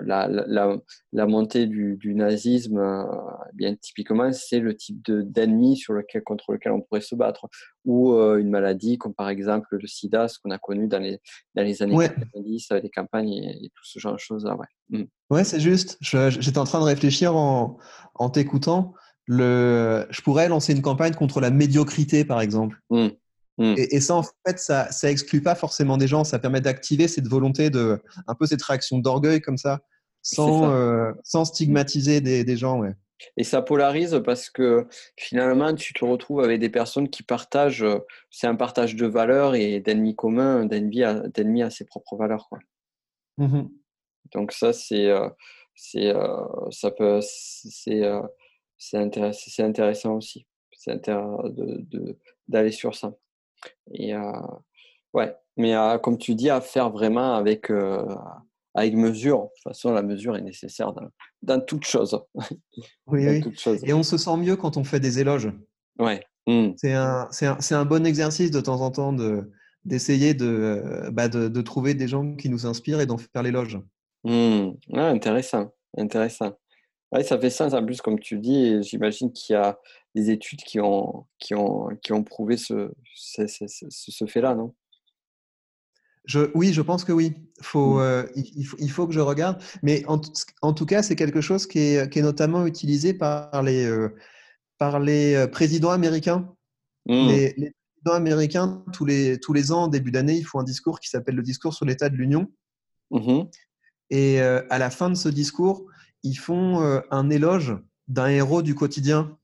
la, 0.04 0.28
la, 0.28 0.78
la, 1.12 1.28
montée 1.28 1.68
du, 1.68 1.98
du 1.98 2.16
nazisme, 2.16 2.80
eh 2.82 3.56
bien 3.56 3.76
typiquement, 3.76 4.32
c'est 4.32 4.60
le 4.60 4.76
type 4.76 5.02
d'ennemi 5.06 5.78
sur 5.78 5.94
lequel, 5.94 6.24
contre 6.24 6.52
lequel 6.52 6.72
on 6.72 6.82
pourrait 6.82 7.02
se 7.02 7.16
battre. 7.16 7.48
Ou 7.86 8.14
une 8.14 8.50
maladie 8.50 8.98
comme 8.98 9.14
par 9.14 9.30
exemple 9.30 9.68
le 9.72 9.88
sida, 9.88 10.28
ce 10.28 10.40
qu'on 10.40 10.52
a 10.52 10.58
connu 10.58 10.88
dans 10.88 11.00
les, 11.00 11.20
dans 11.56 11.64
les 11.64 11.84
années 11.84 11.96
90 11.96 12.72
avec 12.72 12.84
les 12.84 12.90
campagnes 12.90 13.34
et, 13.34 13.72
tout 13.76 13.86
ce 13.86 14.00
genre 14.00 14.14
de 14.14 14.20
choses-là. 14.20 14.56
Ouais, 14.56 15.00
mmh. 15.00 15.04
ouais 15.30 15.44
c'est 15.44 15.60
juste. 15.60 15.98
J'étais 16.02 16.58
en 16.58 16.66
train 16.66 16.80
de 16.80 16.86
réfléchir 16.86 17.36
en, 17.36 17.78
en 18.16 18.30
t'écoutant. 18.30 18.94
Le, 19.26 20.06
je 20.10 20.22
pourrais 20.22 20.50
lancer 20.50 20.74
une 20.74 20.82
campagne 20.82 21.14
contre 21.14 21.40
la 21.40 21.50
médiocrité, 21.50 22.26
par 22.26 22.42
exemple. 22.42 22.82
Mmh. 22.90 23.10
Mmh. 23.58 23.76
Et, 23.78 24.00
ça, 24.00 24.16
en 24.16 24.24
fait, 24.24 24.58
ça, 24.58 24.92
ça 24.92 25.12
exclut 25.12 25.42
pas 25.42 25.56
forcément 25.56 25.98
des 25.98 26.08
gens. 26.08 26.24
Ça 26.24 26.40
permet 26.40 26.62
d'activer 26.62 27.08
cette 27.08 27.28
volonté 27.28 27.70
de, 27.70 28.02
un 28.28 28.36
peu 28.36 28.46
cette 28.46 28.62
réaction 28.64 28.98
d'orgueil 28.98 29.42
comme 29.42 29.58
ça, 29.58 29.82
sans, 30.22 30.72
euh, 30.72 31.12
sans 31.24 31.46
stigmatiser 31.46 32.20
des, 32.22 32.44
des 32.44 32.58
gens. 32.58 32.80
Ouais. 32.80 32.94
Et 33.38 33.44
ça 33.44 33.62
polarise 33.62 34.20
parce 34.26 34.50
que 34.50 34.88
finalement, 35.18 35.74
tu 35.76 35.94
te 35.94 36.04
retrouves 36.04 36.42
avec 36.42 36.60
des 36.60 36.70
personnes 36.70 37.10
qui 37.10 37.22
partagent, 37.22 37.84
euh, 37.84 38.00
c'est 38.32 38.48
un 38.48 38.56
partage 38.56 38.96
de 38.96 39.06
valeurs 39.06 39.56
et 39.56 39.80
d'ennemis 39.80 40.16
communs, 40.16 40.66
d'ennemis 40.66 41.04
à, 41.04 41.66
à, 41.66 41.70
ses 41.70 41.86
propres 41.86 42.18
valeurs. 42.18 42.48
Quoi. 42.50 42.60
Mmh 43.38 43.68
Donc 44.34 44.52
ça, 44.52 44.74
c'est, 44.74 45.10
euh, 45.10 45.30
c'est, 45.76 46.12
ça 46.72 46.90
peut, 46.90 47.20
c'est, 47.22 48.02
c'est 48.78 48.98
intéressant, 48.98 49.64
intéressant 49.64 50.16
aussi. 50.16 50.48
C'est 50.72 51.10
d'aller 52.48 52.72
sur 52.72 52.96
ça. 52.96 53.14
Et 53.92 54.14
euh, 54.14 54.32
ouais, 55.14 55.36
mais 55.58 55.76
euh, 55.76 55.98
comme 55.98 56.18
tu 56.18 56.36
dis, 56.36 56.50
à 56.50 56.62
faire 56.62 56.90
vraiment 56.90 57.36
avec, 57.36 57.70
euh, 57.70 58.06
avec 58.74 58.94
mesure. 58.96 59.40
De 59.40 59.44
toute 59.44 59.64
façon, 59.64 59.92
la 59.92 60.02
mesure 60.02 60.36
est 60.36 60.42
nécessaire 60.42 60.94
dans, 60.94 61.08
dans 61.42 61.62
toute 61.62 61.86
chose. 61.86 62.20
Oui, 63.08 63.28
oui. 63.28 63.44
Et 63.84 63.94
on 63.94 64.04
se 64.04 64.18
sent 64.18 64.38
mieux 64.38 64.56
quand 64.56 64.78
on 64.78 64.84
fait 64.84 65.00
des 65.00 65.20
éloges. 65.20 65.52
Ouais. 66.00 66.26
Mmh. 66.48 66.72
C'est 66.78 66.94
un, 66.94 67.30
un, 67.42 67.58
un, 67.72 67.86
bon 67.86 68.06
exercice 68.06 68.52
de 68.52 68.60
temps 68.60 68.82
en 68.82 68.92
temps 68.92 69.14
de, 69.14 69.52
d'essayer 69.86 70.34
de, 70.34 71.10
bah 71.12 71.28
de, 71.28 71.48
de, 71.48 71.62
trouver 71.62 71.94
des 71.94 72.08
gens 72.08 72.36
qui 72.36 72.50
nous 72.50 72.66
inspirent 72.66 73.00
et 73.00 73.06
d'en 73.06 73.18
faire 73.18 73.44
l'éloge. 73.44 73.80
Mmh. 74.24 74.72
intéressant, 74.94 75.74
intéressant. 75.98 76.54
Ouais, 77.14 77.24
ça 77.24 77.38
fait 77.38 77.52
sens 77.52 77.74
en 77.74 77.86
plus, 77.86 78.02
comme 78.02 78.20
tu 78.20 78.40
dis, 78.40 78.82
j'imagine 78.82 79.32
qu'il 79.32 79.54
y 79.54 79.58
a 79.58 79.78
des 80.16 80.30
études 80.30 80.62
qui 80.62 80.80
ont, 80.80 81.26
qui 81.40 81.56
ont, 81.56 81.90
qui 82.02 82.14
ont 82.14 82.24
prouvé 82.24 82.58
ce, 82.58 82.92
ce, 83.16 83.46
ce, 83.48 84.26
fait-là, 84.26 84.56
non? 84.56 84.74
Je, 86.26 86.52
oui, 86.54 86.72
je 86.72 86.82
pense 86.82 87.04
que 87.04 87.12
oui. 87.12 87.34
Faut, 87.62 87.96
mmh. 87.96 88.02
euh, 88.02 88.24
il, 88.36 88.66
faut, 88.66 88.78
il, 88.80 88.92
faut, 88.92 89.08
que 89.08 89.14
je 89.14 89.20
regarde. 89.20 89.62
Mais 89.82 90.06
en, 90.08 90.22
en 90.62 90.74
tout 90.74 90.86
cas, 90.86 91.04
c'est 91.04 91.16
quelque 91.16 91.42
chose 91.42 91.68
qui 91.68 91.80
est, 91.80 92.10
qui 92.12 92.20
est, 92.20 92.22
notamment 92.22 92.66
utilisé 92.66 93.14
par 93.14 93.62
les, 93.64 93.86
euh, 93.86 94.16
par 94.78 95.00
les 95.00 95.36
euh, 95.36 95.48
présidents 95.48 95.92
américains. 95.92 96.54
Mmh. 97.08 97.28
Les, 97.28 97.54
les, 97.58 97.74
présidents 97.96 98.18
américains, 98.18 98.84
tous 98.94 99.06
les, 99.06 99.40
tous 99.40 99.54
les 99.54 99.72
ans, 99.72 99.88
début 99.88 100.12
d'année, 100.12 100.36
ils 100.36 100.46
font 100.46 100.60
un 100.60 100.64
discours 100.64 101.00
qui 101.00 101.10
s'appelle 101.10 101.36
le 101.36 101.44
discours 101.44 101.74
sur 101.74 101.86
l'état 101.86 102.10
de 102.10 102.16
l'Union. 102.16 102.52
Mmh 103.12 103.44
Et 104.10 104.42
à 104.42 104.78
la 104.78 104.90
fin 104.90 105.10
de 105.10 105.16
ce 105.16 105.30
discours, 105.30 105.86
ils 106.24 106.36
font 106.36 107.02
un 107.12 107.30
éloge 107.30 107.78
d'un 108.10 108.28
héros 108.28 108.62
du 108.62 108.76
quotidien 108.76 109.38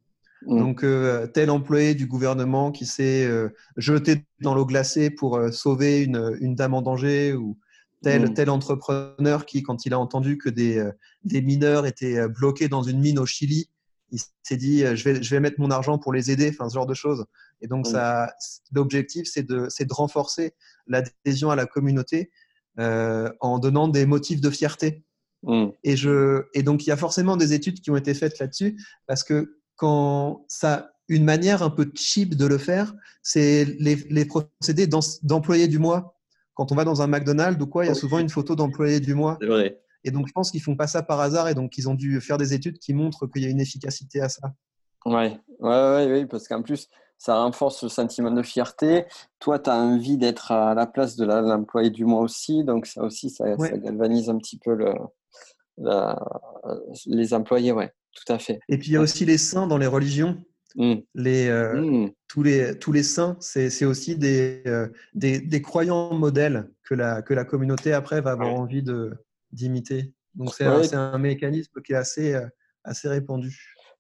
Mm. 0.46 0.60
Donc, 0.60 0.84
euh, 0.84 1.28
tel 1.28 1.50
employé 1.50 1.96
du 1.96 2.08
gouvernement 2.08 2.72
qui 2.72 2.86
s'est 2.86 3.26
euh, 3.26 3.50
jeté 3.78 4.26
dans 4.42 4.56
l'eau 4.56 4.66
glacée 4.66 5.10
pour 5.10 5.38
euh, 5.38 5.52
sauver 5.52 6.04
une, 6.04 6.38
une, 6.40 6.56
dame 6.56 6.74
en 6.74 6.82
danger, 6.82 7.34
ou 7.34 7.58
tel, 8.02 8.30
mm. 8.30 8.34
tel 8.34 8.50
entrepreneur 8.50 9.46
qui, 9.46 9.64
quand 9.64 9.86
il 9.86 9.94
a 9.94 10.00
entendu 10.00 10.38
que 10.38 10.50
des, 10.50 10.84
des 11.24 11.42
mineurs 11.42 11.86
étaient 11.86 12.28
bloqués 12.28 12.70
dans 12.70 12.84
une 12.84 13.00
mine 13.00 13.20
au 13.20 13.26
Chili, 13.26 13.70
il 14.12 14.20
s'est 14.42 14.58
dit 14.58 14.80
je 14.80 15.04
vais, 15.04 15.22
je 15.22 15.30
vais 15.30 15.40
mettre 15.40 15.60
mon 15.60 15.70
argent 15.70 16.00
pour 16.00 16.14
les 16.14 16.32
aider, 16.32 16.50
enfin 16.50 16.68
ce 16.70 16.74
genre 16.74 16.88
de 16.88 16.94
choses. 16.94 17.26
Et 17.62 17.68
donc, 17.68 17.86
mm. 17.88 17.92
ça, 17.92 18.34
l'objectif, 18.72 19.28
c'est 19.32 19.44
de, 19.44 19.68
de 19.68 19.94
renforcer 19.94 20.54
l'adhésion 20.88 21.52
à 21.52 21.56
la 21.56 21.66
communauté 21.66 22.32
en 22.78 23.60
donnant 23.60 23.90
des 23.90 24.06
motifs 24.06 24.40
de 24.40 24.50
fierté. 24.50 25.04
Et, 25.84 25.98
je, 25.98 26.44
et 26.54 26.64
donc, 26.64 26.86
il 26.86 26.90
y 26.90 26.94
a 26.94 26.98
forcément 26.98 27.36
des 27.36 27.52
études 27.52 27.82
qui 27.82 27.92
ont 27.92 27.98
été 27.98 28.14
faites 28.14 28.40
là-dessus, 28.40 28.78
parce 29.06 29.24
que 29.24 29.59
quand 29.80 30.44
ça, 30.50 30.92
une 31.08 31.24
manière 31.24 31.64
un 31.64 31.70
peu 31.70 31.90
cheap 31.96 32.36
de 32.36 32.46
le 32.46 32.58
faire, 32.58 32.94
c'est 33.24 33.64
les, 33.80 33.96
les, 33.96 34.26
procédés 34.26 34.88
d'employés 35.24 35.70
du 35.70 35.80
mois. 35.80 36.20
Quand 36.54 36.74
on 36.74 36.76
va 36.76 36.84
dans 36.84 37.02
un 37.02 37.08
McDonald's 37.08 37.64
ou 37.64 37.66
quoi, 37.66 37.86
il 37.86 37.88
y 37.88 37.92
a 37.92 37.96
souvent 37.96 38.20
une 38.20 38.30
photo 38.30 38.56
d'employé 38.56 39.00
du 39.00 39.16
mois. 39.16 39.38
C'est 39.40 39.48
vrai. 39.48 39.82
Et 40.04 40.12
donc, 40.12 40.28
je 40.28 40.34
pense 40.34 40.52
qu'ils 40.52 40.62
font 40.62 40.76
pas 40.76 40.88
ça 40.88 41.02
par 41.02 41.22
hasard 41.22 41.48
et 41.48 41.56
donc 41.56 41.78
ils 41.78 41.88
ont 41.88 41.94
dû 41.94 42.20
faire 42.20 42.38
des 42.38 42.54
études 42.54 42.78
qui 42.78 42.94
montrent 42.94 43.26
qu'il 43.26 43.42
y 43.42 43.46
a 43.46 43.50
une 43.50 43.62
efficacité 43.62 44.20
à 44.20 44.28
ça. 44.28 44.52
Ouais, 45.06 45.40
ouais, 45.60 45.70
ouais, 45.70 46.08
ouais 46.12 46.26
parce 46.26 46.46
qu'en 46.50 46.62
plus, 46.62 46.90
ça 47.18 47.36
renforce 47.42 47.82
le 47.84 47.90
sentiment 47.90 48.32
de 48.32 48.44
fierté. 48.44 49.06
Toi, 49.40 49.60
tu 49.60 49.70
as 49.70 49.78
envie 49.78 50.18
d'être 50.18 50.52
à 50.52 50.74
la 50.74 50.88
place 50.88 51.16
de 51.16 51.26
l'employé 51.26 51.90
du 51.90 52.04
mois 52.04 52.22
aussi, 52.22 52.66
donc 52.66 52.86
ça 52.86 53.02
aussi, 53.04 53.30
ça, 53.30 53.56
galvanise 53.56 54.30
un 54.30 54.38
petit 54.38 54.60
peu 54.60 54.74
le, 54.76 54.94
les 57.06 57.34
employés, 57.34 57.72
ouais 57.72 57.94
tout 58.26 58.34
à 58.34 58.40
fait. 58.40 58.60
Et 58.70 58.78
puis 58.78 58.90
il 58.90 58.94
y 58.94 58.98
a 58.98 59.02
aussi 59.02 59.26
les 59.26 59.38
saints 59.38 59.68
dans 59.68 59.78
les 59.78 59.88
religions. 59.88 60.38
Mmh. 60.76 60.96
Les, 61.16 61.48
euh, 61.48 61.82
mmh. 61.82 62.12
tous, 62.28 62.44
les, 62.44 62.78
tous 62.78 62.92
les 62.92 63.04
saints, 63.04 63.38
c'est 63.40 63.86
aussi 63.86 64.18
des, 64.18 64.62
euh, 64.68 64.88
des, 65.16 65.40
des, 65.40 65.62
croyants 65.62 66.14
modèles 66.14 66.70
que 66.84 66.94
la, 66.94 67.24
que 67.24 67.34
la 67.34 67.44
communauté 67.44 67.92
après 67.92 68.22
va 68.22 68.32
avoir 68.32 68.54
envie 68.54 68.84
d'imiter. 69.52 70.14
Donc 70.36 70.54
c'est 70.54 70.66
un, 70.66 71.18
mécanisme 71.18 71.82
qui 71.82 71.94
est 71.94 71.98
assez, 71.98 72.36
euh, 72.36 72.48
assez 72.84 73.10
répandu. 73.10 73.48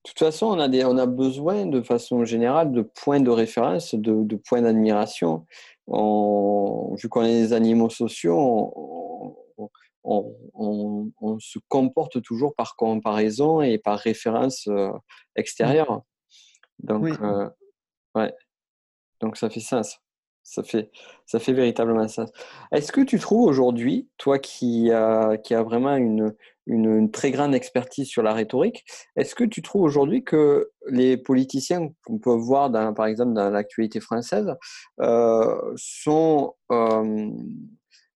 De 0.05 0.09
toute 0.11 0.19
façon, 0.19 0.45
on 0.45 0.59
a, 0.59 0.69
des, 0.69 0.85
on 0.85 0.97
a 0.97 1.07
besoin 1.07 1.65
de 1.65 1.81
façon 1.81 2.23
générale 2.23 2.71
de 2.71 2.83
points 2.83 3.19
de 3.19 3.31
référence, 3.31 3.95
de, 3.95 4.23
de 4.23 4.35
points 4.35 4.61
d'admiration. 4.61 5.45
Vu 5.87 7.09
qu'on 7.09 7.23
est 7.23 7.41
des 7.41 7.53
animaux 7.53 7.89
sociaux, 7.89 8.37
on, 8.37 9.35
on, 9.57 9.69
se 10.05 11.59
comporte 11.67 12.21
toujours 12.21 12.55
par 12.55 12.75
comparaison 12.75 13.61
et 13.61 13.77
par 13.77 13.99
référence 13.99 14.67
euh, 14.67 14.91
extérieure. 15.35 16.01
Donc, 16.79 17.07
euh, 17.21 17.49
ouais. 18.15 18.33
Donc, 19.21 19.37
ça 19.37 19.49
fait 19.49 19.59
sens. 19.59 19.99
Ça 20.43 20.63
fait, 20.63 20.89
ça 21.25 21.39
fait 21.39 21.53
véritablement 21.53 22.07
sens. 22.07 22.31
Est-ce 22.71 22.91
que 22.91 23.01
tu 23.01 23.19
trouves 23.19 23.47
aujourd'hui, 23.47 24.09
toi 24.17 24.39
qui 24.39 24.89
as 24.91 25.37
qui 25.37 25.53
a 25.53 25.61
vraiment 25.61 25.95
une, 25.95 26.33
une, 26.65 27.11
très 27.11 27.29
grande 27.29 27.53
expertise 27.53 28.07
sur 28.07 28.23
la 28.23 28.33
rhétorique, 28.33 28.83
est-ce 29.15 29.35
que 29.35 29.43
tu 29.43 29.61
trouves 29.61 29.83
aujourd'hui 29.83 30.23
que 30.23 30.71
les 30.87 31.17
politiciens 31.17 31.89
qu'on 32.03 32.17
peut 32.17 32.33
voir, 32.33 32.69
dans, 32.69 32.93
par 32.93 33.05
exemple, 33.05 33.33
dans 33.33 33.49
l'actualité 33.49 33.99
française, 33.99 34.55
euh, 35.01 35.55
sont 35.75 36.55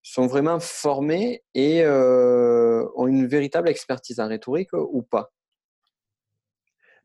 sont 0.04 0.26
vraiment 0.26 0.60
formés 0.60 1.42
et 1.54 1.82
euh, 1.82 2.86
ont 2.94 3.08
une 3.08 3.26
véritable 3.26 3.68
expertise 3.68 4.20
en 4.20 4.28
rhétorique 4.28 4.74
ou 4.74 5.02
pas? 5.02 5.32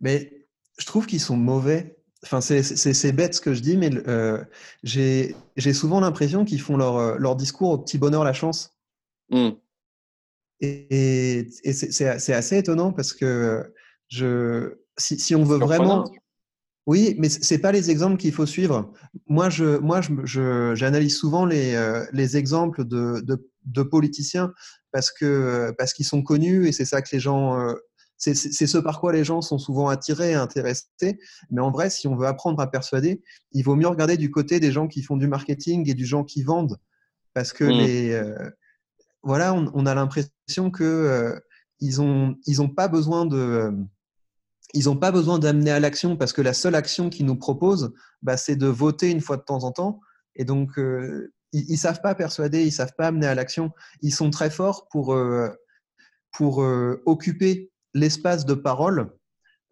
Mais 0.01 0.45
je 0.77 0.85
trouve 0.85 1.07
qu'ils 1.07 1.21
sont 1.21 1.37
mauvais. 1.37 1.97
Enfin, 2.23 2.41
c'est 2.41 3.11
bête 3.13 3.33
ce 3.33 3.41
que 3.41 3.53
je 3.53 3.61
dis, 3.61 3.77
mais 3.77 3.89
euh, 4.07 4.43
j'ai 4.83 5.33
souvent 5.73 6.01
l'impression 6.01 6.43
qu'ils 6.43 6.59
font 6.59 6.75
leur, 6.75 6.97
euh, 6.97 7.15
leur, 7.17 7.37
discours 7.37 7.69
au 7.71 7.77
petit 7.77 7.97
bonheur 7.97 8.25
la 8.25 8.33
chance. 8.33 8.77
Mmh. 9.29 9.51
Et, 10.59 11.47
et 11.63 11.73
c'est 11.73 12.33
assez 12.33 12.57
étonnant 12.57 12.91
parce 12.91 13.13
que 13.13 13.73
je, 14.09 14.77
si, 14.97 15.17
si 15.17 15.35
on 15.35 15.45
veut 15.45 15.57
vraiment 15.57 16.11
oui, 16.89 17.13
mais 17.19 17.29
ce 17.29 17.53
pas 17.53 17.71
les 17.71 17.91
exemples 17.91 18.17
qu'il 18.17 18.33
faut 18.33 18.47
suivre. 18.47 18.91
Moi, 19.27 19.51
je, 19.51 19.77
moi, 19.77 20.01
j'analyse 20.73 21.15
souvent 21.15 21.45
les, 21.45 21.75
euh, 21.75 22.03
les 22.13 22.35
exemples 22.35 22.83
de, 22.83 23.23
de, 23.63 23.83
politiciens 23.83 24.51
parce 24.91 25.11
que 25.11 25.71
parce 25.77 25.93
qu'ils 25.93 26.07
sont 26.07 26.23
connus 26.23 26.67
et 26.67 26.71
c'est 26.71 26.85
ça 26.85 27.03
que 27.03 27.09
les 27.11 27.19
gens, 27.19 27.59
euh, 27.59 27.75
c'est 28.17 28.33
ce 28.33 28.79
par 28.79 28.99
quoi 28.99 29.13
les 29.13 29.23
gens 29.23 29.41
sont 29.41 29.59
souvent 29.59 29.87
attirés 29.87 30.31
et 30.31 30.33
intéressés. 30.33 31.19
Mais 31.51 31.61
en 31.61 31.69
vrai, 31.69 31.91
si 31.91 32.07
on 32.07 32.15
veut 32.15 32.25
apprendre 32.25 32.59
à 32.59 32.71
persuader, 32.71 33.21
il 33.51 33.63
vaut 33.63 33.75
mieux 33.75 33.87
regarder 33.87 34.17
du 34.17 34.31
côté 34.31 34.59
des 34.59 34.71
gens 34.71 34.87
qui 34.87 35.03
font 35.03 35.15
du 35.15 35.27
marketing 35.27 35.87
et 35.87 35.93
du 35.93 36.07
gens 36.07 36.23
qui 36.23 36.41
vendent, 36.41 36.79
parce 37.35 37.53
que 37.53 37.65
mmh. 37.65 37.69
les, 37.69 38.11
euh, 38.13 38.49
voilà, 39.21 39.53
on, 39.53 39.69
on 39.75 39.85
a 39.85 39.93
l'impression 39.93 40.71
que 40.71 41.39
ils 41.81 42.01
ont 42.01 42.35
ils 42.47 42.63
ont 42.63 42.69
pas 42.69 42.87
besoin 42.87 43.27
de 43.27 43.75
ils 44.73 44.85
n'ont 44.85 44.97
pas 44.97 45.11
besoin 45.11 45.39
d'amener 45.39 45.71
à 45.71 45.79
l'action 45.79 46.15
parce 46.15 46.33
que 46.33 46.41
la 46.41 46.53
seule 46.53 46.75
action 46.75 47.09
qu'ils 47.09 47.25
nous 47.25 47.35
proposent, 47.35 47.93
bah, 48.21 48.37
c'est 48.37 48.55
de 48.55 48.67
voter 48.67 49.09
une 49.09 49.21
fois 49.21 49.37
de 49.37 49.41
temps 49.41 49.63
en 49.63 49.71
temps. 49.71 50.01
Et 50.35 50.45
donc, 50.45 50.77
euh, 50.77 51.33
ils 51.51 51.71
ne 51.71 51.77
savent 51.77 52.01
pas 52.01 52.13
persuader, 52.13 52.61
ils 52.61 52.67
ne 52.67 52.71
savent 52.71 52.93
pas 52.97 53.07
amener 53.07 53.27
à 53.27 53.35
l'action. 53.35 53.71
Ils 54.01 54.13
sont 54.13 54.29
très 54.29 54.49
forts 54.49 54.87
pour, 54.91 55.13
euh, 55.13 55.49
pour 56.31 56.61
euh, 56.61 57.01
occuper 57.05 57.71
l'espace 57.93 58.45
de 58.45 58.53
parole 58.53 59.11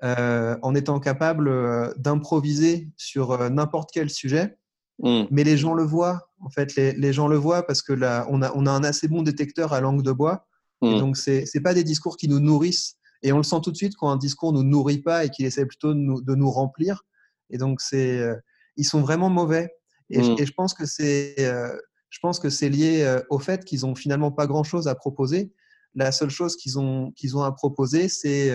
en 0.04 0.76
étant 0.76 1.00
capables 1.00 1.52
d'improviser 1.98 2.92
sur 2.98 3.50
n'importe 3.50 3.90
quel 3.92 4.12
sujet. 4.12 4.56
Mmh. 5.00 5.24
Mais 5.32 5.44
les 5.44 5.58
gens 5.58 5.74
le 5.74 5.84
voient, 5.84 6.30
en 6.40 6.50
fait, 6.50 6.76
les, 6.76 6.94
les 6.94 7.14
gens 7.14 7.28
le 7.28 7.36
voient 7.36 7.66
parce 7.66 7.82
que 7.82 7.94
là, 7.94 8.28
on 8.30 8.44
a, 8.44 8.52
on 8.54 8.68
a 8.68 8.72
un 8.72 8.84
assez 8.84 9.08
bon 9.08 9.24
détecteur 9.24 9.74
à 9.74 9.82
langue 9.82 10.04
de 10.04 10.12
bois 10.12 10.46
Et 10.84 10.96
mm. 10.96 11.00
donc, 11.00 11.18
ce 11.18 11.32
n'est 11.32 11.64
pas 11.64 11.74
des 11.74 11.84
discours 11.84 12.16
qui 12.18 12.28
nous 12.28 12.40
nourrissent. 12.40 12.97
Et 13.24 13.32
on 13.32 13.38
le 13.38 13.44
sent 13.44 13.58
tout 13.64 13.72
de 13.72 13.78
suite 13.78 13.96
quand 13.96 14.10
un 14.10 14.18
discours 14.18 14.54
ne 14.54 14.62
nous 14.62 14.70
nourrit 14.70 15.00
pas 15.00 15.26
et 15.26 15.30
qu'il 15.30 15.46
essaie 15.46 15.66
plutôt 15.66 15.94
de 15.94 16.00
nous, 16.00 16.22
de 16.22 16.36
nous, 16.36 16.50
remplir. 16.50 17.04
Et 17.50 17.58
donc, 17.58 17.82
c'est, 17.82 18.20
euh, 18.20 18.36
ils 18.76 18.86
sont 18.86 19.02
vraiment 19.02 19.30
mauvais. 19.30 19.74
Et, 20.10 20.24
je, 20.24 20.32
mm. 20.32 20.46
je, 20.46 20.52
pense 20.54 20.74
que 20.74 20.86
c'est, 20.86 21.36
euh, 21.40 21.76
je 22.10 22.20
pense 22.20 22.40
que 22.40 22.50
c'est 22.50 22.70
lié 22.70 23.04
euh, 23.04 23.22
au 23.30 23.40
fait 23.40 23.66
qu'ils 23.66 23.86
ont 23.86 23.96
finalement 23.96 24.32
pas 24.32 24.48
grand-chose 24.48 24.88
à 24.88 24.96
proposer. 24.96 25.52
La 25.96 26.12
seule 26.12 26.30
chose 26.30 26.56
qu'ils 26.56 26.78
ont, 26.78 27.12
qu'ils 27.12 27.36
ont 27.38 27.44
à 27.44 27.52
proposer, 27.52 28.08
c'est 28.08 28.52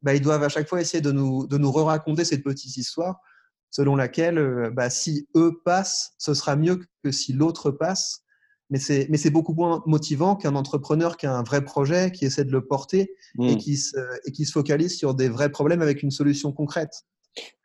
bah, 0.00 0.14
ils 0.14 0.22
doivent 0.22 0.42
à 0.42 0.48
chaque 0.48 0.68
fois 0.68 0.80
essayer 0.80 1.02
de 1.02 1.12
nous, 1.12 1.46
de 1.46 1.58
nous 1.58 1.70
re-raconter 1.70 2.24
cette 2.24 2.42
petite 2.42 2.76
histoire 2.76 3.20
selon 3.70 3.94
laquelle 3.94 4.70
bah, 4.72 4.88
si 4.88 5.28
eux 5.34 5.60
passent, 5.64 6.14
ce 6.18 6.32
sera 6.34 6.56
mieux 6.56 6.80
que 7.04 7.10
si 7.10 7.34
l'autre 7.34 7.70
passe 7.70 8.21
mais 8.72 8.78
c'est, 8.78 9.06
mais 9.10 9.18
c'est 9.18 9.30
beaucoup 9.30 9.52
moins 9.52 9.82
motivant 9.84 10.34
qu'un 10.34 10.54
entrepreneur 10.54 11.18
qui 11.18 11.26
a 11.26 11.34
un 11.34 11.42
vrai 11.42 11.62
projet, 11.62 12.10
qui 12.10 12.24
essaie 12.24 12.44
de 12.44 12.50
le 12.50 12.64
porter 12.64 13.14
et, 13.38 13.54
hmm. 13.54 13.56
qui 13.58 13.76
se, 13.76 13.98
et 14.24 14.32
qui 14.32 14.46
se 14.46 14.52
focalise 14.52 14.96
sur 14.96 15.14
des 15.14 15.28
vrais 15.28 15.50
problèmes 15.50 15.82
avec 15.82 16.02
une 16.02 16.10
solution 16.10 16.52
concrète. 16.52 17.04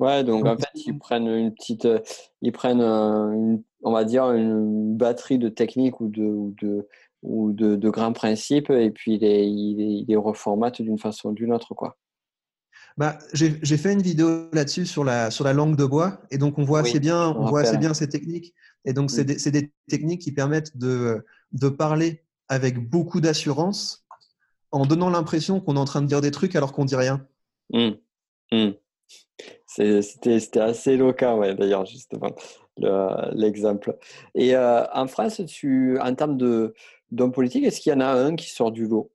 Ouais, 0.01 0.25
donc, 0.25 0.45
en 0.45 0.57
fait, 0.57 0.67
ils 0.75 0.99
prennent 0.99 1.27
une 1.27 1.53
petite, 1.53 1.87
ils 2.41 2.51
prennent, 2.51 2.81
on 2.81 3.91
va 3.91 4.03
dire, 4.03 4.33
une 4.33 4.97
batterie 4.97 5.39
de 5.39 5.47
techniques 5.47 6.01
ou 6.01 6.09
de, 6.09 6.23
ou 6.23 6.53
de, 6.61 6.89
ou 7.23 7.53
de, 7.53 7.77
de 7.77 7.89
grands 7.89 8.13
principes 8.13 8.69
et 8.69 8.91
puis 8.91 9.13
ils 9.13 9.21
les, 9.21 9.45
ils 9.45 10.05
les 10.09 10.15
reformatent 10.17 10.81
d'une 10.81 10.99
façon 10.99 11.29
ou 11.29 11.33
d'une 11.33 11.53
autre, 11.53 11.73
quoi. 11.73 11.97
Bah, 12.97 13.19
j'ai 13.31 13.77
fait 13.77 13.93
une 13.93 14.01
vidéo 14.01 14.49
là-dessus 14.53 14.87
sur 14.87 15.03
la, 15.03 15.29
sur 15.29 15.45
la 15.45 15.53
langue 15.53 15.75
de 15.75 15.85
bois, 15.85 16.19
et 16.31 16.39
donc 16.39 16.57
on 16.57 16.63
voit 16.63 16.79
assez 16.79 16.99
bien, 16.99 17.29
on, 17.29 17.45
voit 17.45 17.61
assez 17.61 17.77
bien 17.77 17.93
ces 17.93 18.09
techniques. 18.09 18.55
Et 18.85 18.93
donc, 18.93 19.11
c'est 19.11 19.25
des, 19.25 19.35
des, 19.51 19.71
techniques 19.89 20.21
qui 20.21 20.31
permettent 20.31 20.77
de, 20.77 21.25
de 21.51 21.69
parler 21.69 22.23
avec 22.47 22.77
beaucoup 22.89 23.21
d'assurance 23.21 24.05
en 24.71 24.85
donnant 24.85 25.09
l'impression 25.09 25.59
qu'on 25.59 25.75
est 25.75 25.79
en 25.79 25.85
train 25.85 26.01
de 26.01 26.07
dire 26.07 26.21
des 26.21 26.31
trucs 26.31 26.55
alors 26.55 26.73
qu'on 26.73 26.85
dit 26.85 26.95
rien. 26.95 27.25
Mmh. 27.71 27.91
Mmh. 28.51 28.69
C'était 29.67 30.59
assez 30.59 30.91
éloquent, 30.91 31.37
ouais, 31.37 31.55
d'ailleurs, 31.55 31.85
justement, 31.85 32.33
l'exemple. 33.33 33.97
et 34.35 34.55
euh, 34.55 34.83
en 34.93 35.07
France, 35.07 35.41
tu, 35.47 35.99
en 35.99 36.15
termes 36.15 36.37
d'hommes 37.11 37.31
politiques, 37.31 37.65
est-ce 37.65 37.81
qu'il 37.81 37.91
y 37.91 37.95
en 37.95 37.99
a 37.99 38.07
un 38.07 38.35
qui 38.35 38.49
sort 38.49 38.71
du 38.71 38.87
lot 38.87 39.11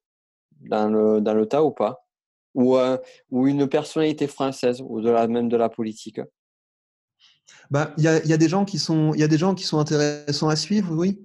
dans 0.60 0.88
le, 0.88 1.20
dans 1.20 1.34
le 1.34 1.46
tas 1.46 1.64
ou 1.64 1.70
pas? 1.70 2.06
Ou, 2.54 2.76
euh, 2.76 2.98
ou 3.30 3.46
une 3.46 3.66
personnalité 3.66 4.26
française, 4.26 4.82
au-delà 4.86 5.26
même 5.26 5.48
de 5.48 5.56
la 5.56 5.70
politique? 5.70 6.20
Bah, 7.70 7.92
il 7.96 8.04
y, 8.04 8.08
a, 8.08 8.24
y, 8.24 8.32
a 8.32 8.36
des 8.36 8.48
gens 8.48 8.64
qui 8.64 8.78
sont, 8.78 9.12
il 9.14 9.20
y 9.20 9.22
a 9.22 9.28
des 9.28 9.38
gens 9.38 9.54
qui 9.54 9.64
sont 9.64 9.78
intéressants 9.78 10.48
à 10.48 10.56
suivre, 10.56 10.94
oui. 10.94 11.22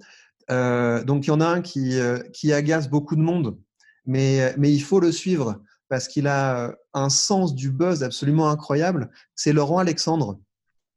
Euh, 0.50 1.04
donc 1.04 1.26
il 1.26 1.28
y 1.28 1.30
en 1.30 1.40
a 1.40 1.46
un 1.46 1.60
qui, 1.60 1.98
euh, 1.98 2.18
qui 2.32 2.52
agace 2.52 2.88
beaucoup 2.88 3.16
de 3.16 3.20
monde, 3.20 3.58
mais, 4.06 4.54
mais 4.56 4.72
il 4.72 4.80
faut 4.80 5.00
le 5.00 5.12
suivre 5.12 5.60
parce 5.88 6.08
qu'il 6.08 6.26
a 6.26 6.74
un 6.94 7.08
sens 7.08 7.54
du 7.54 7.70
buzz 7.70 8.02
absolument 8.02 8.50
incroyable. 8.50 9.10
C'est 9.34 9.52
Laurent 9.52 9.78
Alexandre. 9.78 10.38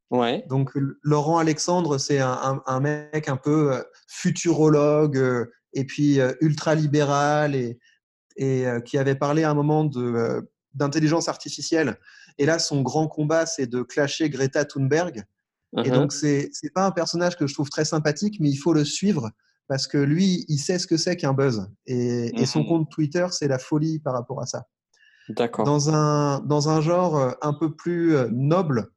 Ouais. 0.10 0.46
Donc 0.50 0.72
Laurent 1.04 1.38
Alexandre, 1.38 1.98
c'est 1.98 2.20
un, 2.20 2.62
un, 2.66 2.80
mec 2.80 3.30
un 3.30 3.38
peu 3.38 3.84
futurologue 4.08 5.50
et 5.74 5.86
puis 5.86 6.20
ultra 6.42 6.76
libéral 6.76 7.56
et, 7.56 7.80
et 8.38 8.66
euh, 8.66 8.80
qui 8.80 8.98
avait 8.98 9.16
parlé 9.16 9.44
à 9.44 9.50
un 9.50 9.54
moment 9.54 9.90
euh, 9.96 10.42
d'intelligence 10.74 11.28
artificielle. 11.28 11.98
Et 12.42 12.46
là, 12.48 12.58
son 12.58 12.82
grand 12.82 13.08
combat, 13.08 13.46
c'est 13.46 13.68
de 13.68 13.84
clasher 13.84 14.28
Greta 14.32 14.66
Thunberg. 14.66 15.26
Et 15.78 15.82
uh-huh. 15.82 15.92
donc, 15.92 16.12
c'est 16.12 16.50
n'est 16.64 16.72
pas 16.72 16.88
un 16.88 16.90
personnage 16.90 17.38
que 17.38 17.46
je 17.46 17.54
trouve 17.54 17.70
très 17.70 17.86
sympathique, 17.86 18.40
mais 18.40 18.50
il 18.50 18.56
faut 18.56 18.74
le 18.74 18.84
suivre 18.84 19.30
parce 19.68 19.86
que 19.86 20.00
lui, 20.00 20.44
il 20.50 20.58
sait 20.58 20.80
ce 20.80 20.88
que 20.88 20.98
c'est 20.98 21.16
qu'un 21.16 21.34
buzz. 21.34 21.70
Et, 21.86 22.32
son 22.48 22.62
uh-huh. 22.62 22.68
compte 22.68 22.90
Twitter, 22.90 23.28
c'est 23.30 23.48
la 23.48 23.60
folie 23.60 24.00
par 24.00 24.14
rapport 24.14 24.42
à 24.42 24.48
ça. 24.48 24.66
D'accord. 25.30 25.66
Dans 25.66 25.94
un, 25.94 26.40
dans 26.40 26.68
un 26.70 26.82
genre 26.82 27.16
euh, 27.16 27.32
un 27.44 27.54
peu 27.54 27.76
plus 27.76 28.16
noble, 28.32 28.88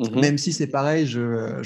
uh-huh. 0.00 0.20
même 0.20 0.36
si 0.36 0.52
c'est 0.52 0.66
pareil, 0.66 1.06
je 1.06 1.20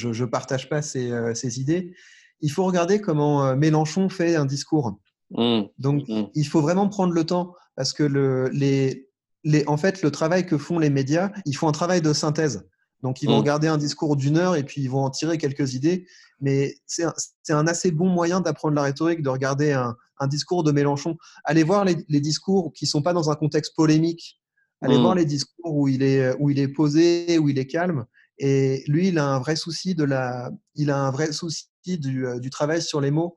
ne 0.06 0.24
partage 0.26 0.68
pas 0.68 0.82
ses, 0.82 1.34
ses, 1.34 1.60
idées, 1.60 1.94
il 2.42 2.50
faut 2.50 2.64
regarder 2.64 3.00
comment 3.00 3.56
Mélenchon 3.56 4.10
fait 4.10 4.36
un 4.36 4.44
discours. 4.44 5.00
Mmh. 5.30 5.62
Donc, 5.78 6.02
il 6.08 6.44
faut 6.44 6.60
vraiment 6.60 6.90
prendre 6.90 7.14
le 7.14 7.24
temps 7.24 7.54
parce 7.74 7.94
que 7.94 8.02
le, 8.02 8.50
les, 8.50 9.09
les, 9.44 9.64
en 9.66 9.76
fait, 9.76 10.02
le 10.02 10.10
travail 10.10 10.46
que 10.46 10.58
font 10.58 10.78
les 10.78 10.90
médias, 10.90 11.30
ils 11.46 11.56
font 11.56 11.68
un 11.68 11.72
travail 11.72 12.00
de 12.00 12.12
synthèse. 12.12 12.66
Donc, 13.02 13.22
ils 13.22 13.26
vont 13.26 13.36
mmh. 13.36 13.40
regarder 13.40 13.68
un 13.68 13.78
discours 13.78 14.16
d'une 14.16 14.36
heure 14.36 14.56
et 14.56 14.64
puis 14.64 14.82
ils 14.82 14.90
vont 14.90 15.04
en 15.04 15.10
tirer 15.10 15.38
quelques 15.38 15.74
idées. 15.74 16.06
Mais 16.40 16.74
c'est 16.86 17.04
un, 17.04 17.14
un, 17.50 17.66
assez 17.66 17.90
bon 17.90 18.08
moyen 18.08 18.40
d'apprendre 18.40 18.74
la 18.74 18.82
rhétorique, 18.82 19.22
de 19.22 19.30
regarder 19.30 19.72
un, 19.72 19.96
un, 20.18 20.26
discours 20.26 20.64
de 20.64 20.72
Mélenchon. 20.72 21.16
Allez 21.44 21.62
voir 21.62 21.84
les, 21.84 21.96
les 22.08 22.20
discours 22.20 22.72
qui 22.74 22.84
ne 22.84 22.88
sont 22.90 23.02
pas 23.02 23.14
dans 23.14 23.30
un 23.30 23.36
contexte 23.36 23.74
polémique. 23.74 24.38
Allez 24.82 24.98
voir 24.98 25.14
les 25.14 25.26
discours 25.26 25.74
où 25.74 25.88
il, 25.88 26.02
est, 26.02 26.34
où 26.38 26.48
il 26.48 26.58
est 26.58 26.68
posé, 26.68 27.38
où 27.38 27.50
il 27.50 27.58
est 27.58 27.66
calme. 27.66 28.06
Et 28.38 28.82
lui, 28.86 29.08
il 29.08 29.18
a 29.18 29.26
un 29.26 29.38
vrai 29.38 29.54
souci, 29.54 29.94
de 29.94 30.04
la, 30.04 30.50
il 30.74 30.90
a 30.90 30.98
un 30.98 31.10
vrai 31.10 31.32
souci 31.32 31.66
du, 31.84 32.26
euh, 32.26 32.38
du 32.38 32.48
travail 32.48 32.80
sur 32.80 33.00
les 33.02 33.10
mots. 33.10 33.36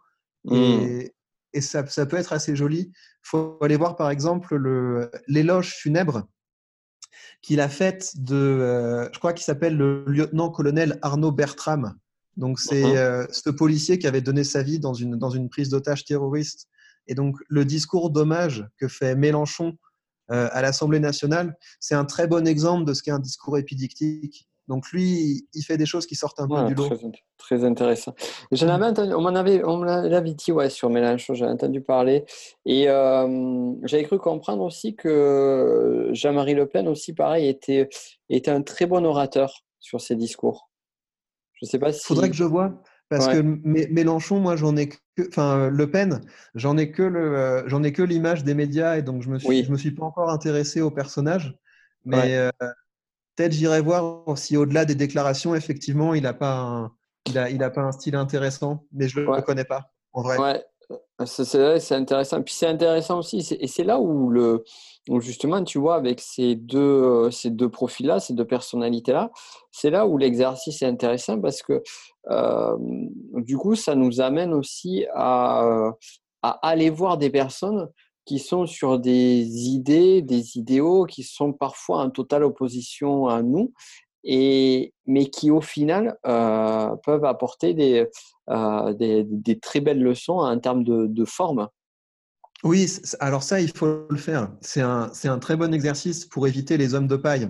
Et, 0.51 1.13
et 1.53 1.61
ça, 1.61 1.85
ça, 1.87 2.05
peut 2.05 2.17
être 2.17 2.31
assez 2.33 2.55
joli. 2.55 2.91
Il 3.25 3.29
faut 3.29 3.57
aller 3.61 3.77
voir 3.77 3.95
par 3.95 4.09
exemple 4.09 4.57
l'éloge 5.27 5.73
funèbre 5.75 6.27
qu'il 7.41 7.59
a 7.59 7.69
faite 7.69 8.13
de, 8.15 8.35
euh, 8.35 9.09
je 9.13 9.19
crois 9.19 9.33
qu'il 9.33 9.43
s'appelle 9.43 9.75
le 9.77 10.03
lieutenant-colonel 10.07 10.97
Arnaud 11.01 11.31
Bertram. 11.31 11.93
Donc 12.37 12.59
c'est 12.59 12.83
uh-huh. 12.83 12.97
euh, 12.97 13.27
ce 13.31 13.49
policier 13.49 13.99
qui 13.99 14.07
avait 14.07 14.21
donné 14.21 14.43
sa 14.43 14.63
vie 14.63 14.79
dans 14.79 14.93
une, 14.93 15.17
dans 15.17 15.29
une 15.29 15.49
prise 15.49 15.69
d'otage 15.69 16.05
terroriste. 16.05 16.67
Et 17.07 17.15
donc 17.15 17.37
le 17.49 17.65
discours 17.65 18.09
d'hommage 18.09 18.65
que 18.77 18.87
fait 18.87 19.15
Mélenchon 19.15 19.77
euh, 20.31 20.49
à 20.51 20.61
l'Assemblée 20.61 21.01
nationale, 21.01 21.55
c'est 21.79 21.95
un 21.95 22.05
très 22.05 22.27
bon 22.27 22.47
exemple 22.47 22.85
de 22.85 22.93
ce 22.93 23.03
qu'est 23.03 23.11
un 23.11 23.19
discours 23.19 23.57
épidictique. 23.57 24.49
Donc 24.67 24.89
lui, 24.91 25.45
il 25.53 25.61
fait 25.63 25.77
des 25.77 25.85
choses 25.85 26.05
qui 26.05 26.15
sortent 26.15 26.39
un 26.39 26.47
peu 26.47 26.63
du 26.65 26.73
lot. 26.73 26.89
Très, 27.37 27.65
intéressant. 27.65 28.15
J'en 28.51 28.69
avais 28.69 28.85
entendu, 28.85 29.13
on 29.13 29.21
m'en 29.21 29.35
avait, 29.35 29.63
on 29.63 29.83
l'avait 29.83 30.33
dit 30.33 30.51
ouais, 30.53 30.69
sur 30.69 30.89
Mélenchon, 30.89 31.33
j'ai 31.33 31.45
entendu 31.45 31.81
parler. 31.81 32.23
Et 32.65 32.89
euh, 32.89 33.73
j'avais 33.83 34.03
cru 34.03 34.19
comprendre 34.19 34.63
aussi 34.63 34.95
que 34.95 36.09
Jean-Marie 36.13 36.53
Le 36.53 36.67
Pen 36.67 36.87
aussi, 36.87 37.13
pareil, 37.13 37.49
était, 37.49 37.89
était 38.29 38.51
un 38.51 38.61
très 38.61 38.85
bon 38.85 39.05
orateur 39.05 39.63
sur 39.81 39.99
ses 39.99 40.15
discours. 40.15 40.69
Je 41.55 41.65
sais 41.65 41.79
pas 41.79 41.91
si. 41.91 42.05
Faudrait 42.05 42.29
que 42.29 42.35
je 42.35 42.45
vois. 42.45 42.81
Parce 43.09 43.27
que 43.27 43.41
Mélenchon, 43.41 44.39
moi, 44.39 44.55
j'en 44.55 44.75
ai 44.75 44.89
que, 44.89 44.97
enfin, 45.27 45.69
Le 45.69 45.91
Pen, 45.91 46.21
j'en 46.55 46.77
ai 46.77 46.91
que 46.91 47.03
le, 47.03 47.37
euh, 47.37 47.63
j'en 47.67 47.83
ai 47.83 47.91
que 47.91 48.01
l'image 48.01 48.43
des 48.43 48.55
médias 48.55 48.97
et 48.97 49.03
donc 49.03 49.21
je 49.21 49.29
me 49.29 49.37
suis, 49.37 49.63
je 49.63 49.71
me 49.71 49.77
suis 49.77 49.91
pas 49.91 50.03
encore 50.03 50.31
intéressé 50.31 50.81
au 50.81 50.89
personnage. 50.89 51.55
Mais 52.05 52.35
euh, 52.37 52.49
peut-être 53.35 53.51
j'irai 53.51 53.81
voir 53.81 54.23
si 54.37 54.57
au-delà 54.57 54.85
des 54.85 54.95
déclarations, 54.95 55.55
effectivement, 55.55 56.13
il 56.13 56.23
n'a 56.23 56.33
pas, 56.33 56.55
un, 56.55 56.91
il 57.27 57.37
a, 57.37 57.49
il 57.49 57.63
a 57.63 57.69
pas 57.69 57.81
un 57.81 57.91
style 57.91 58.15
intéressant, 58.15 58.85
mais 58.91 59.07
je 59.07 59.19
ne 59.19 59.25
le 59.25 59.41
connais 59.41 59.65
pas, 59.65 59.91
en 60.13 60.21
vrai. 60.21 60.37
Ouais, 60.37 60.63
c'est 61.25 61.91
intéressant. 61.95 62.41
Puis 62.41 62.53
c'est 62.53 62.67
intéressant 62.67 63.19
aussi, 63.19 63.47
et 63.59 63.67
c'est 63.67 63.83
là 63.83 63.99
où, 63.99 64.29
le, 64.29 64.63
justement, 65.19 65.63
tu 65.63 65.79
vois, 65.79 65.95
avec 65.95 66.19
ces 66.19 66.55
deux, 66.55 67.31
ces 67.31 67.49
deux 67.49 67.69
profils-là, 67.69 68.19
ces 68.19 68.33
deux 68.33 68.45
personnalités-là, 68.45 69.31
c'est 69.71 69.89
là 69.89 70.05
où 70.05 70.17
l'exercice 70.17 70.81
est 70.81 70.87
intéressant 70.87 71.39
parce 71.39 71.61
que 71.61 71.81
euh, 72.29 72.77
du 72.79 73.57
coup, 73.57 73.75
ça 73.75 73.95
nous 73.95 74.21
amène 74.21 74.53
aussi 74.53 75.05
à, 75.13 75.91
à 76.41 76.49
aller 76.67 76.89
voir 76.89 77.17
des 77.17 77.29
personnes 77.29 77.89
qui 78.25 78.39
sont 78.39 78.65
sur 78.65 78.99
des 78.99 79.43
idées, 79.43 80.21
des 80.21 80.57
idéaux 80.57 81.05
qui 81.05 81.23
sont 81.23 81.53
parfois 81.53 81.99
en 81.99 82.09
totale 82.09 82.43
opposition 82.43 83.27
à 83.27 83.41
nous, 83.41 83.73
et, 84.23 84.93
mais 85.05 85.29
qui 85.29 85.51
au 85.51 85.61
final 85.61 86.17
euh, 86.25 86.95
peuvent 87.03 87.25
apporter 87.25 87.73
des, 87.73 88.07
euh, 88.49 88.93
des, 88.93 89.25
des, 89.25 89.59
très 89.59 89.81
belles 89.81 90.01
leçons 90.01 90.39
en 90.39 90.57
termes 90.59 90.83
de, 90.83 91.07
de 91.07 91.25
forme. 91.25 91.67
Oui, 92.63 92.89
alors 93.19 93.43
ça, 93.43 93.59
il 93.59 93.75
faut 93.75 94.05
le 94.09 94.17
faire. 94.17 94.49
C'est 94.61 94.81
un, 94.81 95.11
un, 95.25 95.39
très 95.39 95.57
bon 95.57 95.73
exercice 95.73 96.25
pour 96.25 96.47
éviter 96.47 96.77
les 96.77 96.93
hommes 96.93 97.07
de 97.07 97.17
paille. 97.17 97.49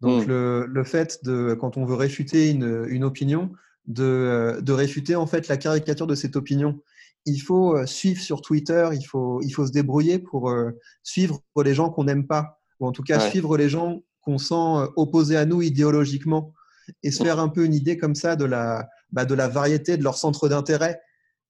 Donc 0.00 0.24
mmh. 0.24 0.28
le, 0.28 0.66
le, 0.66 0.84
fait 0.84 1.24
de, 1.24 1.54
quand 1.54 1.76
on 1.76 1.84
veut 1.84 1.94
réfuter 1.94 2.50
une, 2.50 2.86
une 2.88 3.04
opinion, 3.04 3.52
de, 3.86 4.58
de, 4.60 4.72
réfuter 4.72 5.16
en 5.16 5.26
fait 5.26 5.48
la 5.48 5.56
caricature 5.56 6.06
de 6.06 6.14
cette 6.14 6.36
opinion 6.36 6.80
il 7.28 7.38
faut 7.38 7.76
euh, 7.76 7.86
suivre 7.86 8.20
sur 8.20 8.40
Twitter, 8.40 8.88
il 8.92 9.04
faut, 9.04 9.40
il 9.42 9.50
faut 9.50 9.66
se 9.66 9.72
débrouiller 9.72 10.18
pour 10.18 10.50
euh, 10.50 10.70
suivre 11.02 11.42
les 11.62 11.74
gens 11.74 11.90
qu'on 11.90 12.04
n'aime 12.04 12.26
pas, 12.26 12.60
ou 12.80 12.86
en 12.86 12.92
tout 12.92 13.02
cas 13.02 13.20
suivre 13.20 13.56
les 13.56 13.68
gens 13.68 14.02
qu'on 14.20 14.38
sent 14.38 14.54
euh, 14.54 14.86
opposés 14.96 15.36
à 15.36 15.44
nous 15.44 15.62
idéologiquement, 15.62 16.54
et 17.02 17.10
se 17.10 17.22
faire 17.22 17.38
un 17.38 17.48
peu 17.48 17.64
une 17.64 17.74
idée 17.74 17.98
comme 17.98 18.14
ça 18.14 18.34
de 18.34 18.46
la, 18.46 18.88
bah, 19.12 19.26
de 19.26 19.34
la 19.34 19.46
variété 19.46 19.96
de 19.96 20.04
leur 20.04 20.16
centre 20.16 20.48
d'intérêt. 20.48 21.00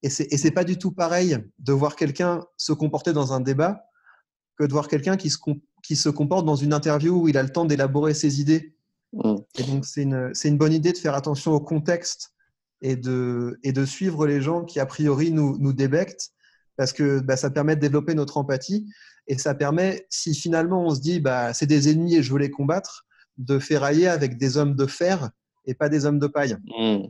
Et 0.02 0.10
c'est, 0.10 0.26
et 0.32 0.36
c'est 0.36 0.50
pas 0.50 0.64
du 0.64 0.78
tout 0.78 0.90
pareil 0.90 1.38
de 1.58 1.72
voir 1.72 1.96
quelqu'un 1.96 2.44
se 2.56 2.72
comporter 2.72 3.12
dans 3.12 3.32
un 3.32 3.40
débat 3.40 3.84
que 4.58 4.64
de 4.64 4.72
voir 4.72 4.88
quelqu'un 4.88 5.16
qui 5.16 5.30
se, 5.30 5.38
qui 5.84 5.94
se 5.94 6.08
comporte 6.08 6.44
dans 6.44 6.56
une 6.56 6.72
interview 6.72 7.22
où 7.22 7.28
il 7.28 7.38
a 7.38 7.42
le 7.42 7.50
temps 7.50 7.64
d'élaborer 7.64 8.14
ses 8.14 8.40
idées. 8.40 8.74
Mm. 9.12 9.36
Et 9.58 9.62
donc, 9.62 9.84
c'est 9.84 10.02
une, 10.02 10.30
c'est 10.34 10.48
une 10.48 10.58
bonne 10.58 10.72
idée 10.72 10.92
de 10.92 10.98
faire 10.98 11.14
attention 11.14 11.52
au 11.52 11.60
contexte 11.60 12.32
et 12.82 12.96
de, 12.96 13.58
et 13.62 13.72
de 13.72 13.84
suivre 13.84 14.26
les 14.26 14.40
gens 14.40 14.64
qui, 14.64 14.80
a 14.80 14.86
priori, 14.86 15.32
nous, 15.32 15.58
nous 15.58 15.72
débectent 15.72 16.30
parce 16.76 16.92
que 16.92 17.20
bah, 17.20 17.36
ça 17.36 17.50
permet 17.50 17.76
de 17.76 17.80
développer 17.80 18.14
notre 18.14 18.36
empathie 18.36 18.86
et 19.26 19.36
ça 19.36 19.54
permet, 19.54 20.06
si 20.10 20.34
finalement 20.34 20.84
on 20.86 20.94
se 20.94 21.00
dit 21.00 21.20
bah, 21.20 21.52
c'est 21.52 21.66
des 21.66 21.90
ennemis 21.90 22.16
et 22.16 22.22
je 22.22 22.32
veux 22.32 22.38
les 22.38 22.50
combattre, 22.50 23.06
de 23.36 23.58
ferrailler 23.58 24.08
avec 24.08 24.36
des 24.38 24.56
hommes 24.56 24.74
de 24.74 24.86
fer 24.86 25.30
et 25.66 25.74
pas 25.74 25.88
des 25.88 26.06
hommes 26.06 26.18
de 26.18 26.26
paille. 26.26 26.56
Mmh. 26.78 27.08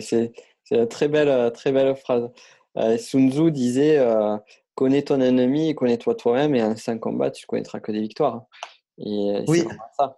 C'est 0.00 0.32
une 0.70 0.88
très 0.88 1.08
belle, 1.08 1.52
très 1.52 1.72
belle 1.72 1.96
phrase. 1.96 2.28
Euh, 2.76 2.98
Sun 2.98 3.30
Tzu 3.30 3.50
disait 3.50 3.98
euh, 3.98 4.36
Connais 4.74 5.02
ton 5.02 5.20
ennemi, 5.20 5.74
connais-toi 5.74 6.16
toi-même, 6.16 6.54
et 6.56 6.62
en 6.62 6.74
sans 6.74 6.98
combat, 6.98 7.30
tu 7.30 7.46
connaîtras 7.46 7.78
que 7.78 7.92
des 7.92 8.00
victoires. 8.00 8.46
Et 8.98 9.44
oui. 9.46 9.62
Ça. 9.96 10.16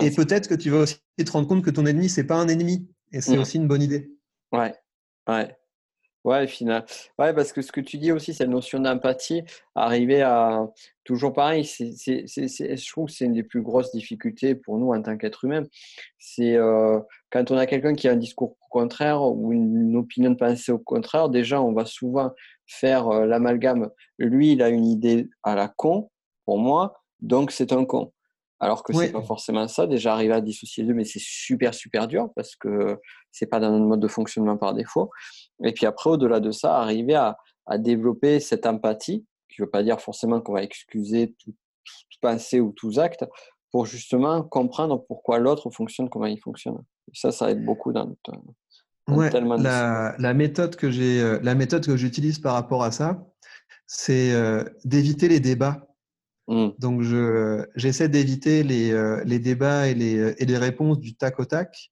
Et 0.00 0.10
peut-être 0.10 0.48
que 0.48 0.54
tu 0.54 0.70
vas 0.70 0.78
aussi 0.78 0.98
te 1.16 1.30
rendre 1.30 1.46
compte 1.46 1.64
que 1.64 1.70
ton 1.70 1.86
ennemi, 1.86 2.08
c'est 2.08 2.24
pas 2.24 2.36
un 2.36 2.48
ennemi. 2.48 2.88
Et 3.12 3.20
c'est 3.20 3.36
mmh. 3.36 3.40
aussi 3.40 3.56
une 3.58 3.68
bonne 3.68 3.82
idée. 3.82 4.10
Ouais, 4.52 4.74
ouais. 5.28 5.56
Ouais, 6.24 6.48
final. 6.48 6.84
Ouais, 7.20 7.32
parce 7.32 7.52
que 7.52 7.62
ce 7.62 7.70
que 7.70 7.80
tu 7.80 7.98
dis 7.98 8.10
aussi, 8.10 8.34
cette 8.34 8.48
notion 8.48 8.80
d'empathie, 8.80 9.44
arriver 9.76 10.22
à 10.22 10.66
toujours 11.04 11.32
pareil, 11.32 11.64
c'est, 11.64 11.94
je 11.96 12.90
trouve 12.90 13.06
que 13.06 13.12
c'est 13.12 13.26
une 13.26 13.34
des 13.34 13.44
plus 13.44 13.62
grosses 13.62 13.92
difficultés 13.92 14.56
pour 14.56 14.78
nous 14.78 14.92
en 14.92 15.00
tant 15.00 15.16
qu'être 15.16 15.44
humain. 15.44 15.62
C'est 16.18 16.56
euh, 16.56 16.98
quand 17.30 17.52
on 17.52 17.56
a 17.56 17.66
quelqu'un 17.66 17.94
qui 17.94 18.08
a 18.08 18.12
un 18.12 18.16
discours 18.16 18.56
contraire 18.70 19.22
ou 19.22 19.52
une, 19.52 19.96
opinion 19.96 20.30
de 20.30 20.36
pensée 20.36 20.72
au 20.72 20.78
contraire, 20.78 21.28
déjà, 21.28 21.62
on 21.62 21.72
va 21.72 21.86
souvent 21.86 22.32
faire 22.66 23.08
euh, 23.08 23.26
l'amalgame. 23.26 23.90
Lui, 24.18 24.52
il 24.52 24.62
a 24.62 24.68
une 24.68 24.86
idée 24.86 25.30
à 25.44 25.54
la 25.54 25.68
con, 25.68 26.10
pour 26.44 26.58
moi, 26.58 27.04
donc 27.20 27.52
c'est 27.52 27.72
un 27.72 27.84
con. 27.84 28.12
Alors 28.58 28.82
que 28.82 28.92
c'est 28.94 29.12
pas 29.12 29.22
forcément 29.22 29.68
ça. 29.68 29.86
Déjà, 29.86 30.14
arriver 30.14 30.34
à 30.34 30.40
dissocier 30.40 30.82
les 30.82 30.88
deux, 30.88 30.94
mais 30.94 31.04
c'est 31.04 31.22
super, 31.22 31.74
super 31.74 32.08
dur 32.08 32.30
parce 32.34 32.56
que 32.56 32.98
c'est 33.30 33.46
pas 33.46 33.60
dans 33.60 33.70
notre 33.70 33.84
mode 33.84 34.00
de 34.00 34.08
fonctionnement 34.08 34.56
par 34.56 34.72
défaut. 34.72 35.10
Et 35.62 35.72
puis 35.72 35.84
après, 35.84 36.10
au-delà 36.10 36.40
de 36.40 36.50
ça, 36.50 36.78
arriver 36.78 37.14
à, 37.14 37.36
à 37.66 37.78
développer 37.78 38.40
cette 38.40 38.64
empathie, 38.66 39.26
qui 39.48 39.60
ne 39.60 39.66
veut 39.66 39.70
pas 39.70 39.82
dire 39.82 40.00
forcément 40.00 40.40
qu'on 40.40 40.54
va 40.54 40.62
excuser 40.62 41.34
tout, 41.38 41.52
tout 41.84 42.18
pensée 42.20 42.60
ou 42.60 42.72
tous 42.72 42.98
actes, 42.98 43.24
pour 43.70 43.84
justement 43.84 44.42
comprendre 44.42 45.04
pourquoi 45.06 45.38
l'autre 45.38 45.70
fonctionne, 45.70 46.08
comment 46.08 46.26
il 46.26 46.40
fonctionne. 46.40 46.78
Et 47.08 47.14
ça, 47.14 47.32
ça 47.32 47.50
aide 47.50 47.64
beaucoup 47.64 47.92
dans 47.92 48.06
notre. 48.06 48.32
ouais, 49.08 49.30
la, 49.58 50.14
la, 50.18 50.34
méthode 50.34 50.76
que 50.76 50.90
j'ai, 50.90 51.20
euh, 51.20 51.38
la 51.42 51.54
méthode 51.54 51.84
que 51.84 51.96
j'utilise 51.96 52.38
par 52.38 52.54
rapport 52.54 52.82
à 52.82 52.90
ça, 52.90 53.22
c'est 53.86 54.32
euh, 54.32 54.64
d'éviter 54.84 55.28
les 55.28 55.40
débats 55.40 55.86
Mmh. 56.48 56.68
Donc, 56.78 57.02
j'essaie 57.74 58.08
d'éviter 58.08 58.62
les, 58.62 58.92
euh, 58.92 59.22
les, 59.24 59.38
débats 59.38 59.88
et 59.88 59.94
les, 59.94 60.16
euh, 60.16 60.34
et 60.38 60.46
les, 60.46 60.58
réponses 60.58 60.98
du 60.98 61.16
tac 61.16 61.40
au 61.40 61.44
tac. 61.44 61.90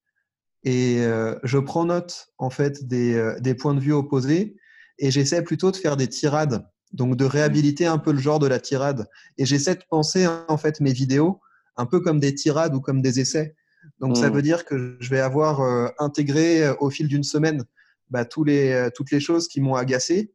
Et 0.62 0.98
euh, 1.00 1.34
je 1.42 1.58
prends 1.58 1.84
note, 1.84 2.28
en 2.38 2.50
fait, 2.50 2.86
des, 2.86 3.36
des, 3.40 3.54
points 3.54 3.74
de 3.74 3.80
vue 3.80 3.92
opposés. 3.92 4.56
Et 4.98 5.10
j'essaie 5.10 5.42
plutôt 5.42 5.70
de 5.70 5.76
faire 5.76 5.96
des 5.96 6.08
tirades. 6.08 6.66
Donc, 6.92 7.16
de 7.16 7.24
réhabiliter 7.24 7.86
un 7.86 7.98
peu 7.98 8.12
le 8.12 8.18
genre 8.18 8.38
de 8.38 8.46
la 8.46 8.60
tirade. 8.60 9.08
Et 9.38 9.44
j'essaie 9.44 9.74
de 9.74 9.82
penser, 9.90 10.26
en 10.48 10.56
fait, 10.56 10.80
mes 10.80 10.92
vidéos 10.92 11.40
un 11.76 11.86
peu 11.86 11.98
comme 11.98 12.20
des 12.20 12.32
tirades 12.32 12.72
ou 12.76 12.80
comme 12.80 13.02
des 13.02 13.18
essais. 13.18 13.56
Donc, 13.98 14.16
ça 14.16 14.30
mmh. 14.30 14.34
veut 14.34 14.42
dire 14.42 14.64
que 14.64 14.96
je 15.00 15.10
vais 15.10 15.20
avoir 15.20 15.60
intégré 15.98 16.70
au 16.78 16.88
fil 16.90 17.08
d'une 17.08 17.24
semaine 17.24 17.64
bah, 18.10 18.24
tous 18.24 18.44
les, 18.44 18.88
toutes 18.94 19.10
les 19.10 19.18
choses 19.18 19.48
qui 19.48 19.60
m'ont 19.60 19.74
agacé. 19.74 20.32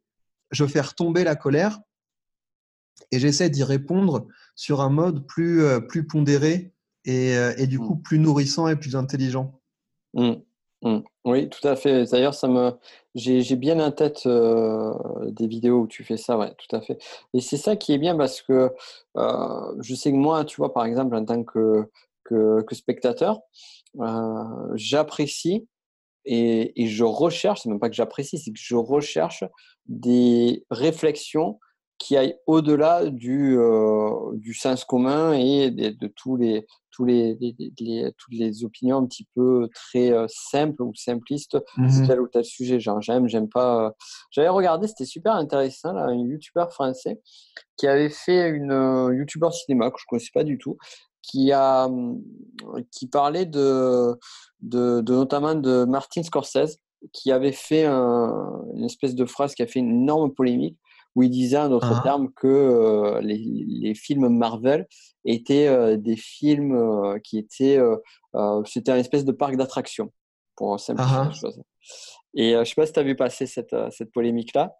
Je 0.50 0.64
vais 0.64 0.70
faire 0.70 0.94
tomber 0.94 1.24
la 1.24 1.34
colère 1.34 1.80
et 3.10 3.18
j'essaie 3.18 3.50
d'y 3.50 3.64
répondre 3.64 4.26
sur 4.54 4.80
un 4.80 4.90
mode 4.90 5.26
plus, 5.26 5.62
euh, 5.62 5.80
plus 5.80 6.06
pondéré 6.06 6.72
et, 7.04 7.36
euh, 7.36 7.54
et, 7.56 7.66
du 7.66 7.78
coup 7.78 7.94
mmh. 7.94 8.02
plus 8.02 8.18
nourrissant 8.18 8.68
et 8.68 8.76
plus 8.76 8.96
intelligent. 8.96 9.60
Mmh. 10.14 10.32
Mmh. 10.82 10.98
Oui, 11.24 11.48
tout 11.50 11.66
à 11.66 11.76
fait. 11.76 12.04
D'ailleurs, 12.10 12.34
ça 12.34 12.48
me, 12.48 12.72
j'ai, 13.14 13.56
bien 13.56 13.80
en 13.80 13.90
tête 13.90 14.22
euh, 14.26 14.92
des 15.30 15.46
vidéos 15.46 15.80
où 15.80 15.86
tu 15.86 16.04
fais 16.04 16.16
ça, 16.16 16.38
ouais, 16.38 16.54
tout 16.56 16.74
à 16.74 16.80
fait. 16.80 16.98
Et 17.34 17.40
c'est 17.40 17.58
ça 17.58 17.76
qui 17.76 17.92
est 17.92 17.98
bien 17.98 18.16
parce 18.16 18.40
que 18.42 18.70
je 19.16 19.94
sais 19.94 20.10
que 20.10 20.16
moi, 20.16 20.44
tu 20.44 20.56
vois, 20.56 20.72
par 20.72 20.84
exemple, 20.86 21.14
en 21.14 21.24
tant 21.24 21.44
que, 21.44 21.84
que, 22.24 22.62
que 22.62 22.74
spectateur, 22.74 23.40
j'apprécie 24.74 25.66
et, 26.24 26.82
et, 26.82 26.86
je 26.86 27.04
recherche, 27.04 27.62
c'est 27.62 27.68
même 27.68 27.80
pas 27.80 27.88
que 27.88 27.96
j'apprécie, 27.96 28.38
c'est 28.38 28.52
que 28.52 28.58
je 28.60 28.76
recherche 28.76 29.44
des 29.86 30.64
réflexions 30.70 31.58
qui 32.00 32.16
aille 32.16 32.34
au-delà 32.46 33.06
du, 33.10 33.58
euh, 33.58 34.32
du 34.32 34.54
sens 34.54 34.84
commun 34.84 35.34
et 35.34 35.70
de, 35.70 36.06
tous 36.08 36.34
les, 36.34 36.66
tous 36.90 37.04
les, 37.04 37.36
les, 37.38 38.12
toutes 38.16 38.32
les 38.32 38.64
opinions 38.64 38.96
un 38.96 39.06
petit 39.06 39.28
peu 39.34 39.68
très 39.74 40.10
euh, 40.10 40.24
simples 40.28 40.82
ou 40.82 40.92
simplistes 40.94 41.58
sur 41.58 41.60
mmh 41.76 42.06
tel 42.06 42.20
ou 42.20 42.26
tel 42.26 42.44
sujet. 42.44 42.80
Genre, 42.80 43.02
j'aime, 43.02 43.28
j'aime 43.28 43.50
pas. 43.50 43.86
Euh. 43.86 43.90
J'avais 44.30 44.48
regardé, 44.48 44.88
c'était 44.88 45.04
super 45.04 45.34
intéressant, 45.34 45.92
là, 45.92 46.04
un 46.04 46.14
youtubeur 46.14 46.72
français 46.72 47.20
qui 47.76 47.86
avait 47.86 48.08
fait 48.10 48.48
une 48.48 49.10
youtubeur 49.12 49.52
cinéma 49.52 49.90
que 49.90 49.98
je 49.98 50.04
ne 50.04 50.08
connaissais 50.08 50.32
pas 50.32 50.44
du 50.44 50.56
tout, 50.56 50.78
qui, 51.22 51.52
a, 51.52 51.88
qui 52.90 53.08
parlait 53.08 53.46
de, 53.46 54.18
de, 54.60 55.02
de 55.02 55.14
notamment 55.14 55.54
de 55.54 55.84
Martin 55.84 56.22
Scorsese, 56.22 56.78
qui 57.12 57.30
avait 57.30 57.52
fait 57.52 57.86
une 57.86 58.84
espèce 58.84 59.14
de 59.14 59.24
phrase 59.24 59.54
qui 59.54 59.62
a 59.62 59.66
fait 59.66 59.80
une 59.80 60.02
énorme 60.02 60.32
polémique 60.32 60.78
où 61.14 61.22
il 61.22 61.30
disait 61.30 61.58
en 61.58 61.68
d'autres 61.68 61.98
ah. 61.98 62.02
termes 62.02 62.32
que 62.32 62.46
euh, 62.46 63.20
les, 63.20 63.38
les, 63.66 63.94
films 63.94 64.28
Marvel 64.28 64.86
étaient 65.24 65.66
euh, 65.66 65.96
des 65.96 66.16
films 66.16 66.72
euh, 66.72 67.18
qui 67.18 67.38
étaient, 67.38 67.78
c'était 68.66 68.92
un 68.92 68.96
espèce 68.96 69.24
de 69.24 69.32
parc 69.32 69.56
d'attractions, 69.56 70.12
pour 70.56 70.78
simplifier 70.78 71.16
ah. 71.18 71.24
la 71.24 71.32
chose. 71.32 71.60
Et 72.34 72.52
je 72.52 72.58
ne 72.58 72.64
sais 72.64 72.74
pas 72.76 72.86
si 72.86 72.92
tu 72.92 73.00
as 73.00 73.02
vu 73.02 73.16
passer 73.16 73.46
cette, 73.46 73.74
cette 73.90 74.12
polémique-là. 74.12 74.76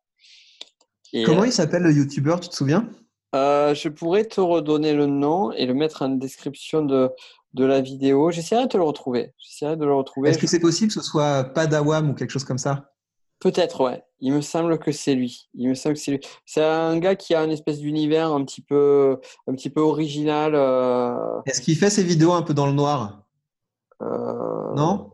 Comment 1.24 1.44
il 1.44 1.52
s'appelle 1.52 1.82
le 1.82 1.92
YouTuber, 1.92 2.36
tu 2.40 2.48
te 2.48 2.54
souviens? 2.54 2.88
Je 3.34 3.88
pourrais 3.88 4.24
te 4.24 4.40
redonner 4.40 4.92
le 4.92 5.06
nom 5.06 5.50
et 5.52 5.66
le 5.66 5.74
mettre 5.74 6.02
en 6.02 6.10
description 6.10 6.84
de, 6.84 7.10
de 7.54 7.64
la 7.64 7.80
vidéo. 7.80 8.30
J'essaierai 8.30 8.64
de 8.64 8.68
te 8.68 8.76
le 8.76 8.84
retrouver. 8.84 9.34
J'essaierai 9.38 9.76
de 9.76 9.84
le 9.84 9.94
retrouver. 9.94 10.30
Est-ce 10.30 10.38
que 10.38 10.46
c'est 10.46 10.60
possible 10.60 10.88
que 10.88 11.00
ce 11.00 11.02
soit 11.02 11.44
Padawam 11.44 12.10
ou 12.10 12.14
quelque 12.14 12.30
chose 12.30 12.44
comme 12.44 12.58
ça? 12.58 12.92
Peut-être, 13.40 13.82
ouais. 13.82 14.04
Il 14.20 14.34
me 14.34 14.42
semble 14.42 14.78
que 14.78 14.92
c'est 14.92 15.14
lui. 15.14 15.48
Il 15.54 15.68
me 15.70 15.74
semble 15.74 15.94
que 15.94 16.00
c'est 16.00 16.10
lui. 16.10 16.20
C'est 16.44 16.62
un 16.62 16.98
gars 16.98 17.16
qui 17.16 17.34
a 17.34 17.42
une 17.42 17.50
espèce 17.50 17.78
d'univers 17.78 18.30
un 18.32 18.44
petit 18.44 18.60
peu, 18.60 19.18
un 19.46 19.54
petit 19.54 19.70
peu 19.70 19.80
original. 19.80 20.52
Euh. 20.54 21.40
Est-ce 21.46 21.62
qu'il 21.62 21.76
fait 21.76 21.88
ses 21.88 22.04
vidéos 22.04 22.32
un 22.32 22.42
peu 22.42 22.52
dans 22.52 22.66
le 22.66 22.72
noir? 22.72 23.22
Euh... 24.02 24.74
Non? 24.76 25.10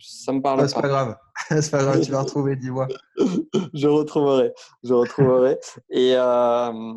Ça 0.00 0.32
me 0.32 0.40
parle 0.40 0.60
pas. 0.60 0.68
C'est 0.68 0.80
pas 0.80 0.88
grave. 0.88 1.16
c'est 1.48 1.70
pas 1.72 1.82
grave. 1.82 2.00
tu 2.00 2.12
vas 2.12 2.20
retrouver. 2.20 2.54
Dis-moi. 2.54 2.86
je 3.74 3.88
retrouverai. 3.88 4.52
Je 4.84 4.94
retrouverai. 4.94 5.58
et, 5.90 6.14
euh... 6.14 6.92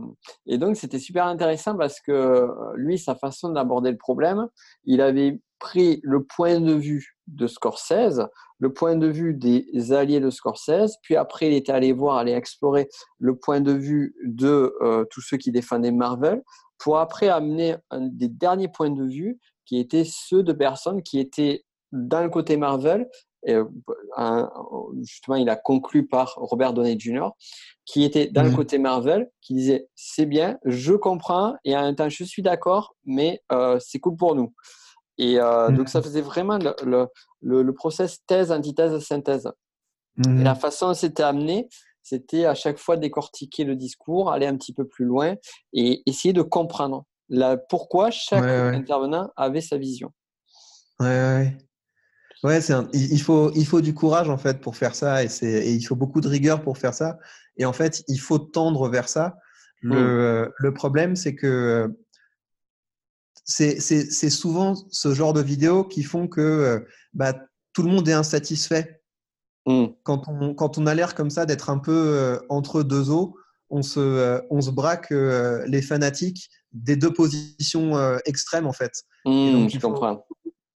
et 0.46 0.60
donc 0.60 0.78
c'était 0.78 1.00
super 1.00 1.26
intéressant 1.26 1.76
parce 1.78 2.00
que 2.00 2.48
lui, 2.76 3.00
sa 3.00 3.16
façon 3.16 3.50
d'aborder 3.50 3.90
le 3.90 3.98
problème, 3.98 4.48
il 4.86 5.02
avait 5.02 5.42
pris 5.58 6.00
le 6.04 6.24
point 6.24 6.60
de 6.60 6.74
vue 6.74 7.18
de 7.36 7.48
Scorsese, 7.48 8.22
le 8.58 8.74
point 8.74 8.96
de 8.96 9.08
vue 9.08 9.34
des 9.34 9.94
alliés 9.94 10.20
de 10.20 10.30
Scorsese, 10.30 10.98
puis 11.02 11.16
après 11.16 11.48
il 11.48 11.54
était 11.54 11.72
allé 11.72 11.94
voir, 11.94 12.18
aller 12.18 12.34
explorer 12.34 12.90
le 13.18 13.36
point 13.36 13.62
de 13.62 13.72
vue 13.72 14.16
de 14.26 14.76
euh, 14.82 15.06
tous 15.10 15.22
ceux 15.22 15.38
qui 15.38 15.52
défendaient 15.52 15.92
Marvel, 15.92 16.44
pour 16.78 16.98
après 16.98 17.30
amener 17.30 17.76
un 17.92 18.02
des 18.02 18.28
derniers 18.28 18.70
points 18.70 18.90
de 18.90 19.04
vue 19.04 19.40
qui 19.66 19.80
étaient 19.80 20.06
ceux 20.06 20.44
de 20.44 20.54
personnes 20.54 21.04
qui 21.04 21.20
étaient 21.20 21.64
dans 21.92 22.24
le 22.24 22.30
côté 22.30 22.58
Marvel. 22.58 23.08
Et, 23.46 23.54
euh, 23.56 24.46
justement, 25.02 25.38
il 25.38 25.50
a 25.50 25.56
conclu 25.56 26.08
par 26.08 26.34
Robert 26.36 26.74
Downey 26.74 27.00
Jr., 27.00 27.30
qui 27.86 28.04
était 28.04 28.28
dans 28.28 28.44
le 28.44 28.50
mmh. 28.50 28.56
côté 28.56 28.78
Marvel, 28.78 29.30
qui 29.42 29.54
disait 29.54 29.88
c'est 29.96 30.26
bien, 30.26 30.58
je 30.66 30.94
comprends, 30.94 31.56
et 31.64 31.76
en 31.76 31.84
même 31.84 31.96
temps 31.96 32.10
je 32.10 32.24
suis 32.24 32.42
d'accord, 32.42 32.96
mais 33.06 33.42
euh, 33.52 33.80
c'est 33.80 34.00
cool 34.00 34.18
pour 34.18 34.36
nous. 34.36 34.54
Et 35.20 35.38
euh, 35.38 35.70
donc, 35.70 35.90
ça 35.90 36.02
faisait 36.02 36.22
vraiment 36.22 36.58
le, 36.58 36.74
le, 37.42 37.62
le, 37.62 37.74
process 37.74 38.20
thèse, 38.26 38.52
antithèse, 38.52 38.98
synthèse. 39.04 39.52
Et 40.26 40.44
la 40.44 40.54
mmh. 40.54 40.60
façon 40.60 40.88
dont 40.88 40.94
c'était 40.94 41.24
amené, 41.24 41.68
c'était 42.02 42.46
à 42.46 42.56
chaque 42.56 42.78
fois 42.80 42.96
décortiquer 42.98 43.66
le 43.66 43.76
discours, 43.76 44.32
aller 44.32 44.48
un 44.48 44.56
petit 44.56 44.74
peu 44.74 44.88
plus 44.88 45.06
loin 45.06 45.36
et 45.74 46.02
essayer 46.06 46.34
de 46.34 46.42
comprendre 46.42 47.06
la, 47.28 47.58
pourquoi 47.58 48.12
chaque 48.12 48.44
intervenant 48.44 49.30
avait 49.36 49.62
sa 49.62 49.78
vision. 49.78 50.12
Ouais, 51.00 51.08
ouais. 51.08 51.58
Ouais, 52.42 52.62
c'est 52.62 52.74
il, 52.94 53.22
faut, 53.22 53.52
il 53.54 53.66
faut 53.66 53.82
du 53.82 53.94
courage 53.94 54.30
en 54.30 54.38
fait 54.38 54.62
pour 54.62 54.78
faire 54.78 54.96
ça 54.96 55.26
et, 55.26 55.28
et 55.44 55.74
il 55.74 55.84
faut 55.84 55.98
beaucoup 55.98 56.22
de 56.22 56.30
rigueur 56.30 56.62
pour 56.62 56.78
faire 56.78 56.94
ça. 56.94 57.20
Et 57.58 57.66
en 57.66 57.74
fait, 57.74 58.04
il 58.08 58.20
faut 58.20 58.40
tendre 58.40 58.88
vers 58.88 59.10
ça. 59.10 59.36
Le, 59.82 60.46
mmh. 60.46 60.52
le 60.58 60.74
problème, 60.74 61.16
c'est 61.18 61.36
que 61.36 61.94
c'est 63.50 64.30
souvent 64.30 64.76
ce 64.92 65.14
genre 65.14 65.34
de 65.34 65.42
vidéos 65.42 65.84
qui 65.84 66.04
font 66.04 66.28
que 66.28 66.42
euh, 66.42 66.80
bah, 67.14 67.34
tout 67.74 67.82
le 67.82 67.90
monde 67.90 68.08
est 68.08 68.14
insatisfait. 68.14 69.02
Mmh. 69.66 69.88
Quand, 70.04 70.28
on, 70.28 70.54
quand 70.54 70.78
on 70.78 70.86
a 70.86 70.94
l'air 70.94 71.16
comme 71.16 71.30
ça 71.30 71.46
d'être 71.46 71.70
un 71.70 71.80
peu 71.80 71.92
euh, 71.92 72.40
entre 72.50 72.84
deux 72.84 73.10
eaux, 73.10 73.36
on 73.72 73.82
se, 73.82 74.00
euh, 74.00 74.40
on 74.50 74.62
se 74.62 74.72
braque 74.72 75.12
les 75.12 75.82
fanatiques 75.82 76.50
des 76.72 76.96
deux 76.96 77.12
positions 77.12 78.18
extrêmes 78.26 78.68
en 78.68 78.74
fait. 78.74 79.04
Mmh, 79.26 79.52
donc, 79.52 79.74
il 79.74 79.80
faut 79.80 80.00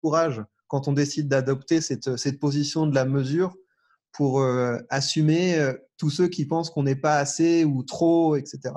courage 0.02 0.44
quand 0.68 0.88
on 0.88 0.94
décide 0.94 1.28
d'adopter 1.28 1.82
cette, 1.82 2.16
cette, 2.16 2.40
position 2.40 2.88
de 2.88 2.96
la 2.96 3.06
mesure 3.06 3.54
pour 4.14 4.44
assumer 4.90 5.74
tous 5.98 6.10
ceux 6.10 6.30
qui 6.30 6.46
pensent 6.46 6.70
qu'on 6.70 6.84
n'est 6.84 6.96
pas 6.96 7.18
assez 7.18 7.66
ou 7.66 7.84
trop, 7.84 8.38
etc. 8.38 8.74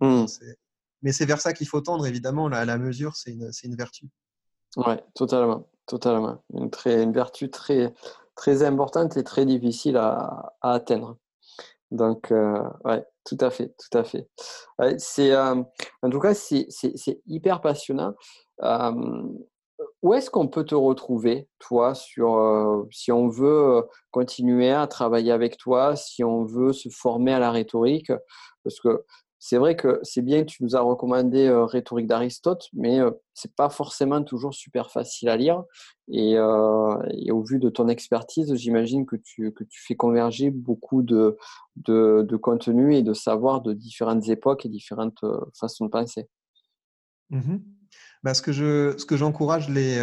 Mmh. 0.00 0.24
Mais 1.02 1.12
c'est 1.12 1.26
vers 1.26 1.40
ça 1.40 1.52
qu'il 1.52 1.68
faut 1.68 1.80
tendre, 1.80 2.06
évidemment. 2.06 2.48
La, 2.48 2.78
mesure, 2.78 3.16
c'est 3.16 3.32
une, 3.32 3.50
une, 3.64 3.76
vertu. 3.76 4.08
Oui, 4.76 4.94
totalement. 5.14 5.68
totalement. 5.86 6.42
Une, 6.54 6.70
très, 6.70 7.02
une 7.02 7.12
vertu 7.12 7.50
très, 7.50 7.94
très 8.34 8.62
importante 8.62 9.16
et 9.16 9.24
très 9.24 9.46
difficile 9.46 9.96
à, 9.96 10.54
à 10.60 10.72
atteindre. 10.72 11.18
Donc, 11.90 12.32
euh, 12.32 12.62
ouais, 12.84 13.04
tout 13.24 13.38
à 13.40 13.50
fait, 13.50 13.74
tout 13.78 13.98
à 13.98 14.04
fait. 14.04 14.28
c'est, 14.98 15.32
euh, 15.32 15.62
en 16.02 16.10
tout 16.10 16.20
cas, 16.20 16.34
c'est, 16.34 16.68
hyper 17.26 17.60
passionnant. 17.60 18.14
Euh, 18.62 19.22
où 20.02 20.14
est-ce 20.14 20.30
qu'on 20.30 20.48
peut 20.48 20.64
te 20.64 20.74
retrouver, 20.74 21.48
toi, 21.58 21.94
sur 21.94 22.36
euh, 22.36 22.86
si 22.90 23.12
on 23.12 23.28
veut 23.28 23.84
continuer 24.10 24.70
à 24.72 24.86
travailler 24.86 25.32
avec 25.32 25.58
toi, 25.58 25.96
si 25.96 26.24
on 26.24 26.44
veut 26.44 26.72
se 26.72 26.88
former 26.88 27.32
à 27.32 27.38
la 27.38 27.50
rhétorique? 27.50 28.12
Parce 28.62 28.80
que 28.80 29.04
c'est 29.38 29.58
vrai 29.58 29.76
que 29.76 30.00
c'est 30.02 30.22
bien 30.22 30.42
que 30.42 30.50
tu 30.50 30.62
nous 30.64 30.76
as 30.76 30.80
recommandé 30.80 31.46
euh, 31.46 31.66
Rhétorique 31.66 32.06
d'Aristote, 32.06 32.68
mais 32.72 33.00
euh, 33.00 33.10
c'est 33.34 33.54
pas 33.54 33.68
forcément 33.68 34.22
toujours 34.22 34.54
super 34.54 34.90
facile 34.90 35.28
à 35.28 35.36
lire. 35.36 35.62
Et, 36.08 36.36
euh, 36.36 36.96
et 37.10 37.32
au 37.32 37.42
vu 37.42 37.58
de 37.58 37.68
ton 37.68 37.88
expertise, 37.88 38.54
j'imagine 38.54 39.04
que 39.04 39.16
tu, 39.16 39.52
que 39.52 39.64
tu 39.64 39.82
fais 39.84 39.94
converger 39.94 40.50
beaucoup 40.50 41.02
de, 41.02 41.36
de, 41.76 42.36
contenu 42.36 42.94
et 42.94 43.02
de 43.02 43.12
savoir 43.12 43.60
de 43.60 43.72
différentes 43.72 44.28
époques 44.28 44.64
et 44.64 44.68
différentes 44.68 45.24
façons 45.58 45.86
de 45.86 45.90
penser. 45.90 46.28
Bah, 48.22 48.34
ce 48.34 48.42
que 48.42 48.52
je, 48.52 48.96
ce 48.96 49.04
que 49.04 49.16
j'encourage 49.16 49.68
les, 49.68 49.98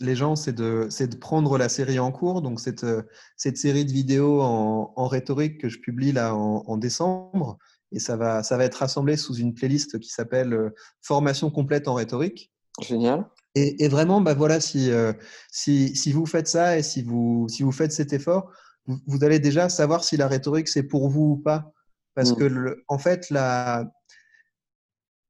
les 0.00 0.16
gens, 0.16 0.36
c'est 0.36 0.54
de, 0.54 0.86
c'est 0.90 1.06
de 1.06 1.16
prendre 1.16 1.58
la 1.58 1.68
série 1.68 1.98
en 1.98 2.10
cours. 2.10 2.42
Donc 2.42 2.60
cette, 2.60 2.86
cette 3.36 3.58
série 3.58 3.84
de 3.84 3.92
vidéos 3.92 4.40
en, 4.40 4.92
en 4.96 5.06
rhétorique 5.06 5.60
que 5.60 5.68
je 5.68 5.78
publie 5.78 6.12
là 6.12 6.34
en 6.34 6.76
décembre, 6.78 7.58
et 7.92 7.98
ça 7.98 8.16
va, 8.16 8.42
ça 8.42 8.56
va 8.56 8.64
être 8.64 8.76
rassemblé 8.76 9.16
sous 9.16 9.34
une 9.34 9.54
playlist 9.54 9.98
qui 9.98 10.10
s'appelle 10.10 10.52
euh, 10.52 10.70
Formation 11.02 11.50
complète 11.50 11.88
en 11.88 11.94
rhétorique. 11.94 12.52
Génial. 12.80 13.26
Et, 13.54 13.86
vraiment, 13.88 14.22
bah 14.22 14.32
voilà, 14.32 14.60
si, 14.60 14.90
euh, 14.90 15.12
si, 15.50 15.94
si, 15.94 16.10
vous 16.10 16.24
faites 16.24 16.48
ça 16.48 16.78
et 16.78 16.82
si 16.82 17.02
vous, 17.02 17.46
si 17.50 17.62
vous 17.62 17.70
faites 17.70 17.92
cet 17.92 18.14
effort, 18.14 18.50
vous, 18.86 19.24
allez 19.24 19.40
déjà 19.40 19.68
savoir 19.68 20.04
si 20.04 20.16
la 20.16 20.26
rhétorique 20.26 20.68
c'est 20.68 20.82
pour 20.82 21.10
vous 21.10 21.32
ou 21.32 21.36
pas. 21.36 21.70
Parce 22.14 22.32
mm. 22.32 22.36
que, 22.36 22.84
en 22.88 22.96
fait, 22.96 23.28
la... 23.28 23.92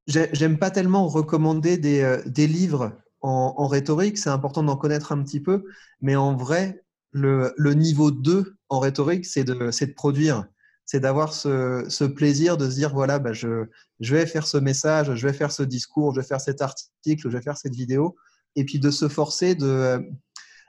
j'aime 0.07 0.57
pas 0.57 0.71
tellement 0.71 1.09
recommander 1.09 1.79
des, 1.79 2.03
euh, 2.03 2.23
des 2.27 2.47
livres 2.47 2.97
en, 3.23 3.55
en 3.57 3.67
rhétorique, 3.67 4.19
c'est 4.19 4.31
important 4.31 4.63
d'en 4.63 4.77
connaître 4.77 5.11
un 5.11 5.23
petit 5.25 5.41
peu, 5.41 5.65
mais 6.01 6.15
en 6.15 6.37
vrai, 6.37 6.85
le, 7.11 7.53
le 7.57 7.75
niveau 7.75 8.13
2 8.13 8.57
en 8.69 8.79
rhétorique, 8.79 9.27
c'est 9.27 9.45
de, 9.45 9.55
de 9.55 9.93
produire 9.93 10.47
c'est 10.85 11.01
d'avoir 11.01 11.33
ce, 11.33 12.05
plaisir 12.05 12.57
de 12.57 12.69
se 12.69 12.75
dire 12.75 12.93
voilà, 12.93 13.19
bah, 13.19 13.33
je, 13.33 13.67
vais 14.01 14.27
faire 14.27 14.47
ce 14.47 14.59
message, 14.59 15.15
je 15.15 15.27
vais 15.27 15.33
faire 15.33 15.53
ce 15.53 15.63
discours, 15.63 16.15
je 16.15 16.21
vais 16.21 16.27
faire 16.27 16.41
cet 16.41 16.61
article, 16.61 17.23
je 17.23 17.29
vais 17.29 17.43
faire 17.43 17.57
cette 17.57 17.75
vidéo, 17.75 18.17
et 18.57 18.65
puis 18.65 18.79
de 18.79 18.91
se 18.91 19.09
forcer 19.09 19.55
de, 19.55 20.05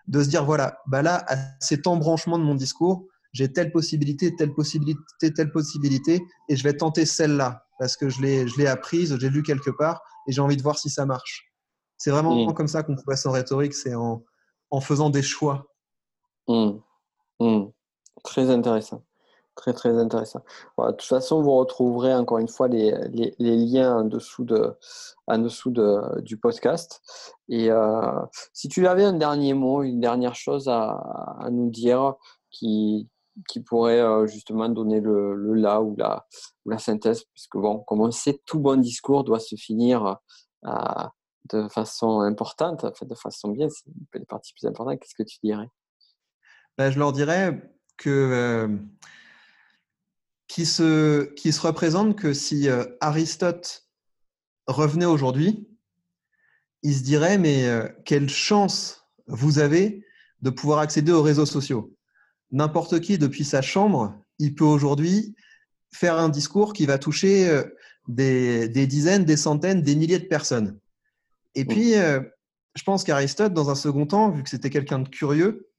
de 0.08 0.24
se 0.24 0.30
dire 0.30 0.46
voilà, 0.46 0.78
bah 0.88 1.02
là, 1.02 1.26
à 1.28 1.38
cet 1.60 1.88
embranchement 1.88 2.38
de 2.38 2.44
mon 2.44 2.56
discours, 2.56 3.08
j'ai 3.34 3.52
telle 3.52 3.72
possibilité, 3.72 4.36
telle 4.36 4.54
possibilité, 4.54 5.34
telle 5.36 5.52
possibilité, 5.52 6.22
et 6.50 6.56
je 6.56 6.64
vais 6.64 6.78
tenter 6.78 7.06
celle-là 7.06 7.66
parce 7.80 7.98
que 7.98 8.10
je 8.10 8.22
l'ai, 8.22 8.48
je 8.48 8.58
l'ai 8.58 8.68
apprise, 8.68 9.18
j'ai 9.20 9.30
lu 9.30 9.44
quelque 9.44 9.72
part, 9.72 10.02
et 10.28 10.32
j'ai 10.32 10.42
envie 10.42 10.58
de 10.58 10.62
voir 10.62 10.78
si 10.78 10.90
ça 10.90 11.06
marche. 11.06 11.52
C'est 11.98 12.12
vraiment 12.12 12.46
mmh. 12.46 12.54
comme 12.54 12.68
ça 12.68 12.84
qu'on 12.84 12.96
progresse 12.96 13.26
en 13.26 13.32
rhétorique, 13.32 13.74
c'est 13.74 13.96
en, 13.96 14.24
en 14.72 14.82
faisant 14.82 15.10
des 15.10 15.24
choix. 15.24 15.68
Mmh. 16.48 16.72
Mmh. 17.40 17.64
Très 18.24 18.50
intéressant. 18.50 19.04
Très, 19.56 19.74
très 19.74 19.96
intéressant. 20.00 20.42
de 20.80 20.92
toute 20.92 21.04
façon, 21.04 21.42
vous 21.44 21.54
retrouverez 21.56 22.14
encore 22.16 22.40
une 22.40 22.48
fois 22.48 22.68
les, 22.68 22.92
les, 23.38 23.56
liens 23.56 23.98
en 23.98 24.04
dessous, 24.04 24.44
de, 24.44 24.76
en 25.28 25.38
dessous 25.38 25.70
de, 25.70 26.22
du 26.22 26.38
podcast. 26.38 27.02
Et 27.50 27.70
euh, 27.70 28.20
si 28.52 28.68
tu 28.68 28.88
avais 28.88 29.04
un 29.04 29.14
dernier 29.14 29.54
mot, 29.54 29.84
une 29.84 30.00
dernière 30.00 30.34
chose 30.34 30.68
à, 30.70 30.94
à 31.40 31.50
nous 31.52 31.70
dire 31.70 32.16
qui, 32.50 33.08
qui 33.48 33.62
pourrait 33.62 34.00
euh, 34.00 34.26
justement 34.26 34.70
donner 34.70 35.00
le, 35.00 35.36
le 35.36 35.54
là 35.54 35.82
ou 35.82 35.96
la, 35.98 36.26
ou 36.66 36.72
la 36.72 36.80
synthèse, 36.80 37.24
puisque 37.34 37.58
bon, 37.58 37.80
comme 37.80 38.02
on 38.02 38.10
sait, 38.10 38.42
tout 38.46 38.60
bon 38.60 38.82
discours 38.82 39.24
doit 39.24 39.40
se 39.40 39.56
finir 39.56 40.18
euh, 40.66 41.04
de 41.52 41.68
façon 41.68 42.22
importante, 42.22 42.86
fait, 42.98 43.06
de 43.06 43.16
façon 43.16 43.50
bien, 43.50 43.68
c'est 43.70 43.86
les 44.16 44.26
parties 44.26 44.54
plus 44.54 44.68
importantes. 44.68 45.00
Qu'est-ce 45.00 45.16
que 45.16 45.28
tu 45.28 45.38
dirais? 45.44 45.70
Ben, 46.78 46.90
Je 46.90 46.98
leur 46.98 47.12
dirais 47.12 47.70
que 47.98 48.68
qui 50.54 50.68
se, 50.68 51.34
qui 51.34 51.52
se 51.52 51.62
représente 51.62 52.16
que 52.16 52.32
si 52.32 52.70
euh, 52.70 52.86
Aristote 53.02 53.88
revenait 54.68 55.08
aujourd'hui, 55.08 55.68
il 56.84 56.94
se 56.94 57.02
dirait, 57.02 57.40
mais 57.40 57.66
euh, 57.66 57.88
quelle 58.06 58.30
chance 58.30 59.08
vous 59.26 59.58
avez 59.58 60.06
de 60.44 60.52
pouvoir 60.52 60.78
accéder 60.78 61.12
aux 61.12 61.24
réseaux 61.24 61.48
sociaux. 61.48 61.96
N'importe 62.52 63.00
qui, 63.00 63.18
depuis 63.18 63.46
sa 63.46 63.64
chambre, 63.64 64.16
il 64.38 64.54
peut 64.54 64.64
aujourd'hui 64.64 65.34
faire 65.92 66.20
un 66.20 66.30
discours 66.30 66.74
qui 66.74 66.86
va 66.86 67.00
toucher 67.00 67.50
euh, 67.50 67.64
des, 68.08 68.70
des, 68.70 68.86
dizaines, 68.86 69.26
des 69.26 69.38
centaines, 69.38 69.82
des 69.82 69.96
milliers 69.96 70.20
de 70.20 70.28
personnes. 70.28 70.78
Et 71.56 71.66
puis, 71.66 71.94
je 71.94 72.84
pense 72.84 73.04
qu'Aristote, 73.04 73.54
dans 73.54 73.70
un 73.70 73.76
second 73.76 74.06
temps, 74.06 74.30
vu 74.32 74.44
que 74.44 74.50
c'était 74.50 74.72
quelqu'un 74.72 75.00
de 75.00 75.10
curieux, 75.10 75.70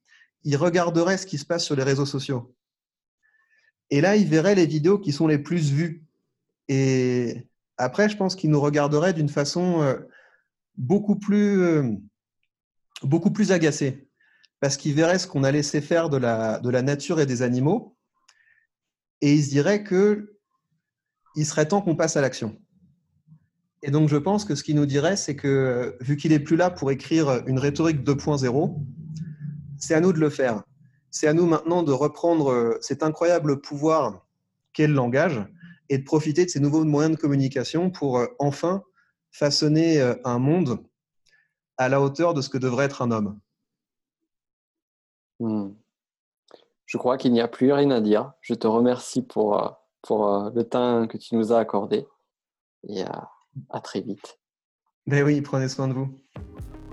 il 0.43 0.57
regarderait 0.57 1.19
ce 1.19 1.27
qui 1.27 1.39
se 1.39 1.45
passe 1.45 1.65
sur 1.65 1.77
les 1.77 1.83
réseaux 1.83 2.07
sociaux. 2.07 2.55
Et 3.95 4.01
là, 4.01 4.17
il 4.17 4.27
verrait 4.27 4.57
les 4.57 4.67
vidéos 4.67 4.99
qui 4.99 5.13
sont 5.13 5.29
les 5.29 5.39
plus 5.39 5.71
vues. 5.71 6.03
Et 6.67 7.47
après, 7.77 8.09
je 8.09 8.17
pense 8.17 8.35
qu'il 8.35 8.51
nous 8.51 8.61
regarderait 8.61 9.13
d'une 9.13 9.29
façon 9.29 9.83
euh, 9.83 9.95
beaucoup 10.77 11.15
plus, 11.15 11.61
euh, 11.61 11.93
beaucoup 13.05 13.31
plus 13.31 13.53
agacée. 13.53 14.09
Parce 14.59 14.77
qu'il 14.77 14.95
verrait 14.95 15.21
ce 15.21 15.29
qu'on 15.29 15.45
a 15.45 15.53
laissé 15.53 15.81
faire 15.81 16.09
de 16.09 16.17
la, 16.17 16.59
de 16.59 16.71
la 16.71 16.83
nature 16.83 17.21
et 17.21 17.27
des 17.27 17.43
animaux. 17.43 17.97
Et 19.21 19.35
il 19.35 19.45
se 19.45 19.51
dirait 19.51 19.85
que 19.85 20.41
il 21.37 21.47
serait 21.47 21.69
temps 21.69 21.81
qu'on 21.81 21.95
passe 21.95 22.17
à 22.17 22.21
l'action. 22.21 22.61
Et 23.83 23.93
donc, 23.93 24.09
je 24.09 24.17
pense 24.17 24.45
que 24.45 24.57
ce 24.57 24.65
qu'il 24.65 24.75
nous 24.75 24.87
dirait, 24.87 25.15
c'est 25.15 25.37
que 25.37 25.97
vu 26.01 26.17
qu'il 26.17 26.33
est 26.33 26.41
plus 26.41 26.57
là 26.57 26.69
pour 26.69 26.91
écrire 26.91 27.45
une 27.47 27.61
rhétorique 27.61 28.03
2.0, 28.03 28.77
c'est 29.79 29.95
à 29.95 30.01
nous 30.01 30.13
de 30.13 30.19
le 30.19 30.31
faire 30.31 30.65
c'est 31.15 31.29
à 31.29 31.33
nous 31.33 31.47
maintenant 31.47 31.85
de 31.85 31.93
reprendre 31.93 32.51
euh, 32.51 32.77
cet 32.81 33.05
incroyable 33.05 33.61
pouvoir 33.61 34.27
qu'est 34.73 34.89
le 34.89 34.95
langage 34.95 35.47
et 35.89 35.99
de 35.99 36.03
profiter 36.03 36.45
de 36.45 36.51
ces 36.51 36.59
nouveaux 36.59 36.83
moyens 36.85 37.15
de 37.15 37.21
communication 37.21 37.89
pour 37.89 38.19
euh, 38.19 38.27
enfin 38.41 38.83
façonner 39.31 40.01
euh, 40.01 40.17
un 40.25 40.41
monde 40.41 40.85
à 41.77 41.89
la 41.89 42.01
hauteur 42.01 42.35
de 42.35 42.41
ce 42.41 42.49
que 42.49 42.59
devrait 42.59 42.87
être 42.87 43.01
un 43.01 43.13
homme. 43.13 43.39
Hmm. 45.39 45.71
Je 46.85 46.99
crois 46.99 47.17
qu'il 47.17 47.33
n'y 47.33 47.41
a 47.41 47.49
plus 47.49 47.73
rien 47.73 47.93
à 47.93 48.01
dire. 48.01 48.33
Je 48.41 48.55
te 48.55 48.67
remercie 48.67 49.23
pour, 49.23 49.79
pour 50.03 50.51
le 50.53 50.65
temps 50.65 51.07
que 51.07 51.17
tu 51.17 51.37
nous 51.37 51.53
as 51.53 51.61
accordé 51.61 52.07
et 52.89 53.03
à, 53.03 53.31
à 53.71 53.81
très 53.81 54.01
vite. 54.01 54.41
Ben 55.07 55.25
oui, 55.25 55.41
prenez 55.43 55.69
soin 55.69 55.87
de 55.87 55.95
vous. 55.95 56.21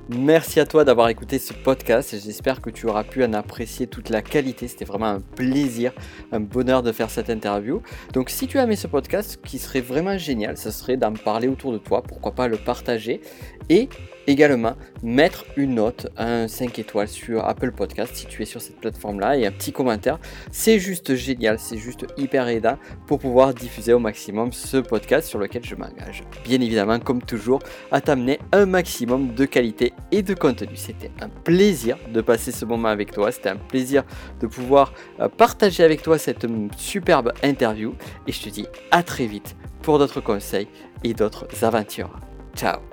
Merci 0.09 0.59
à 0.59 0.65
toi 0.65 0.83
d'avoir 0.83 1.09
écouté 1.09 1.39
ce 1.39 1.53
podcast. 1.53 2.15
J'espère 2.21 2.59
que 2.59 2.69
tu 2.69 2.87
auras 2.87 3.03
pu 3.03 3.23
en 3.23 3.33
apprécier 3.33 3.87
toute 3.87 4.09
la 4.09 4.21
qualité. 4.21 4.67
C'était 4.67 4.83
vraiment 4.83 5.05
un 5.05 5.19
plaisir, 5.19 5.93
un 6.31 6.39
bonheur 6.39 6.83
de 6.83 6.91
faire 6.91 7.09
cette 7.09 7.29
interview. 7.29 7.81
Donc 8.11 8.29
si 8.29 8.47
tu 8.47 8.59
as 8.59 8.63
aimé 8.63 8.75
ce 8.75 8.87
podcast, 8.87 9.31
ce 9.31 9.37
qui 9.37 9.59
serait 9.59 9.79
vraiment 9.81 10.17
génial, 10.17 10.57
ce 10.57 10.71
serait 10.71 10.97
d'en 10.97 11.13
parler 11.13 11.47
autour 11.47 11.71
de 11.71 11.77
toi. 11.77 12.01
Pourquoi 12.01 12.33
pas 12.33 12.47
le 12.47 12.57
partager 12.57 13.21
et 13.69 13.87
également 14.27 14.75
mettre 15.03 15.45
une 15.57 15.75
note, 15.75 16.07
un 16.17 16.47
5 16.47 16.79
étoiles 16.79 17.07
sur 17.07 17.45
Apple 17.45 17.71
Podcast 17.71 18.15
si 18.15 18.25
tu 18.25 18.41
es 18.41 18.45
sur 18.45 18.61
cette 18.61 18.79
plateforme-là 18.79 19.37
et 19.37 19.45
un 19.45 19.51
petit 19.51 19.71
commentaire. 19.71 20.19
C'est 20.51 20.79
juste 20.79 21.15
génial, 21.15 21.59
c'est 21.59 21.77
juste 21.77 22.05
hyper 22.17 22.47
aidant 22.47 22.77
pour 23.07 23.19
pouvoir 23.19 23.53
diffuser 23.53 23.93
au 23.93 23.99
maximum 23.99 24.51
ce 24.51 24.77
podcast 24.77 25.27
sur 25.27 25.39
lequel 25.39 25.63
je 25.65 25.75
m'engage. 25.75 26.23
Bien 26.43 26.61
évidemment, 26.61 26.99
comme 26.99 27.21
toujours, 27.21 27.59
à 27.91 28.01
t'amener 28.01 28.39
un 28.51 28.65
maximum 28.65 29.33
de 29.33 29.45
qualité 29.45 29.93
et 30.11 30.21
de 30.21 30.33
contenu. 30.33 30.75
C'était 30.75 31.11
un 31.21 31.29
plaisir 31.29 31.97
de 32.13 32.21
passer 32.21 32.51
ce 32.51 32.65
moment 32.65 32.89
avec 32.89 33.11
toi, 33.11 33.31
c'était 33.31 33.49
un 33.49 33.57
plaisir 33.57 34.03
de 34.39 34.47
pouvoir 34.47 34.93
euh, 35.19 35.27
partager 35.27 35.83
avec 35.83 36.01
toi 36.01 36.17
cette 36.17 36.45
superbe 36.77 37.33
interview 37.43 37.93
et 38.27 38.31
je 38.31 38.41
te 38.41 38.49
dis 38.49 38.67
à 38.91 39.03
très 39.03 39.25
vite 39.25 39.55
pour 39.81 39.99
d'autres 39.99 40.21
conseils 40.21 40.67
et 41.03 41.13
d'autres 41.13 41.47
aventures. 41.63 42.19
Ciao 42.55 42.90